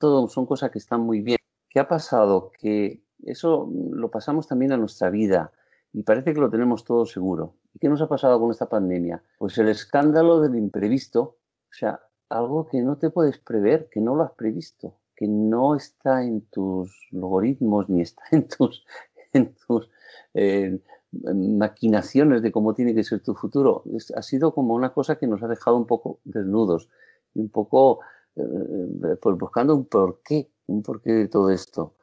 todo 0.00 0.26
son 0.28 0.46
cosas 0.46 0.70
que 0.70 0.78
están 0.78 1.02
muy 1.02 1.20
bien. 1.20 1.36
¿Qué 1.68 1.80
ha 1.80 1.86
pasado? 1.86 2.52
Que 2.58 3.02
eso 3.22 3.70
lo 3.90 4.10
pasamos 4.10 4.46
también 4.46 4.72
a 4.72 4.78
nuestra 4.78 5.10
vida 5.10 5.52
y 5.92 6.02
parece 6.02 6.32
que 6.32 6.40
lo 6.40 6.48
tenemos 6.48 6.84
todo 6.84 7.04
seguro. 7.04 7.56
¿Y 7.74 7.80
qué 7.80 7.88
nos 7.88 8.00
ha 8.00 8.08
pasado 8.08 8.40
con 8.40 8.50
esta 8.50 8.68
pandemia? 8.68 9.22
Pues 9.38 9.58
el 9.58 9.68
escándalo 9.68 10.40
del 10.40 10.54
imprevisto, 10.54 11.20
o 11.20 11.72
sea, 11.72 12.00
algo 12.28 12.66
que 12.68 12.80
no 12.80 12.96
te 12.98 13.10
puedes 13.10 13.38
prever, 13.38 13.88
que 13.90 14.00
no 14.00 14.14
lo 14.14 14.22
has 14.22 14.32
previsto, 14.32 14.96
que 15.16 15.26
no 15.26 15.74
está 15.74 16.22
en 16.22 16.42
tus 16.42 17.08
logaritmos 17.10 17.88
ni 17.88 18.02
está 18.02 18.22
en 18.30 18.46
tus, 18.46 18.86
en 19.32 19.54
tus 19.66 19.90
eh, 20.34 20.80
maquinaciones 21.12 22.42
de 22.42 22.52
cómo 22.52 22.74
tiene 22.74 22.94
que 22.94 23.02
ser 23.02 23.20
tu 23.20 23.34
futuro. 23.34 23.82
ha 24.14 24.22
sido 24.22 24.54
como 24.54 24.74
una 24.74 24.92
cosa 24.92 25.16
que 25.16 25.26
nos 25.26 25.42
ha 25.42 25.48
dejado 25.48 25.76
un 25.76 25.86
poco 25.86 26.20
desnudos 26.24 26.88
y 27.34 27.40
un 27.40 27.48
poco 27.48 28.00
eh, 28.36 28.42
eh, 28.42 29.16
pues 29.20 29.36
buscando 29.36 29.74
un 29.74 29.86
porqué, 29.86 30.48
un 30.66 30.82
porqué 30.82 31.12
de 31.12 31.28
todo 31.28 31.50
esto 31.50 31.96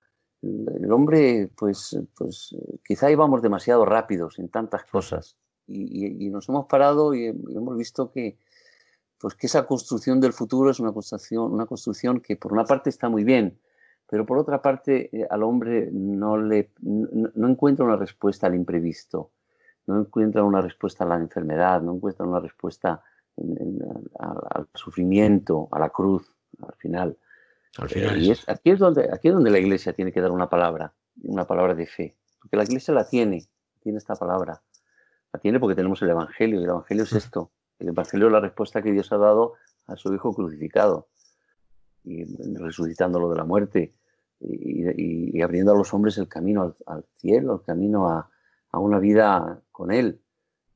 el 0.43 0.91
hombre, 0.91 1.51
pues, 1.55 1.95
pues 2.17 2.55
quizá 2.83 3.11
íbamos 3.11 3.43
demasiado 3.43 3.85
rápidos 3.85 4.39
en 4.39 4.49
tantas 4.49 4.85
cosas 4.85 5.37
y, 5.71 6.29
nos 6.29 6.49
hemos 6.49 6.65
parado 6.67 7.13
y, 7.13 7.25
hemos 7.25 7.77
visto 7.77 8.11
que, 8.11 8.37
pues 9.19 9.35
que 9.35 9.47
esa 9.47 9.65
construcción 9.65 10.19
del 10.19 10.33
futuro 10.33 10.71
es 10.71 10.79
una 10.79 10.91
construcción, 10.91 11.51
una 11.51 11.65
construcción 11.65 12.19
que 12.19 12.35
por 12.35 12.53
una 12.53 12.65
parte 12.65 12.89
está 12.89 13.09
muy 13.09 13.23
bien, 13.23 13.59
pero 14.11 14.25
por 14.25 14.37
otra 14.37 14.61
parte 14.61 15.09
eh, 15.17 15.27
al 15.29 15.43
hombre 15.43 15.89
no, 15.91 16.37
le, 16.37 16.71
no, 16.81 17.47
encuentra 17.47 17.85
una 17.85 17.95
respuesta 17.95 18.47
al 18.47 18.55
imprevisto, 18.55 19.31
no 19.87 20.01
encuentra 20.01 20.43
una 20.43 20.61
respuesta 20.61 21.05
a 21.05 21.07
la 21.07 21.15
enfermedad, 21.15 21.81
no 21.81 21.95
encuentra 21.95 22.25
una 22.25 22.39
respuesta 22.39 23.01
al 23.37 24.67
sufrimiento, 24.75 25.69
a 25.71 25.79
la 25.79 25.89
cruz, 25.89 26.29
al 26.61 26.75
final. 26.75 27.17
Al 27.77 27.89
final. 27.89 28.21
Y 28.21 28.31
aquí, 28.31 28.71
es 28.71 28.79
donde, 28.79 29.09
aquí 29.11 29.29
es 29.29 29.33
donde 29.33 29.49
la 29.49 29.59
iglesia 29.59 29.93
tiene 29.93 30.11
que 30.11 30.19
dar 30.19 30.31
una 30.31 30.49
palabra, 30.49 30.93
una 31.23 31.45
palabra 31.45 31.73
de 31.73 31.87
fe, 31.87 32.15
porque 32.39 32.57
la 32.57 32.63
iglesia 32.63 32.93
la 32.93 33.07
tiene, 33.07 33.47
tiene 33.81 33.97
esta 33.97 34.15
palabra. 34.15 34.61
La 35.33 35.39
tiene 35.39 35.59
porque 35.59 35.75
tenemos 35.75 36.01
el 36.01 36.09
Evangelio, 36.09 36.59
y 36.59 36.63
el 36.63 36.69
Evangelio 36.69 37.03
es 37.03 37.13
esto. 37.13 37.51
El 37.79 37.89
Evangelio 37.89 38.27
es 38.27 38.33
la 38.33 38.39
respuesta 38.39 38.81
que 38.81 38.91
Dios 38.91 39.11
ha 39.11 39.17
dado 39.17 39.53
a 39.87 39.95
su 39.95 40.13
Hijo 40.13 40.33
crucificado, 40.33 41.07
y 42.03 42.25
resucitándolo 42.55 43.29
de 43.29 43.37
la 43.37 43.43
muerte, 43.43 43.93
y, 44.39 45.41
abriendo 45.41 45.71
a 45.71 45.77
los 45.77 45.93
hombres 45.93 46.17
el 46.17 46.27
camino 46.27 46.75
al, 46.85 47.05
cielo, 47.17 47.55
el 47.55 47.61
camino 47.61 48.09
a, 48.09 48.29
una 48.73 48.99
vida 48.99 49.61
con 49.71 49.91
Él, 49.91 50.21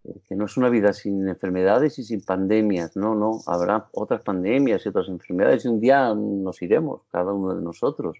eh, 0.03 0.21
que 0.27 0.35
no 0.35 0.45
es 0.45 0.57
una 0.57 0.69
vida 0.69 0.91
sin 0.93 1.27
enfermedades 1.27 1.97
y 1.97 2.03
sin 2.03 2.21
pandemias, 2.21 2.95
no, 2.95 3.15
no, 3.15 3.39
habrá 3.47 3.87
otras 3.93 4.21
pandemias 4.21 4.85
y 4.85 4.89
otras 4.89 5.07
enfermedades 5.07 5.65
y 5.65 5.69
un 5.69 5.79
día 5.79 6.13
nos 6.13 6.61
iremos, 6.61 7.03
cada 7.09 7.31
uno 7.33 7.55
de 7.55 7.61
nosotros, 7.61 8.17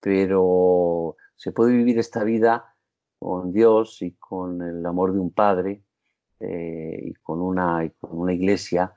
pero 0.00 1.16
se 1.36 1.52
puede 1.52 1.72
vivir 1.72 1.98
esta 1.98 2.24
vida 2.24 2.74
con 3.20 3.52
Dios 3.52 4.00
y 4.00 4.12
con 4.12 4.62
el 4.62 4.84
amor 4.84 5.12
de 5.12 5.18
un 5.18 5.30
padre 5.30 5.82
eh, 6.40 6.98
y, 7.04 7.12
con 7.14 7.40
una, 7.40 7.88
con 8.00 8.18
una 8.18 8.32
iglesia 8.32 8.94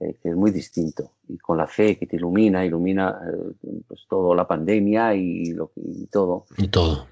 eh, 0.00 0.18
que 0.20 0.30
es 0.30 0.34
muy 0.34 0.50
distinto 0.50 1.12
y 1.28 1.36
con 1.36 1.58
la 1.58 1.66
fe 1.66 1.98
que 1.98 2.06
te 2.06 2.16
ilumina, 2.16 2.64
ilumina 2.64 3.20
eh, 3.22 3.82
pues 3.86 4.06
todo 4.08 4.34
la 4.34 4.48
pandemia 4.48 5.14
y, 5.14 5.52
lo, 5.52 5.72
y 5.76 6.06
todo. 6.06 6.46
Y 6.56 6.68
todo. 6.68 7.06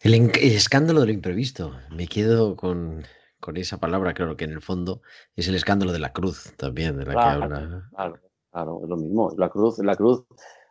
el, 0.00 0.30
escándalo 0.36 1.00
de 1.00 1.06
lo 1.06 1.12
imprevisto. 1.12 1.74
Me 1.90 2.06
quedo 2.06 2.56
con, 2.56 3.04
con, 3.40 3.58
esa 3.58 3.76
palabra, 3.76 4.14
creo 4.14 4.38
que 4.38 4.46
en 4.46 4.52
el 4.52 4.62
fondo 4.62 5.02
es 5.36 5.48
el 5.48 5.54
escándalo 5.54 5.92
de 5.92 5.98
la 5.98 6.14
cruz 6.14 6.54
también, 6.56 6.96
de 6.96 7.04
la 7.04 7.12
que 7.12 7.20
habla. 7.20 7.88
Claro, 7.94 8.18
claro, 8.50 8.80
es 8.84 8.88
lo 8.88 8.96
mismo. 8.96 9.34
La 9.36 9.50
cruz, 9.50 9.78
la 9.80 9.96
cruz 9.96 10.24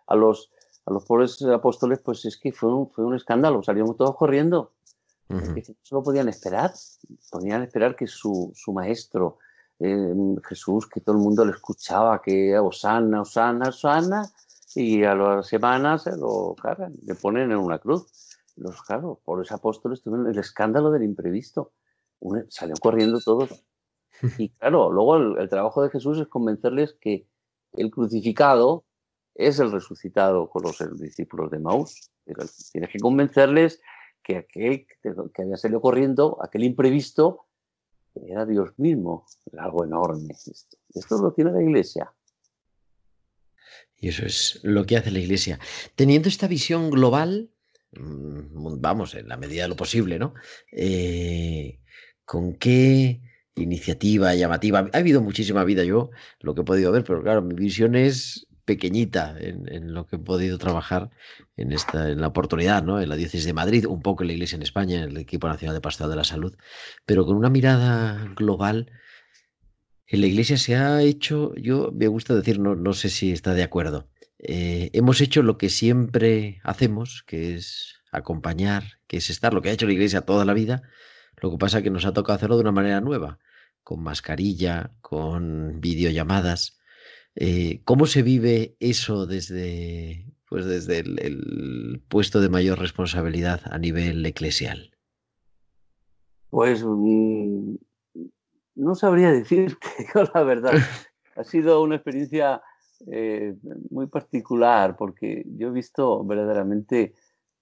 a 0.08 0.16
los 0.16 0.52
a 0.88 0.94
los 0.94 1.04
pobres 1.04 1.42
apóstoles, 1.42 2.00
pues 2.00 2.24
es 2.26 2.38
que 2.38 2.54
fue 2.54 2.74
un, 2.74 2.90
fue 2.90 3.04
un 3.04 3.14
escándalo, 3.14 3.62
salieron 3.62 3.96
todos 3.98 4.16
corriendo. 4.16 4.72
solo 5.82 6.02
podían 6.02 6.30
esperar, 6.30 6.72
podían 7.30 7.64
esperar 7.64 7.94
que 7.98 8.08
su, 8.08 8.54
su 8.56 8.72
maestro, 8.72 9.40
eh, 9.80 10.14
Jesús, 10.48 10.88
que 10.88 11.02
todo 11.02 11.18
el 11.18 11.22
mundo 11.22 11.44
le 11.44 11.52
escuchaba, 11.52 12.22
que 12.22 12.58
Osana, 12.58 13.22
Osana, 13.22 13.68
Osana, 13.68 14.32
y 14.76 15.04
a 15.04 15.14
las 15.14 15.48
semanas 15.48 16.04
se 16.04 16.16
lo 16.16 16.56
cargan, 16.56 16.94
le 17.04 17.16
ponen 17.16 17.52
en 17.52 17.58
una 17.58 17.80
cruz. 17.80 18.06
Los, 18.56 18.82
claro, 18.82 19.20
pobres 19.26 19.52
apóstoles 19.52 20.02
tuvieron 20.02 20.30
el 20.30 20.40
escándalo 20.40 20.90
del 20.90 21.04
imprevisto. 21.04 21.74
salieron 22.48 22.80
corriendo 22.80 23.20
todos. 23.20 23.64
Y 24.40 24.50
claro, 24.50 24.92
luego 24.92 25.38
el 25.38 25.48
trabajo 25.48 25.84
de 25.84 25.92
Jesús 25.92 26.18
es 26.18 26.28
convencerles 26.28 26.94
que 27.00 27.28
el 27.74 27.92
crucificado 27.92 28.87
es 29.38 29.60
el 29.60 29.72
resucitado 29.72 30.50
con 30.50 30.64
los 30.64 30.78
discípulos 31.00 31.52
de 31.52 31.60
Maús. 31.60 32.10
Tienes 32.72 32.90
que 32.90 33.00
convencerles 33.00 33.80
que 34.24 34.38
aquel 34.38 34.88
que 35.34 35.42
había 35.42 35.58
salido 35.58 35.80
corriendo, 35.80 36.38
aquel 36.44 36.64
imprevisto, 36.64 37.46
era 38.16 38.46
Dios 38.46 38.72
mismo. 38.78 39.26
Algo 39.58 39.86
enorme. 39.86 40.34
Esto, 40.34 40.78
esto 40.94 41.22
lo 41.22 41.34
tiene 41.34 41.52
la 41.52 41.62
iglesia. 41.62 42.12
Y 43.96 44.10
eso 44.10 44.26
es 44.26 44.60
lo 44.64 44.86
que 44.86 44.98
hace 44.98 45.12
la 45.12 45.20
iglesia. 45.20 45.60
Teniendo 45.96 46.30
esta 46.30 46.48
visión 46.48 46.90
global, 46.90 47.52
mm, 47.92 48.82
vamos, 48.82 49.14
en 49.14 49.30
la 49.30 49.38
medida 49.38 49.64
de 49.64 49.70
lo 49.70 49.76
posible, 49.76 50.18
¿no? 50.18 50.34
Eh, 50.72 51.80
¿Con 52.26 52.56
qué 52.56 53.22
iniciativa 53.56 54.34
llamativa? 54.34 54.90
Ha 54.92 54.98
habido 54.98 55.22
muchísima 55.22 55.64
vida 55.64 55.84
yo, 55.84 56.10
lo 56.40 56.56
que 56.56 56.62
he 56.62 56.66
podido 56.66 56.92
ver, 56.92 57.04
pero 57.04 57.22
claro, 57.22 57.42
mi 57.44 57.56
visión 57.56 57.96
es 57.96 58.48
pequeñita 58.68 59.36
en, 59.40 59.94
lo 59.94 60.06
que 60.06 60.18
he 60.18 60.20
podido 60.20 60.58
trabajar 60.58 61.10
en 61.56 61.72
esta 61.72 62.12
en 62.12 62.20
la 62.20 62.28
oportunidad, 62.28 62.84
¿no? 62.84 63.02
En 63.02 63.08
la 63.08 63.16
diócesis 63.16 63.46
de 63.46 63.54
Madrid, 63.54 63.88
un 63.88 64.02
poco 64.02 64.24
en 64.24 64.28
la 64.28 64.34
Iglesia 64.34 64.58
en 64.58 64.62
España, 64.62 64.98
en 64.98 65.10
el 65.12 65.18
equipo 65.18 65.48
nacional 65.48 65.74
de 65.74 65.82
pastoral 65.82 66.12
de 66.12 66.18
la 66.18 66.26
salud, 66.26 66.54
pero 67.06 67.26
con 67.26 67.38
una 67.38 67.50
mirada 67.50 68.32
global. 68.36 68.92
En 70.06 70.22
la 70.22 70.28
Iglesia 70.28 70.58
se 70.58 70.76
ha 70.76 71.02
hecho, 71.02 71.56
yo 71.56 71.92
me 71.94 72.08
gusta 72.08 72.36
decir, 72.36 72.60
no, 72.60 72.76
no 72.76 72.94
sé 72.94 73.10
si 73.10 73.32
está 73.32 73.54
de 73.54 73.64
acuerdo. 73.64 74.10
Eh, 74.40 74.90
hemos 74.94 75.22
hecho 75.22 75.44
lo 75.44 75.58
que 75.58 75.70
siempre 75.70 76.60
hacemos, 76.64 77.24
que 77.26 77.56
es 77.56 77.96
acompañar, 78.12 79.00
que 79.08 79.18
es 79.18 79.30
estar, 79.30 79.54
lo 79.54 79.62
que 79.62 79.70
ha 79.70 79.74
hecho 79.74 79.88
la 79.88 79.94
Iglesia 79.94 80.22
toda 80.22 80.46
la 80.46 80.54
vida. 80.54 80.84
Lo 81.42 81.52
que 81.52 81.58
pasa 81.58 81.78
es 81.78 81.84
que 81.84 81.90
nos 81.90 82.06
ha 82.06 82.14
tocado 82.14 82.36
hacerlo 82.36 82.58
de 82.58 82.62
una 82.64 82.72
manera 82.74 83.00
nueva, 83.00 83.40
con 83.84 84.04
mascarilla, 84.04 84.92
con 85.02 85.80
videollamadas, 85.80 86.77
eh, 87.40 87.82
¿Cómo 87.86 88.08
se 88.08 88.24
vive 88.24 88.76
eso 88.80 89.28
desde, 89.28 90.26
pues 90.50 90.66
desde 90.66 91.00
el, 91.02 92.02
puesto 92.10 92.42
de 92.42 92.50
mayor 92.50 92.80
responsabilidad 92.80 93.62
a 93.66 93.78
nivel 93.78 94.26
eclesial? 94.26 94.90
Pues 96.50 96.84
mm, 96.84 97.76
no 98.74 98.96
sabría 98.96 99.32
decirte, 99.32 99.88
la 100.34 100.44
verdad. 100.44 100.74
Ha 101.36 101.44
sido 101.44 101.84
una 101.84 101.98
experiencia 101.98 102.64
eh, 103.12 103.56
muy 103.92 104.08
particular 104.08 104.98
porque 104.98 105.46
yo 105.56 105.68
he 105.68 105.72
visto 105.72 106.26
verdaderamente, 106.26 107.14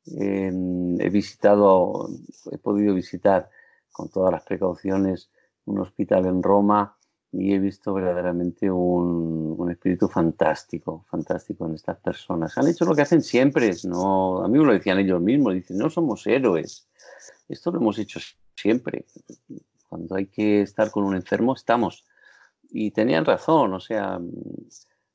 he 0.06 1.10
visitado, 1.12 2.08
he 2.54 2.58
podido 2.58 2.94
visitar 2.94 3.50
con 3.92 4.08
todas 4.08 4.32
las 4.32 4.44
precauciones 4.44 5.30
un 5.66 5.80
hospital 5.80 6.26
en 6.26 6.42
Roma 6.42 6.96
y 7.38 7.54
he 7.54 7.60
visto 7.60 7.94
verdaderamente 7.94 8.72
un, 8.72 9.56
un, 9.58 9.72
espíritu 9.72 10.08
fantástico, 10.08 11.06
fantástico 11.10 11.66
en 11.66 11.76
estas 11.76 11.98
personas. 11.98 12.58
Han 12.58 12.68
hecho 12.68 12.86
lo 12.86 12.96
que 12.96 13.02
hacen 13.02 13.22
siempre, 13.22 13.72
no, 13.84 14.42
a 14.42 14.48
mí 14.48 14.58
me 14.58 14.66
lo 14.66 14.72
decían 14.72 15.00
ellos 15.00 15.22
mismos, 15.22 15.54
dicen, 15.54 15.78
no 15.78 15.90
somos 15.90 16.26
héroes, 16.28 16.88
esto 17.50 17.72
lo 17.72 17.80
hemos 17.80 18.00
hecho 18.00 18.20
siempre. 18.56 19.06
Cuando 19.90 20.16
hay 20.16 20.28
que 20.28 20.62
estar 20.62 20.92
con 20.92 21.04
un 21.04 21.16
enfermo, 21.16 21.54
estamos. 21.54 22.06
y 22.70 22.92
tenían 22.92 23.26
razón, 23.26 23.74
o 23.74 23.80
sea, 23.80 24.20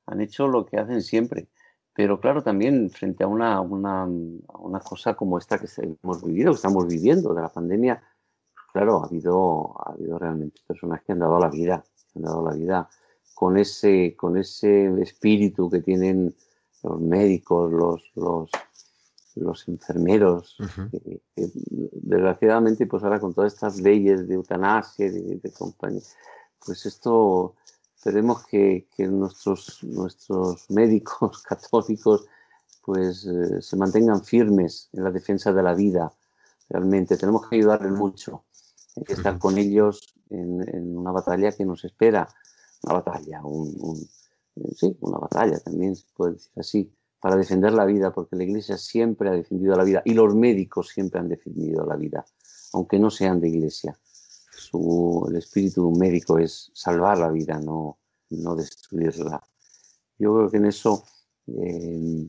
han 0.07 0.21
hecho 0.21 0.47
lo 0.47 0.67
que 0.67 0.79
hacen 0.79 1.03
siempre. 1.03 1.49
Pero 1.95 2.21
claro, 2.21 2.43
también 2.43 2.91
frente 2.91 3.25
a 3.25 3.27
una, 3.27 3.61
una, 3.61 4.05
una 4.07 4.81
cosa 4.81 5.15
como 5.15 5.39
esta 5.39 5.59
que 5.59 5.67
hemos 6.03 6.23
vivido, 6.25 6.53
que 6.53 6.57
estamos 6.57 6.87
viviendo 6.87 7.35
de 7.35 7.43
la 7.43 7.49
pandemia, 7.49 8.03
claro, 8.73 9.03
ha 9.03 9.07
habido, 9.07 9.75
ha 9.85 9.93
habido 9.93 10.19
realmente 10.19 10.61
personas 10.67 11.03
que 11.03 11.13
han 11.13 11.19
dado 11.19 11.39
la 11.39 11.49
vida, 11.49 11.83
han 12.15 12.23
dado 12.23 12.45
la 12.45 12.55
vida 12.55 12.89
con 13.35 13.57
ese, 13.57 14.15
con 14.17 14.37
ese 14.37 14.87
espíritu 15.01 15.71
que 15.71 15.81
tienen 15.81 16.35
los 16.83 17.01
médicos, 17.01 17.73
los, 17.73 18.03
los, 18.15 18.51
los 19.35 19.69
enfermeros, 19.69 20.57
desgraciadamente, 21.35 22.87
pues 22.87 23.03
ahora 23.03 23.21
con 23.21 23.33
todas 23.33 23.55
estas 23.55 23.81
leyes 23.81 24.29
de 24.29 24.35
eutanasia 24.35 25.07
y 25.07 25.37
de, 25.37 25.53
compañía, 25.53 26.03
pues 26.65 26.85
esto 26.87 27.55
esperemos 27.97 28.47
que, 28.47 28.87
que, 28.95 29.07
nuestros, 29.07 29.83
nuestros 29.85 30.71
médicos 30.71 31.43
católicos 31.49 32.27
pues 32.83 33.27
eh, 33.27 33.63
se 33.63 33.77
mantengan 33.77 34.25
firmes 34.25 34.89
en 34.93 35.05
la 35.05 35.11
defensa 35.11 35.53
de 35.53 35.63
la 35.63 35.75
vida. 35.75 36.13
Realmente 36.69 37.17
tenemos 37.17 37.49
que 37.49 37.57
ayudarles 37.57 37.93
mucho, 37.93 38.45
hay 38.97 39.05
que 39.05 39.13
estar 39.15 39.39
con 39.39 39.59
ellos 39.59 40.15
en, 40.31 40.69
en, 40.69 40.97
una 40.97 41.13
batalla 41.13 41.53
que 41.53 41.65
nos 41.65 41.85
espera, 41.85 42.29
una 42.85 42.95
batalla, 42.95 43.45
un, 43.45 43.77
un, 43.81 44.09
sí, 44.75 44.97
una 45.01 45.19
batalla 45.19 45.59
también 45.59 45.97
se 45.97 46.07
puede 46.15 46.35
decir 46.35 46.53
así, 46.57 46.93
para 47.21 47.37
defender 47.37 47.73
la 47.73 47.85
vida, 47.85 48.13
porque 48.13 48.37
la 48.37 48.45
Iglesia 48.45 48.79
siempre 48.79 49.29
ha 49.29 49.33
defendido 49.33 49.77
la 49.77 49.85
vida 49.85 50.03
y 50.05 50.15
los 50.15 50.35
médicos 50.35 50.89
siempre 50.89 51.21
han 51.21 51.29
defendido 51.29 51.85
la 51.85 51.97
vida, 51.97 52.25
aunque 52.73 52.99
no 52.99 53.11
sean 53.11 53.41
de 53.41 53.49
Iglesia. 53.49 53.99
Su, 54.53 55.27
el 55.29 55.37
espíritu 55.37 55.91
médico 55.91 56.39
es 56.39 56.71
salvar 56.75 57.19
la 57.19 57.31
vida, 57.31 57.59
no, 57.59 57.99
no 58.31 58.57
destruirla. 58.57 59.43
Yo 60.19 60.35
creo 60.35 60.51
que 60.51 60.57
en 60.59 60.67
eso 60.67 61.05
eh, 61.47 62.27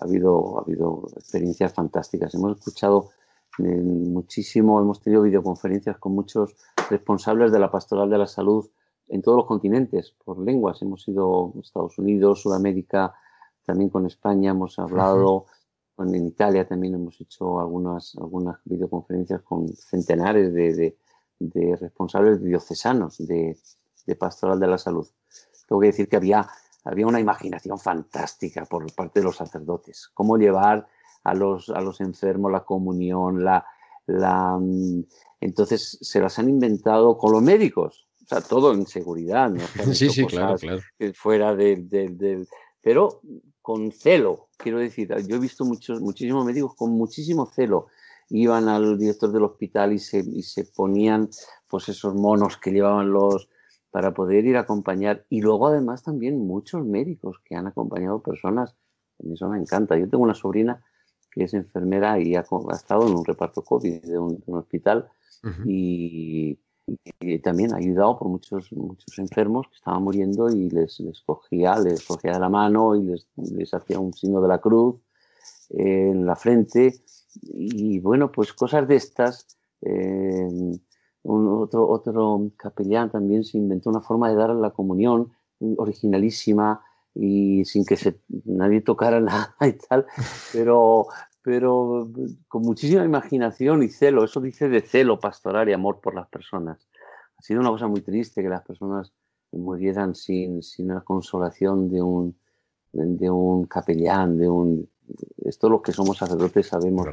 ha, 0.00 0.04
habido, 0.04 0.58
ha 0.58 0.62
habido 0.62 1.08
experiencias 1.16 1.72
fantásticas. 1.72 2.34
Hemos 2.34 2.58
escuchado 2.58 3.10
eh, 3.10 3.25
muchísimo, 3.58 4.80
hemos 4.80 5.00
tenido 5.00 5.22
videoconferencias 5.22 5.98
con 5.98 6.12
muchos 6.12 6.54
responsables 6.90 7.52
de 7.52 7.58
la 7.58 7.70
pastoral 7.70 8.10
de 8.10 8.18
la 8.18 8.26
salud 8.26 8.68
en 9.08 9.22
todos 9.22 9.38
los 9.38 9.46
continentes, 9.46 10.14
por 10.24 10.38
lenguas. 10.38 10.82
Hemos 10.82 11.06
ido 11.08 11.52
a 11.54 11.60
Estados 11.60 11.98
Unidos, 11.98 12.42
Sudamérica, 12.42 13.14
también 13.64 13.90
con 13.90 14.06
España 14.06 14.50
hemos 14.50 14.78
hablado, 14.78 15.46
en 15.98 16.26
Italia 16.26 16.66
también 16.66 16.94
hemos 16.94 17.20
hecho 17.20 17.58
algunas, 17.58 18.14
algunas 18.16 18.58
videoconferencias 18.64 19.42
con 19.42 19.68
centenares 19.68 20.52
de, 20.52 20.96
de, 21.38 21.76
responsables 21.76 22.42
diocesanos 22.42 23.18
de, 23.18 23.56
de, 24.06 24.16
pastoral 24.16 24.60
de 24.60 24.66
la 24.66 24.78
salud. 24.78 25.06
Tengo 25.66 25.80
que 25.80 25.88
decir 25.88 26.08
que 26.08 26.16
había, 26.16 26.46
había 26.84 27.06
una 27.06 27.20
imaginación 27.20 27.78
fantástica 27.78 28.66
por 28.66 28.92
parte 28.94 29.20
de 29.20 29.24
los 29.24 29.36
sacerdotes, 29.36 30.10
cómo 30.12 30.36
llevar 30.36 30.86
a 31.26 31.34
los, 31.34 31.70
a 31.70 31.80
los 31.80 32.00
enfermos 32.00 32.52
la 32.52 32.64
comunión, 32.64 33.44
la, 33.44 33.66
la, 34.06 34.56
mm, 34.60 35.04
entonces 35.40 35.98
se 36.00 36.20
las 36.20 36.38
han 36.38 36.48
inventado 36.48 37.18
con 37.18 37.32
los 37.32 37.42
médicos, 37.42 38.06
o 38.24 38.28
sea, 38.28 38.40
todo 38.40 38.72
en 38.72 38.86
seguridad, 38.86 39.50
¿no? 39.50 39.64
Sí, 39.94 40.08
sí, 40.08 40.24
claro, 40.26 40.56
claro. 40.56 40.80
Fuera 41.14 41.54
del, 41.56 41.88
del, 41.88 42.48
pero 42.80 43.20
con 43.60 43.90
celo, 43.90 44.48
quiero 44.56 44.78
decir, 44.78 45.12
yo 45.26 45.36
he 45.36 45.40
visto 45.40 45.64
muchos, 45.64 46.00
muchísimos 46.00 46.44
médicos 46.44 46.76
con 46.76 46.92
muchísimo 46.92 47.46
celo. 47.46 47.88
Iban 48.28 48.68
al 48.68 48.96
director 48.98 49.32
del 49.32 49.42
hospital 49.42 49.92
y 49.92 49.98
se, 49.98 50.18
y 50.18 50.42
se 50.42 50.64
ponían 50.64 51.28
pues 51.68 51.88
esos 51.88 52.14
monos 52.14 52.56
que 52.56 52.70
llevaban 52.70 53.10
los 53.10 53.48
para 53.90 54.14
poder 54.14 54.44
ir 54.44 54.56
a 54.56 54.60
acompañar. 54.60 55.24
Y 55.28 55.40
luego 55.40 55.66
además 55.66 56.04
también 56.04 56.38
muchos 56.38 56.84
médicos 56.84 57.40
que 57.44 57.56
han 57.56 57.66
acompañado 57.66 58.22
personas. 58.22 58.76
A 59.18 59.26
mí 59.26 59.34
eso 59.34 59.48
me 59.48 59.58
encanta. 59.58 59.98
Yo 59.98 60.08
tengo 60.08 60.22
una 60.22 60.34
sobrina 60.34 60.84
que 61.36 61.44
es 61.44 61.52
enfermera 61.52 62.18
y 62.18 62.34
ha, 62.34 62.46
estado 62.72 63.06
en 63.06 63.14
un 63.14 63.24
reparto 63.24 63.62
COVID 63.62 64.00
de 64.00 64.18
un, 64.18 64.42
hospital 64.46 65.06
y, 65.66 66.58
y 67.20 67.38
también 67.40 67.74
ha 67.74 67.76
ayudado 67.76 68.18
por 68.18 68.28
muchos, 68.28 68.72
muchos 68.72 69.18
enfermos 69.18 69.68
que 69.68 69.76
estaban 69.76 70.02
muriendo 70.02 70.48
y 70.48 70.70
les, 70.70 70.98
les 71.00 71.20
cogía, 71.20 71.78
les 71.78 72.06
cogía 72.06 72.32
de 72.32 72.40
la 72.40 72.48
mano 72.48 72.96
y 72.96 73.02
les, 73.02 73.28
les 73.36 73.74
hacía 73.74 74.00
un 74.00 74.14
signo 74.14 74.40
de 74.40 74.48
la 74.48 74.58
cruz 74.58 74.96
en 75.68 76.24
la 76.24 76.36
frente. 76.36 77.02
Y 77.42 77.98
bueno, 78.00 78.32
pues 78.32 78.54
cosas 78.54 78.88
de 78.88 78.96
estas. 78.96 79.46
Eh, 79.82 80.48
un, 81.22 81.48
otro, 81.48 81.86
otro 81.86 82.50
capellán 82.56 83.10
también 83.10 83.44
se 83.44 83.58
inventó 83.58 83.90
una 83.90 84.00
forma 84.00 84.30
de 84.30 84.36
dar 84.36 84.50
la 84.54 84.70
comunión 84.70 85.32
originalísima 85.76 86.82
y 87.18 87.64
sin 87.64 87.84
que 87.84 87.96
se, 87.96 88.20
nadie 88.44 88.82
tocara 88.82 89.20
nada 89.20 89.56
y 89.62 89.72
tal, 89.72 90.06
pero, 90.52 91.06
pero 91.42 92.10
con 92.48 92.62
muchísima 92.62 93.04
imaginación 93.04 93.82
y 93.82 93.88
celo. 93.88 94.24
Eso 94.24 94.40
dice 94.40 94.68
de 94.68 94.82
celo 94.82 95.18
pastoral 95.18 95.68
y 95.68 95.72
amor 95.72 96.00
por 96.00 96.14
las 96.14 96.28
personas. 96.28 96.86
Ha 97.38 97.42
sido 97.42 97.60
una 97.60 97.70
cosa 97.70 97.86
muy 97.86 98.02
triste 98.02 98.42
que 98.42 98.48
las 98.48 98.62
personas 98.62 99.12
murieran 99.52 100.14
sin, 100.14 100.62
sin 100.62 100.88
la 100.88 101.00
consolación 101.00 101.88
de 101.88 102.02
un, 102.02 102.36
de 102.92 103.30
un 103.30 103.64
capellán, 103.66 104.38
de 104.38 104.48
un... 104.48 104.88
Esto 105.44 105.68
los 105.68 105.82
que 105.82 105.92
somos 105.92 106.18
sacerdotes 106.18 106.66
sabemos 106.66 107.06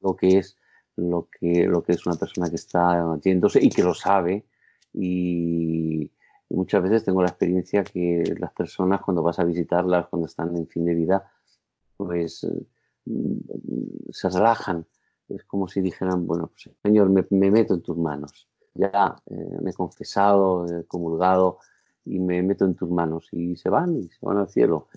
lo 0.00 0.16
que 0.16 0.38
es 0.38 0.56
lo 0.96 1.28
que, 1.28 1.66
lo 1.66 1.82
que 1.82 1.92
es 1.92 2.06
una 2.06 2.16
persona 2.16 2.48
que 2.48 2.56
está 2.56 3.04
metiéndose 3.04 3.62
y 3.62 3.68
que 3.68 3.82
lo 3.82 3.94
sabe. 3.94 4.46
Y, 4.92 6.10
muchas 6.54 6.82
veces 6.82 7.04
tengo 7.04 7.22
la 7.22 7.28
experiencia 7.28 7.84
que 7.84 8.34
las 8.38 8.52
personas 8.52 9.00
cuando 9.02 9.22
vas 9.22 9.38
a 9.38 9.44
visitarlas, 9.44 10.08
cuando 10.08 10.26
están 10.26 10.56
en 10.56 10.66
fin 10.66 10.84
de 10.84 10.94
vida, 10.94 11.30
pues 11.96 12.46
se 14.10 14.28
relajan. 14.28 14.86
Es 15.28 15.44
como 15.44 15.68
si 15.68 15.80
dijeran, 15.80 16.26
bueno, 16.26 16.48
pues, 16.48 16.74
Señor, 16.82 17.10
me, 17.10 17.50
meto 17.50 17.74
en 17.74 17.82
tus 17.82 17.96
manos. 17.96 18.48
Ya 18.74 19.16
eh, 19.26 19.58
me 19.62 19.70
he 19.70 19.74
confesado, 19.74 20.66
he 20.66 20.84
comulgado 20.84 21.58
y 22.04 22.18
me 22.18 22.42
meto 22.42 22.64
en 22.64 22.74
tus 22.74 22.90
manos. 22.90 23.28
Y 23.32 23.56
se 23.56 23.70
van, 23.70 23.96
y 23.96 24.08
se 24.08 24.18
van 24.20 24.38
al 24.38 24.48
cielo. 24.48 24.88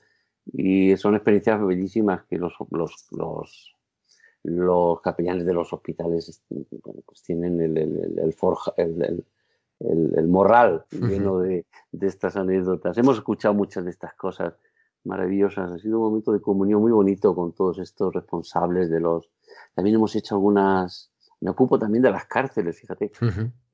Y 0.46 0.96
son 0.98 1.16
experiencias 1.16 1.66
bellísimas 1.66 2.24
que 2.26 2.38
los, 2.38 2.54
los, 2.72 3.08
los, 3.12 3.76
los 4.44 5.02
capellanes 5.02 5.46
de 5.46 5.54
los 5.54 5.72
hospitales 5.74 6.42
pues 7.06 7.22
tienen 7.24 7.60
el, 7.62 7.78
el, 7.78 8.20
el, 8.20 8.34
forja, 8.34 8.74
el, 8.78 9.26
el 9.80 10.28
morral 10.28 10.86
lleno 10.92 11.40
de, 11.40 11.66
de, 11.92 12.08
estas 12.08 12.36
anécdotas. 12.36 12.98
Hemos 12.98 13.18
escuchado 13.18 13.54
muchas 13.54 13.86
de 13.86 13.92
estas 13.92 14.14
cosas 14.16 14.56
maravillosas. 15.04 15.72
Ha 15.72 15.80
sido 15.80 16.00
un 16.00 16.06
momento 16.06 16.32
de 16.32 16.42
comunión 16.42 16.82
muy 16.82 16.92
bonito 16.92 17.36
con 17.36 17.54
todos 17.54 17.80
estos 17.80 18.14
responsables 18.14 18.90
de 18.90 19.00
los... 19.00 19.30
También 19.74 19.96
hemos 19.96 20.16
hecho 20.16 20.36
algunas... 20.36 21.12
Me 21.40 21.52
ocupo 21.52 21.78
también 21.78 22.02
de 22.02 22.12
las 22.12 22.26
cárceles, 22.26 22.80
fíjate, 22.80 23.12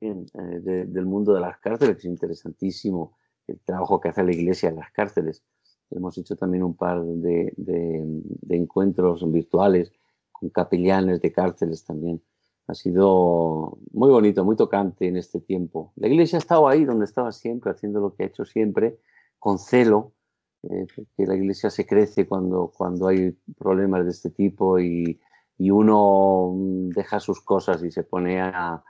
eh, 0.00 0.86
del 0.86 1.06
mundo 1.06 1.32
de 1.32 1.40
las 1.40 1.58
cárceles, 1.58 1.96
que 1.96 2.00
es 2.00 2.04
interesantísimo 2.12 3.16
el 3.46 3.58
trabajo 3.60 4.00
que 4.00 4.10
hace 4.10 4.22
la 4.22 4.32
iglesia 4.32 4.68
en 4.68 4.76
las 4.76 4.92
cárceles. 4.92 5.42
Hemos 5.90 6.18
hecho 6.18 6.36
también 6.36 6.62
un 6.62 6.74
par 6.76 7.02
de, 7.02 7.52
de 7.56 8.56
encuentros 8.56 9.30
virtuales 9.30 9.92
con 10.30 10.50
capellanes 10.50 11.22
de 11.22 11.32
cárceles 11.32 11.84
también. 11.84 12.20
Ha 12.66 12.74
sido 12.74 13.78
muy 13.92 14.10
bonito, 14.10 14.44
muy 14.44 14.56
tocante 14.56 15.06
en 15.06 15.16
este 15.16 15.40
tiempo. 15.40 15.92
La 15.96 16.08
iglesia 16.08 16.38
ha 16.38 16.40
estado 16.40 16.66
ahí 16.66 16.84
donde 16.84 17.04
estaba 17.04 17.30
siempre, 17.30 17.70
haciendo 17.70 18.00
lo 18.00 18.14
que 18.14 18.24
ha 18.24 18.26
hecho 18.26 18.44
siempre, 18.44 18.98
con 19.38 19.58
celo, 19.58 20.12
eh, 20.70 20.86
que 21.16 21.26
la 21.26 21.34
iglesia 21.34 21.68
se 21.68 21.86
crece 21.86 22.26
cuando, 22.26 22.72
cuando 22.74 23.08
hay 23.08 23.36
problemas 23.58 24.04
de 24.04 24.10
este 24.10 24.30
tipo 24.30 24.78
y, 24.78 25.20
y 25.58 25.70
uno 25.70 26.52
mm, 26.54 26.88
deja 26.90 27.20
sus 27.20 27.42
cosas 27.42 27.82
y 27.82 27.90
se 27.90 28.02
pone 28.02 28.40
a, 28.40 28.82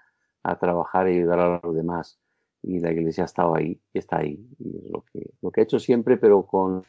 a, 0.44 0.58
trabajar 0.58 1.08
y 1.08 1.18
ayudar 1.18 1.40
a 1.40 1.60
los 1.62 1.74
demás. 1.74 2.20
Y 2.62 2.78
la 2.78 2.92
iglesia 2.92 3.24
ha 3.24 3.26
estado 3.26 3.56
ahí 3.56 3.80
y 3.92 3.98
está 3.98 4.18
ahí. 4.18 4.48
Y 4.58 4.76
es 4.78 4.90
lo 4.90 5.04
que, 5.12 5.30
lo 5.42 5.50
que 5.50 5.60
ha 5.60 5.64
hecho 5.64 5.80
siempre, 5.80 6.16
pero 6.16 6.46
con, 6.46 6.84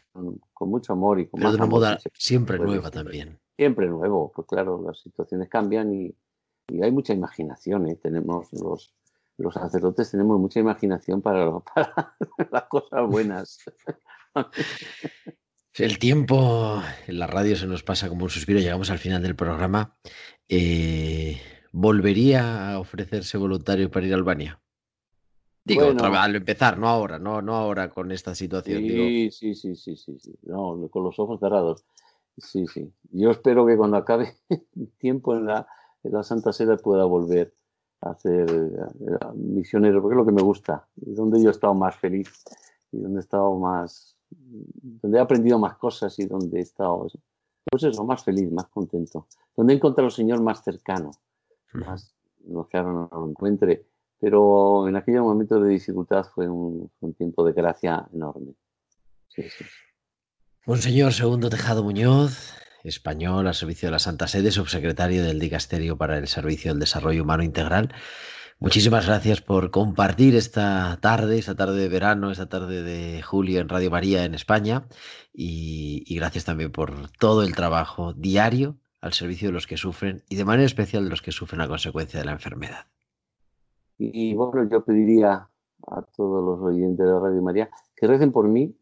con 0.54 0.70
mucho 0.70 0.94
amor 0.94 1.20
y 1.20 1.28
con 1.28 1.40
pero 1.40 1.50
más 1.50 1.54
de 1.54 1.58
una 1.58 1.66
amor, 1.66 1.80
moda 1.80 2.00
siempre 2.14 2.60
nueva 2.60 2.92
también. 2.92 3.40
Siempre 3.58 3.88
nuevo, 3.88 4.32
pues 4.36 4.48
claro, 4.48 4.82
las 4.86 5.00
situaciones 5.00 5.50
cambian 5.50 5.94
y, 5.94 6.16
y 6.68 6.84
hay 6.84 6.92
mucha 6.92 7.14
imaginación. 7.14 7.88
¿eh? 7.88 7.96
Tenemos 7.96 8.52
los, 8.54 8.94
los 9.38 9.54
sacerdotes 9.54 10.12
tenemos 10.12 10.40
mucha 10.40 10.60
imaginación 10.60 11.22
para, 11.22 11.60
para 11.76 12.16
las 12.52 12.64
cosas 12.64 13.08
buenas. 13.08 13.60
El 15.78 16.00
tiempo 16.00 16.82
en 17.08 17.20
la 17.20 17.28
radio 17.28 17.56
se 17.56 17.68
nos 17.68 17.84
pasa 17.84 18.08
como 18.10 18.24
un 18.24 18.30
suspiro, 18.30 18.60
llegamos 18.60 18.90
al 18.90 19.00
final 19.00 19.22
del 19.22 19.36
programa. 19.36 19.98
Eh, 20.48 21.42
¿Volvería 21.72 22.72
a 22.72 22.80
ofrecerse 22.80 23.38
voluntario 23.38 23.92
para 23.92 24.06
ir 24.06 24.14
a 24.14 24.16
Albania? 24.16 24.62
Digo, 25.66 25.82
Bueno. 25.86 25.98
otra 25.98 26.10
vez, 26.10 26.20
al 26.20 26.36
empezar, 26.36 26.78
no 26.78 26.88
ahora, 26.88 27.20
no, 27.20 27.42
no 27.42 27.56
ahora 27.56 27.90
con 27.90 28.12
esta 28.12 28.36
situación. 28.36 28.84
digo, 28.84 29.04
Sí, 29.04 29.32
sí, 29.32 29.56
sí, 29.56 29.76
sí, 29.76 29.98
sí, 29.98 30.18
sí. 30.20 30.36
No, 30.44 30.88
con 30.90 31.04
los 31.04 31.18
ojos 31.20 31.40
cerrados. 31.40 31.84
Sí, 32.38 32.68
sí. 32.68 32.94
Yo 33.12 33.32
espero 33.32 33.66
que 33.66 33.76
cuando 33.76 33.98
acabe 33.98 34.36
el 34.50 34.92
tiempo 34.98 35.36
en 35.36 35.48
la, 35.48 35.68
la 36.10 36.24
Santa 36.24 36.54
Sede 36.54 36.78
pueda 36.78 37.06
volver 37.06 37.54
hacer 38.02 38.50
eh, 38.50 39.26
misionero, 39.36 40.02
porque 40.02 40.14
es 40.14 40.18
lo 40.18 40.26
que 40.26 40.32
me 40.32 40.42
gusta, 40.42 40.88
y 40.98 41.14
donde 41.14 41.42
yo 41.42 41.50
he 41.50 41.52
estado 41.52 41.74
más 41.74 41.96
feliz, 41.96 42.44
y 42.92 43.00
donde 43.00 43.20
he 43.20 43.22
estado 43.22 43.58
más, 43.58 44.16
donde 44.30 45.18
he 45.18 45.22
aprendido 45.22 45.60
más 45.60 45.76
cosas 45.78 46.18
y 46.20 46.26
donde 46.26 46.60
he 46.60 46.62
estado, 46.62 47.08
pues 47.70 47.84
eso, 47.84 48.04
más 48.04 48.24
feliz, 48.24 48.52
más 48.52 48.68
contento, 48.68 49.28
donde 49.56 49.74
he 49.74 49.76
encontrado 49.78 50.08
al 50.08 50.12
Señor 50.12 50.42
más 50.42 50.64
cercano, 50.64 51.12
más, 51.74 52.16
no 52.46 52.68
ahora 52.72 52.92
no 52.92 53.10
lo 53.12 53.30
encuentre, 53.30 53.86
pero 54.20 54.88
en 54.88 54.96
aquellos 54.96 55.24
momentos 55.24 55.62
de 55.64 55.70
dificultad 55.70 56.24
fue 56.24 56.48
un, 56.48 56.90
tiempo 57.18 57.44
de 57.44 57.54
gracia 57.54 58.08
enorme. 58.14 58.54
Sí, 59.28 59.44
sí. 59.44 59.66
Monseñor 60.66 61.14
Segundo 61.14 61.50
Tejado 61.50 61.84
Muñoz, 61.84 62.54
español 62.86 63.48
al 63.48 63.56
servicio 63.56 63.88
de 63.88 63.92
la 63.92 64.00
Santa 64.00 64.28
Sede, 64.28 64.52
subsecretario 64.52 65.24
del 65.24 65.40
Dicasterio 65.40 65.98
para 65.98 66.18
el 66.18 66.28
Servicio 66.28 66.72
del 66.72 66.80
Desarrollo 66.80 67.24
Humano 67.24 67.44
Integral. 67.44 67.94
Muchísimas 68.60 69.06
gracias 69.06 69.42
por 69.42 69.70
compartir 69.70 70.36
esta 70.36 70.98
tarde, 71.02 71.38
esta 71.38 71.56
tarde 71.56 71.82
de 71.82 71.90
verano, 71.90 72.32
esta 72.32 72.48
tarde 72.48 72.84
de 72.84 73.22
julio 73.22 73.60
en 73.60 73.68
Radio 73.68 73.92
María 73.92 74.24
en 74.24 74.34
España 74.34 74.88
y, 75.34 76.16
gracias 76.16 76.46
también 76.46 76.72
por 76.72 77.10
todo 77.20 77.44
el 77.44 77.54
trabajo 77.54 78.14
diario 78.14 78.78
al 79.02 79.14
servicio 79.14 79.50
de 79.50 79.54
los 79.54 79.68
que 79.68 79.76
sufren 79.76 80.24
y 80.30 80.36
de 80.36 80.46
manera 80.46 80.66
especial 80.66 81.04
de 81.04 81.10
los 81.10 81.22
que 81.22 81.32
sufren 81.32 81.62
a 81.62 81.68
consecuencia 81.68 82.20
de 82.20 82.26
la 82.26 82.32
enfermedad. 82.32 82.88
Y, 83.98 84.32
y 84.32 84.34
bueno, 84.36 84.70
yo 84.70 84.86
pediría 84.86 85.50
a 85.88 86.02
todos 86.16 86.44
los 86.44 86.60
oyentes 86.62 87.06
de 87.06 87.20
Radio 87.20 87.42
María 87.42 87.70
que 87.96 88.08
recen 88.08 88.32
por 88.32 88.48
mí 88.48 88.74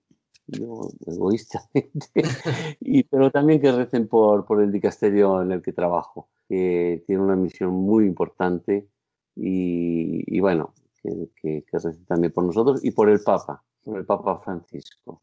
yo 0.47 0.89
egoístamente, 1.05 2.07
y, 2.79 3.03
pero 3.03 3.31
también 3.31 3.61
que 3.61 3.71
recen 3.71 4.07
por, 4.07 4.45
por 4.45 4.61
el 4.61 4.71
dicasterio 4.71 5.41
en 5.41 5.51
el 5.51 5.61
que 5.61 5.73
trabajo, 5.73 6.29
que 6.47 7.03
tiene 7.07 7.21
una 7.21 7.35
misión 7.35 7.71
muy 7.71 8.05
importante 8.05 8.87
y, 9.35 10.39
bueno, 10.39 10.73
que, 11.01 11.29
que, 11.41 11.63
recen 11.71 12.05
también 12.05 12.31
por 12.31 12.43
nosotros 12.43 12.83
y 12.83 12.91
por 12.91 13.09
el 13.09 13.21
Papa, 13.21 13.63
por 13.83 13.97
el 13.97 14.05
Papa 14.05 14.41
Francisco. 14.43 15.21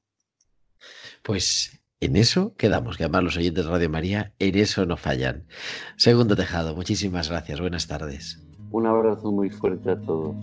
Pues 1.22 1.80
en 2.00 2.16
eso 2.16 2.54
quedamos, 2.56 2.96
que 2.96 3.04
además 3.04 3.24
los 3.24 3.36
oyentes 3.36 3.64
de 3.64 3.70
Radio 3.70 3.90
María 3.90 4.32
en 4.38 4.56
eso 4.56 4.86
no 4.86 4.96
fallan. 4.96 5.46
Segundo 5.96 6.34
Tejado, 6.34 6.74
muchísimas 6.74 7.28
gracias, 7.28 7.60
buenas 7.60 7.86
tardes. 7.86 8.42
Un 8.70 8.86
abrazo 8.86 9.30
muy 9.30 9.50
fuerte 9.50 9.90
a 9.90 10.00
todos. 10.00 10.36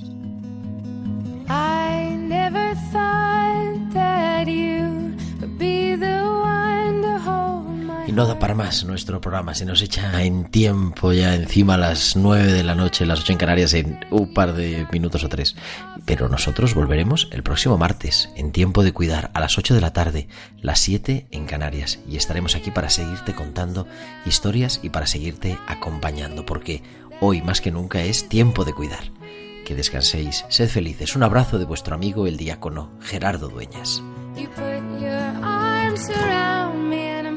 No 8.18 8.26
da 8.26 8.40
para 8.40 8.56
más 8.56 8.84
nuestro 8.84 9.22
programa, 9.22 9.54
se 9.54 9.64
nos 9.64 9.84
echa 9.84 10.24
en 10.24 10.46
tiempo 10.46 11.14
ya 11.14 11.36
encima 11.36 11.76
a 11.76 11.78
las 11.78 12.16
9 12.16 12.52
de 12.52 12.64
la 12.64 12.74
noche, 12.74 13.06
las 13.06 13.20
8 13.20 13.34
en 13.34 13.38
Canarias, 13.38 13.76
en 13.76 14.00
un 14.10 14.34
par 14.34 14.54
de 14.54 14.88
minutos 14.92 15.24
o 15.24 15.30
tres. 15.30 15.56
Pero 16.04 16.28
nosotros 16.28 16.74
volveremos 16.74 17.28
el 17.32 17.44
próximo 17.44 17.78
martes, 17.78 18.32
en 18.36 18.52
tiempo 18.52 18.84
de 18.84 18.92
cuidar, 18.92 19.30
a 19.36 19.40
las 19.40 19.60
8 19.60 19.76
de 19.76 19.82
la 19.82 19.94
tarde, 19.94 20.28
las 20.60 20.80
7 20.80 21.28
en 21.30 21.46
Canarias. 21.46 22.00
Y 22.10 22.18
estaremos 22.18 22.56
aquí 22.56 22.72
para 22.72 22.90
seguirte 22.90 23.36
contando 23.36 23.86
historias 24.26 24.80
y 24.82 24.90
para 24.90 25.06
seguirte 25.06 25.60
acompañando, 25.68 26.44
porque 26.44 26.82
hoy 27.22 27.44
más 27.44 27.62
que 27.62 27.70
nunca 27.70 28.02
es 28.02 28.28
tiempo 28.28 28.66
de 28.66 28.74
cuidar. 28.74 29.12
Que 29.64 29.76
descanséis, 29.76 30.44
sed 30.50 30.70
felices. 30.70 31.16
Un 31.16 31.22
abrazo 31.22 31.60
de 31.60 31.66
vuestro 31.66 31.94
amigo 31.94 32.26
el 32.26 32.38
diácono 32.38 32.98
Gerardo 33.00 33.48
Dueñas. 33.48 34.02